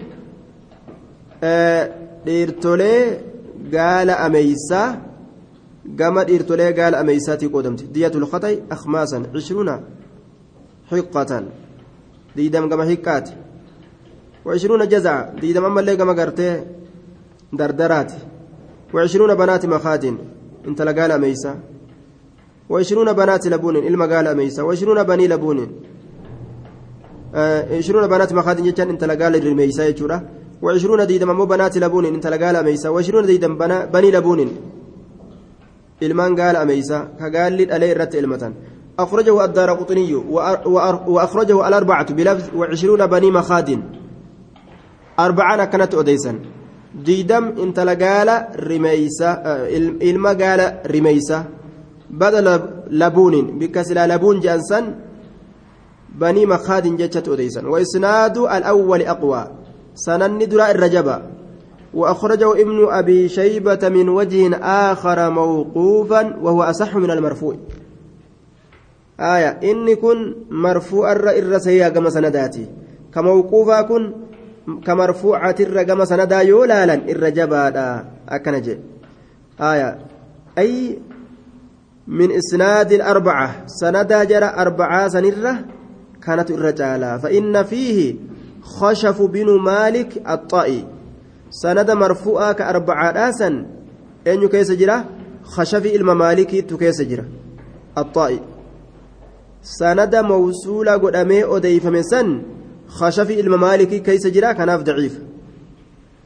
dhiirtolee 2.26 3.02
gaala 3.76 4.14
ameysaa 4.26 4.88
gama 6.00 6.22
dhiirtolee 6.28 6.72
gaala 6.80 7.00
ameysaatii 7.04 7.50
qoodamte. 7.54 7.84
Diyatul 7.94 8.28
khaxay 8.32 8.56
akhmaasan 8.76 9.22
cishruuna 9.34 9.76
xiqqatan 10.92 11.46
diidam 12.36 12.70
gama 12.70 12.86
hiqqaati. 12.92 13.34
وعشرون 14.46 14.88
جزع 14.88 15.30
دي 15.42 15.54
دم 15.54 15.66
أما 15.66 15.80
اللي 15.80 15.96
قام 15.96 16.20
قرتي 16.20 16.64
دردراتي 17.54 18.20
وعشرون 18.94 19.36
بنات 19.36 19.66
مخاد 19.66 20.18
انت 20.68 20.82
لقال 20.82 21.12
أميسا 21.12 21.60
وعشرون 22.70 23.14
بنات 23.14 23.48
لبون 23.48 23.76
إلما 23.76 24.06
قال 24.06 24.28
أميسا 24.28 24.62
وعشرون 24.64 25.04
بني 25.04 25.28
لبون 25.28 25.60
عشرون 27.78 28.08
بنات 28.08 28.34
مخاد 28.34 28.64
جتان 28.64 28.90
انت 28.90 29.04
لقال 29.04 29.36
الرميسا 29.36 29.88
يجورا 29.88 30.18
وعشرون 30.64 31.02
ديدم 31.12 31.32
مو 31.40 31.46
بنات 31.46 31.78
لبون 31.84 32.06
انت 32.06 32.26
لقال 32.34 32.56
أميسا 32.56 32.90
وعشرون 32.90 33.26
ديدم 33.26 33.54
بني 33.94 34.12
لبون 34.12 34.42
ilmaan 36.08 36.36
gaala 36.36 36.60
ameysa 36.66 36.98
ka 37.20 37.30
gaalli 37.36 37.64
dhalee 37.72 37.92
irratti 37.94 38.18
ilmatan 38.22 38.54
أخرجه 39.00 39.46
الدار 39.46 39.70
قطني 39.74 40.16
وأخرجه 41.08 41.68
الأربعة 41.68 42.14
بلفظ 42.14 42.46
وعشرون 42.56 43.08
بني 43.08 43.32
مخاد 43.32 43.70
أربعة 45.20 45.66
كانت 45.66 45.94
أديسا 45.96 46.34
gaala 47.98 48.48
rimeysa 48.54 49.30
ilma 50.00 50.36
gaala 50.36 50.74
rimeysa 50.86 51.46
bada 52.10 52.42
labuunin 52.90 53.58
bikka 53.60 53.84
silaa 53.84 54.08
labuun 54.08 54.42
je'an 54.42 54.62
san 54.62 54.86
banii 56.20 56.46
makaadin 56.46 56.98
jechatti 56.98 57.30
odeysan 57.34 57.66
waisnaadu 57.66 58.46
alawwali 58.48 59.08
aqwaa 59.08 59.63
sananni 59.94 60.48
duraa 60.48 60.72
irra 60.74 60.90
وأخرجه 61.94 62.62
ابن 62.62 62.88
أبي 62.90 63.30
شيبة 63.30 63.90
من 63.90 64.10
وجه 64.10 64.58
آخر 64.92 65.30
موقوفا 65.30 66.38
وهو 66.42 66.64
أصح 66.64 66.96
من 66.96 67.12
المرفوع 67.12 67.56
آية 69.20 69.60
إني 69.72 69.96
كن 69.96 70.36
مرفوع 70.50 71.12
الرسيا 71.12 71.90
كما 71.90 72.10
سنداتي 72.10 72.66
كموقوفا 73.14 73.82
كن 73.82 74.14
laalan 76.64 77.04
irra 77.12 77.36
jabaadha 77.36 77.86
akkana 78.32 78.64
jedhe 78.64 78.80
aya 79.60 80.00
ay 80.56 80.96
min 82.08 82.32
isnaadi 82.32 82.96
arbaca 83.04 83.68
sanadaa 83.68 84.24
jara 84.24 84.56
arbacaa 84.56 85.12
sanirra 85.12 85.68
kanatu 86.24 86.56
irra 86.56 86.72
caalaa 86.72 87.20
فإن 87.20 87.64
فيه 87.68 88.16
خشف 88.64 89.22
بن 89.22 89.60
مالك 89.60 90.24
الطائي. 90.30 90.88
سند 91.50 91.92
مرفوعة 91.92 92.52
كأربعة 92.52 93.30
آسا. 93.30 93.66
أن 94.28 94.48
كيس 94.48 94.72
جرا؟ 94.72 95.06
خشف 95.44 95.86
إلما 95.86 96.14
مالكي 96.14 96.62
تكيس 96.62 97.02
الطائي. 97.98 98.40
سند 99.62 100.16
موصولة 100.16 100.92
قد 100.92 101.16
أمي 101.16 101.44
أديف 101.44 101.86
من 101.86 102.04
سن. 102.04 102.42
خشفي 102.88 103.40
الممالك 103.40 104.04
كيس 104.04 104.28
جرا 104.28 104.52
كناف 104.52 104.82
ضعيف. 104.82 105.20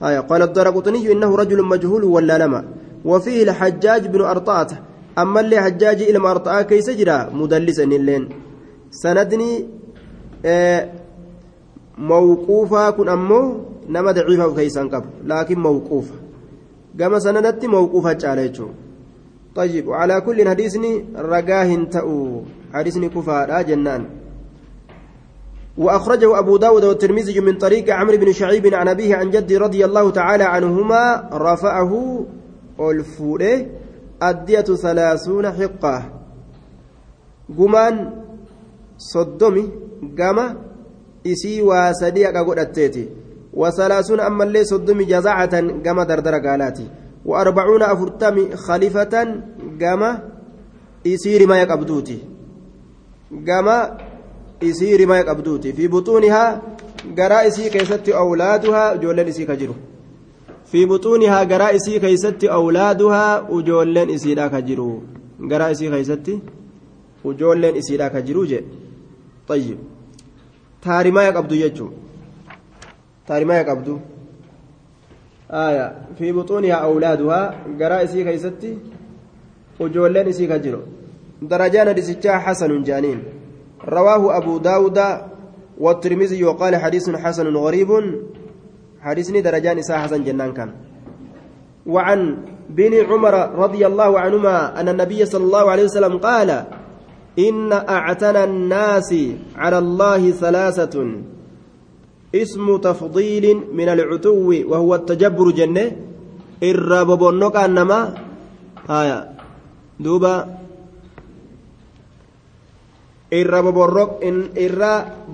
آية. 0.03 0.19
قال 0.19 0.41
الدرقطني 0.41 1.11
إنه 1.11 1.35
رجل 1.35 1.63
مجهول 1.63 2.03
ولا 2.03 2.37
لما. 2.37 2.65
وفيه 3.05 3.43
الحجاج 3.43 4.07
بن 4.07 4.21
أرطاة. 4.21 4.67
أما 5.17 5.39
اللي 5.39 5.61
حجاج 5.61 6.01
إلى 6.01 6.17
أرطاة 6.17 6.61
كيس 6.61 6.89
جرا 6.89 7.29
اللين. 7.93 8.29
سندني 8.91 9.65
آه 10.45 10.89
موقوفا 11.97 12.89
كن 12.89 13.09
أمو 13.09 13.55
نما 13.89 14.11
ضعيفا 14.11 14.55
كيسا 14.55 14.81
قبل 14.81 15.09
لكن 15.25 15.59
موقوفا 15.59 16.15
كما 16.99 17.19
سندت 17.19 17.65
موقوفا 17.65 18.13
جاليتشو 18.13 18.67
طيب 19.55 19.87
وعلى 19.87 20.21
كل 20.21 20.49
حديثني 20.49 21.05
رقاه 21.17 21.75
تأو 21.91 22.41
حديثني 22.73 23.09
كفار 23.09 23.61
جنان 23.61 24.05
وأخرجه 25.77 26.39
أبو 26.39 26.57
داود 26.57 26.83
والترمذي 26.83 27.39
من 27.39 27.57
طريق 27.57 27.89
عمرو 27.89 28.17
بن 28.17 28.33
شعيب 28.33 28.73
عن 28.73 28.87
أبيه 28.87 29.15
عن 29.15 29.29
جدي 29.29 29.57
رضي 29.57 29.85
الله 29.85 30.11
تعالى 30.11 30.43
عنهما 30.43 31.29
رفعه 31.33 32.25
الفوله 32.79 33.67
الدية 34.23 34.61
ثلاثون 34.61 35.51
حقة 35.51 36.03
قمان 37.57 38.11
صدمي 38.97 39.69
قام 41.27 41.31
إسي 41.31 41.61
وسديق 41.61 42.37
قد 42.37 42.59
أتيتي 42.59 43.09
وثلاثون 43.53 44.19
أما 44.19 44.43
اللي 44.43 44.63
صدمي 44.63 45.05
جزعة 45.05 45.55
قام 45.85 46.01
دردر 46.01 46.35
قالاتي 46.47 46.87
وأربعون 47.25 47.83
أفرتمي 47.83 48.55
خليفة 48.55 49.13
قام 49.81 50.19
إسي 51.07 51.37
رما 51.37 51.61
يقبدوتي 51.61 52.19
قام 53.47 53.67
isii 54.61 54.97
rimaa 54.97 55.23
qabduuti 55.23 55.73
fi 55.73 55.87
buxuunihaa 55.87 56.61
garaa 57.15 57.43
isii 57.45 57.69
keessatti 57.69 58.13
awlaaduhaa 58.13 58.95
ijoolleen 58.95 59.27
isii 59.27 59.45
ka 59.45 59.55
jiru 59.55 59.75
fi 60.71 60.85
buxuunihaa 60.85 61.45
garaa 61.45 61.71
isii 61.71 61.99
keessatti 61.99 62.49
awlaaduhaa 62.49 63.47
ijoolleen 63.59 64.09
isiidha 64.09 64.49
ka 64.49 64.61
jiru 64.61 64.87
garaa 65.51 65.69
isii 65.75 65.89
keessatti 65.89 66.41
ijoolleen 67.31 67.75
isiidha 67.75 68.09
ka 68.09 68.21
jiru 68.21 68.45
jedhe 68.45 68.67
tayyib 69.47 69.77
taarimaa 70.87 71.31
qabdu 71.37 71.61
jechuun 71.63 71.93
taarimaa 73.31 73.63
qabdu 73.71 73.95
fi 76.19 76.33
buxuunihaa 76.37 76.83
awlaaduhaa 76.89 77.45
garaa 77.81 78.03
isii 78.09 78.27
keessatti 78.29 78.77
ijoolleen 79.87 80.29
isii 80.35 80.51
ka 80.53 80.59
jiru 80.67 80.83
darajaan 81.51 81.93
hadisichaa 81.93 82.39
hasanun 82.45 82.87
jaaniin 82.91 83.19
رواه 83.85 84.37
أبو 84.37 84.57
داود 84.57 84.99
والترمذي 85.77 86.43
وقال 86.43 86.75
حديث 86.75 87.09
حسن 87.09 87.55
غريب 87.55 87.89
حديثني 89.01 89.41
درجان 89.41 89.77
إساء 89.77 89.97
حسن 89.97 90.23
جنان 90.23 90.53
كان 90.53 90.71
وعن 91.85 92.37
بن 92.69 92.93
عمر 93.09 93.35
رضي 93.55 93.87
الله 93.87 94.19
عنهما 94.19 94.79
أن 94.79 94.89
النبي 94.89 95.25
صلى 95.25 95.43
الله 95.43 95.71
عليه 95.71 95.83
وسلم 95.83 96.17
قال 96.17 96.63
إن 97.39 97.71
أعتنى 97.73 98.43
الناس 98.43 99.09
على 99.55 99.77
الله 99.77 100.31
ثلاثة. 100.31 100.95
اسم 102.35 102.77
تفضيل 102.77 103.45
من 103.73 103.87
العتو 103.89 104.49
وهو 104.71 104.95
التجبر 104.95 105.51
جنة. 105.51 105.91
الرب 106.63 107.07
بنك 107.07 107.55
أنما. 107.55 107.99
آية. 108.89 109.19
دوبا. 109.99 110.57
irra 113.31 113.59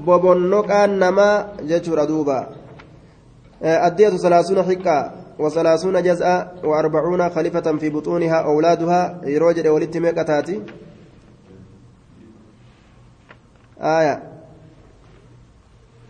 bobonnoqaan 0.06 0.97
namaa 0.97 1.62
jechuudha 1.62 2.10
duuba 2.10 2.49
addiyatu 3.62 4.18
salaasuuna 4.18 4.64
xiqqaa 4.66 5.24
وثلاثون 5.39 5.97
جزءا 6.01 6.62
وأربعون 6.64 7.30
خليفة 7.30 7.78
في 7.82 7.89
بطونها 7.89 8.36
أولادها. 8.45 9.26
يروجد 9.26 9.68
ولدت 9.68 9.97
ميقتاتي 9.97 10.62
آية. 13.84 14.34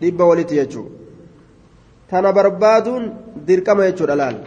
dhibba 0.00 0.24
walitti 0.26 0.58
jechuun 0.58 0.90
tana 2.10 2.32
barbaaduun 2.32 3.04
dirqama 3.46 3.88
jechuudha 3.88 4.18
laal 4.18 4.38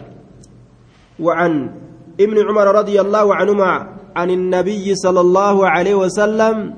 وعن 1.18 1.70
ابن 2.20 2.36
عمر 2.48 2.66
رضي 2.78 3.00
الله 3.00 3.26
عنهما 3.34 3.72
عن 4.16 4.28
النبي 4.30 4.86
صلى 4.94 5.20
الله 5.20 5.56
عليه 5.68 5.94
وسلم 5.94 6.74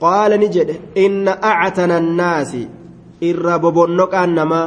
قال 0.00 0.40
نجد 0.40 0.80
إن 0.96 1.28
أعتن 1.28 1.90
الناس 1.90 2.56
إر 3.22 3.56
ببنك 3.56 4.14
أنما 4.14 4.62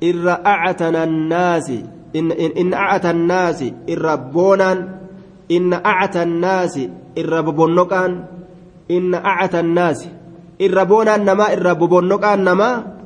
إر 0.00 0.26
أعتن 0.46 0.96
الناس 0.96 1.68
إن 2.16 2.32
إن, 2.32 2.50
إن 2.56 2.74
أعتى 2.74 3.10
الناس 3.10 3.64
إر 3.90 4.16
بونا 4.16 4.72
إن 5.52 5.72
أعتى 5.72 6.22
الناس 6.22 6.74
إر 7.18 7.40
ببنك 7.40 7.92
إن 8.90 9.14
أعتى 9.14 9.60
الناس 9.60 10.08
namaa 12.36 12.96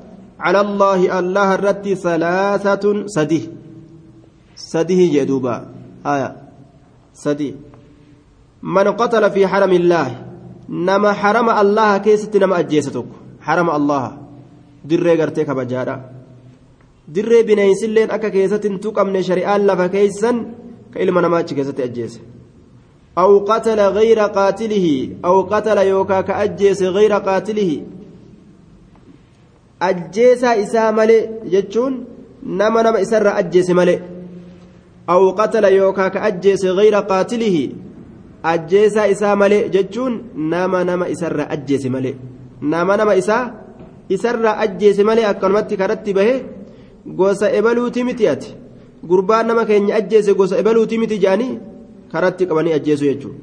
cala 0.40 0.60
allaahi 0.64 1.12
allaha 1.20 1.56
irratti 1.58 1.96
salaasatun 2.04 3.04
sadi 3.14 3.40
sadihi 4.56 5.10
jee 5.14 5.26
duuba 5.28 5.54
aya 6.12 6.28
sadi 7.24 7.48
man 8.76 8.86
qatala 9.00 9.28
fi 9.34 9.44
xarami 9.52 9.76
illaahi 9.80 10.16
nama 10.88 11.10
xarama 11.22 11.52
allaha 11.62 12.00
keessatti 12.06 12.40
nama 12.40 12.56
ajjeese 12.62 12.90
tokko 12.96 13.16
xarama 13.46 13.76
allaha 13.78 14.10
dirree 14.88 15.16
gartee 15.20 15.44
kabajaadha 15.50 15.96
dirree 17.14 17.44
bineensilleen 17.48 18.10
akka 18.16 18.32
keessatti 18.36 18.68
hin 18.70 18.80
tuqamne 18.84 19.20
shari'aan 19.28 19.62
lafa 19.68 19.86
keeysan 19.94 20.36
ka 20.92 20.98
ilma 21.04 21.20
namaa 21.24 21.42
achi 21.44 21.54
keessatti 21.58 21.82
ajjeese 21.88 22.20
أو 23.17 23.39
قتل 23.39 23.79
غير 23.79 24.19
قاتله 24.19 25.09
أو 25.25 25.41
قتل 25.41 25.77
يوكا 25.77 26.21
كأجيس 26.21 26.81
غير 26.83 27.13
قاتله 27.13 27.71
أجيسا 29.81 30.63
إسا 30.63 30.91
ملي 30.91 31.29
جتشون 31.53 31.93
نما 32.43 32.81
نما 32.85 33.01
إسر 33.01 33.39
أجيس 33.39 33.69
ملي 33.69 33.99
أو 35.09 35.29
قتل 35.29 35.63
يوكا 35.63 36.07
كأجيس 36.07 36.65
غير 36.65 36.95
قاتله 36.95 37.69
أجيسا 38.45 39.11
إسا 39.11 39.35
ملي 39.35 39.59
جتشون 39.69 40.13
نما 40.35 40.83
نما 40.83 41.11
إسر 41.11 41.39
أجيس 41.53 41.85
ملي 41.85 42.15
نما 42.61 42.95
نما 42.99 43.17
إسا 43.17 43.37
إسر 44.11 44.45
أجيس 44.63 44.99
ملي 44.99 45.29
أكرمت 45.29 45.73
كرت 45.73 46.09
به 46.09 46.29
gosa 47.05 47.51
ebaluuti 47.51 48.03
miti 48.03 48.27
ati 48.27 48.55
gurbaan 49.03 49.47
nama 49.47 49.65
keenya 49.65 49.95
ajjeese 49.95 50.33
gosa 50.33 50.57
ebaluuti 50.57 50.97
miti 50.97 51.19
jaanii 51.19 51.59
karatti 52.12 52.46
qabanii 52.46 52.72
ajjeesu 52.78 53.04
jechuudha 53.04 53.38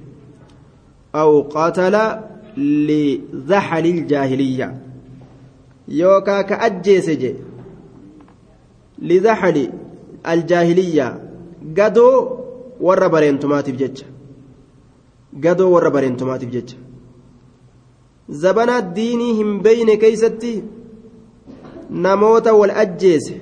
aw 1.21 1.31
qatala 1.55 2.03
lizaxali 2.89 3.89
iljaahiliyya 3.89 4.67
yookaa 5.99 6.43
ka 6.43 6.59
ajjeese 6.67 7.15
je 7.21 7.31
lizaxali 9.09 9.69
aljaahiliyya 10.23 11.07
gadoo 11.79 12.15
warra 12.87 13.09
bareentumaatiif 13.09 13.77
jecha 13.83 14.05
gadoo 15.45 15.71
warra 15.75 15.91
bareentumaatiif 15.97 16.51
jecha 16.51 16.77
zabana 18.29 18.81
diinii 18.81 19.33
hin 19.39 19.59
beyne 19.67 19.97
keeysatti 19.97 20.53
namoota 21.89 22.53
wal 22.53 22.71
ajjeese 22.83 23.41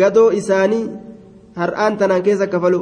gadoo 0.00 0.30
isaanii 0.40 0.84
har'aan 1.56 1.96
tanaan 1.98 2.22
keessa 2.22 2.46
kafalu 2.54 2.80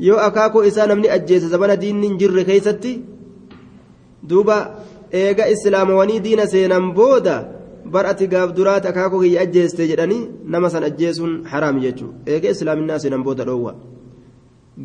yoo 0.00 0.18
akaakoo 0.18 0.64
isaa 0.64 0.86
namni 0.86 1.08
ajjeese 1.08 1.48
zabana 1.48 1.76
diinni 1.76 2.06
hin 2.08 2.18
jirre 2.18 2.44
keeysatti 2.44 2.92
duuba 4.28 4.56
eega 5.12 5.48
islaamawanii 5.48 6.20
diina 6.20 6.46
seenan 6.46 6.92
booda 6.94 7.36
bar 7.84 8.06
ati 8.06 8.26
gaaf 8.26 8.52
duraati 8.56 8.88
akaakoo 8.88 9.20
kiyya 9.22 9.42
ajjeeste 9.42 9.86
jedhanii 9.88 10.28
nama 10.44 10.70
san 10.70 10.84
ajjeesuun 10.84 11.44
haraami 11.52 11.80
jechuu. 11.80 12.12
Eega 12.26 12.50
islaaminaa 12.50 12.98
seenan 12.98 13.22
booda 13.22 13.44
dhoowwa. 13.44 13.74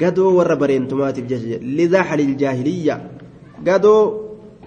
Gadoo 0.02 0.36
warra 0.38 0.56
bareentumaatiif 0.56 1.26
jecha 1.28 1.58
lizaxalil 1.78 2.36
jaahiliyya. 2.42 3.00
Gadoo 3.64 4.02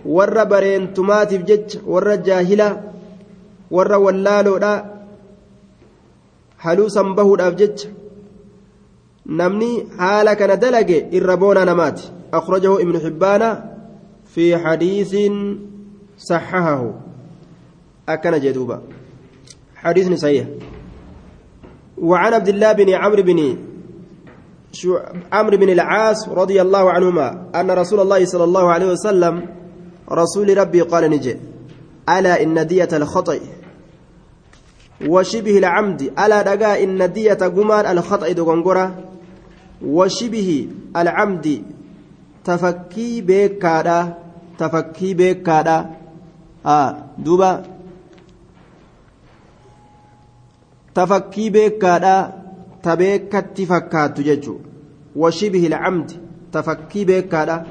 warra 0.05 0.45
bareentumaatiif 0.47 1.45
jecha 1.45 1.78
warra 1.86 2.16
jaahila 2.16 2.68
warra 3.70 3.99
wallaaloodha 3.99 4.72
haluu 6.57 6.88
san 6.90 7.14
bahuudhaaf 7.14 7.55
jecha 7.61 7.88
namni 9.26 9.86
haala 9.98 10.36
kana 10.36 10.56
dalage 10.56 11.06
irra 11.12 11.36
boona 11.36 11.64
namaati 11.64 12.10
akhrajahu 12.32 12.80
ibnu 12.80 12.98
xibbaana 12.98 13.48
fi 14.24 14.54
xadiisin 14.64 15.58
saxahahu 16.16 16.94
akkana 18.06 18.38
jedhuuba 18.38 18.82
xadiisni 19.82 20.18
sahiha 20.18 20.46
وعن 22.02 22.34
عبد 22.34 22.48
الله 22.48 22.72
بن 22.72 22.88
عمرو 22.90 23.22
بن 23.22 23.56
عمرو 25.32 25.56
بن 25.56 25.68
العاص 25.68 26.28
رضي 26.28 26.62
الله 26.62 26.90
عنهما 26.90 27.46
أن 27.54 27.70
رسول 27.70 28.00
الله 28.00 28.24
صلى 28.24 28.44
الله 28.44 28.70
عليه 28.72 28.86
وسلم 28.86 29.46
رسول 30.10 30.58
ربي 30.58 30.80
قال 30.80 31.10
نجي 31.10 31.36
ألا 32.08 32.42
إن 32.42 32.66
دية 32.66 32.88
الخطأ 32.92 33.38
وشبه 35.01 35.59
العمد. 35.59 36.03
ألا 36.18 36.43
دقا 36.43 36.82
إن 36.82 37.12
دية 37.12 37.34
قمان 37.34 37.99
الخطأ 37.99 38.32
دقنقرة. 38.32 38.95
وشبه 39.84 40.68
العمد. 40.97 41.62
تفكي 42.45 43.20
بكادا. 43.20 44.14
تفكي 44.59 45.14
بكادا. 45.14 45.90
آه 46.66 46.97
دوبا. 47.18 47.62
تفكي 50.95 51.51
بكادا. 51.51 52.32
تبكت 52.82 53.61
فكات 53.62 54.20
ججو. 54.20 54.59
وشبه 55.16 55.66
العمد. 55.66 56.12
تفكي 56.53 57.05
بكادا. 57.05 57.66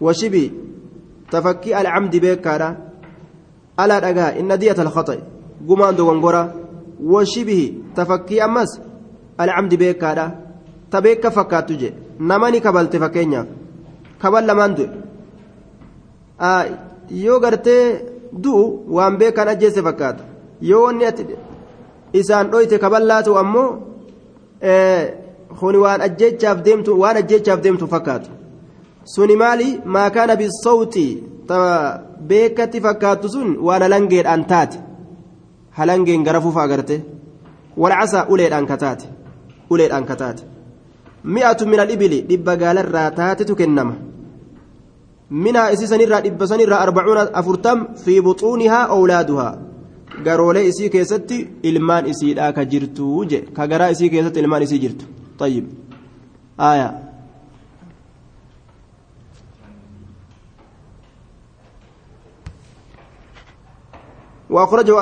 وشبه. 0.00 0.50
تفكي 1.30 1.80
العمد 1.80 2.16
بكادا. 2.16 2.83
ألا 3.80 3.98
دقا 3.98 4.40
إن 4.40 4.58
دية 4.58 4.78
الخطأ 4.78 5.18
قمان 5.68 5.96
دقنقرة 5.96 6.54
وشبه 7.04 7.74
تفكي 7.96 8.44
أمس 8.44 8.80
العمد 9.40 9.74
بيكادا 9.74 10.26
تبيك 10.90 11.28
فكاتو 11.28 11.74
جي 11.74 11.92
نماني 12.20 12.60
كبلت 12.60 12.96
فكينيا 12.96 13.46
كبل 14.22 14.46
لمان 14.46 14.74
دو 14.74 14.86
آه 16.40 16.64
yoo 17.10 17.40
gartee 17.40 18.00
du'u 18.32 18.84
waan 18.96 19.16
beekan 19.20 19.48
ajjeesse 19.48 19.82
fakkaata 19.82 20.24
yoo 20.60 20.82
wanni 20.84 21.04
ati 21.06 21.26
isaan 22.20 22.50
dhoyte 22.52 22.78
kaballaatu 22.78 23.38
ammoo 23.38 23.70
kuni 25.60 25.78
waan 25.84 26.00
ajjeechaaf 26.06 26.62
deemtu 26.66 27.00
waan 27.00 27.16
ajjeechaaf 27.16 27.60
deemtu 27.64 27.86
fakkaatu 27.94 28.30
suni 29.14 29.36
maali 29.36 29.68
maa 29.84 30.10
kaana 30.10 30.36
bisawti 30.36 31.06
beekatti 32.30 32.80
fakkaattu 32.86 33.28
sun 33.34 33.48
waan 33.66 33.82
halangeedhaan 33.86 34.44
taate 34.52 34.78
halangeen 35.78 36.24
gara 36.26 36.40
fufa 36.46 36.62
agarte 36.66 36.96
walcasaa 37.82 38.26
uleedhaan 38.32 38.66
kataate 38.72 39.06
uleedhaan 39.76 40.04
kataate 40.10 40.42
mi'atu 41.34 41.66
min 41.72 41.80
alibili 41.84 42.18
dhibba 42.30 42.56
gaalarraa 42.62 43.08
taatetu 43.20 43.56
kennama 43.60 43.94
minhaa 45.44 45.70
isii 45.74 45.86
sanirraa 45.92 46.20
dhibba 46.26 46.46
sanirraa 46.52 46.80
arbacuuna 46.86 47.26
afurtam 47.40 47.78
fi 48.04 48.20
buxuunihaa 48.26 48.84
owlaaduhaa 48.96 49.52
garoolee 50.26 50.64
isii 50.70 50.90
keessatti 50.94 51.38
ilmaan 51.70 52.06
isiidhaa 52.12 52.52
ka 52.56 52.64
jirtu 52.72 53.08
je 53.30 53.38
ka 53.56 53.66
garaa 53.72 53.90
isii 53.96 54.10
keessatti 54.14 54.40
ilmaan 54.44 54.62
isii 54.68 54.78
jirtu 54.86 55.04
طيب 55.38 55.64
آية 56.60 57.03
وأخرجه 64.50 64.94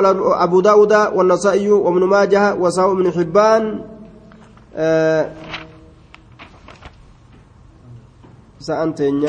أبو 0.44 0.60
داود 0.60 0.92
والنسائي 0.92 1.70
وابن 1.70 2.04
ماجه 2.04 2.54
وسواء 2.54 2.94
بن 2.94 3.10
حبان 3.12 3.84
آه 4.74 5.32
سأنتين 8.60 9.24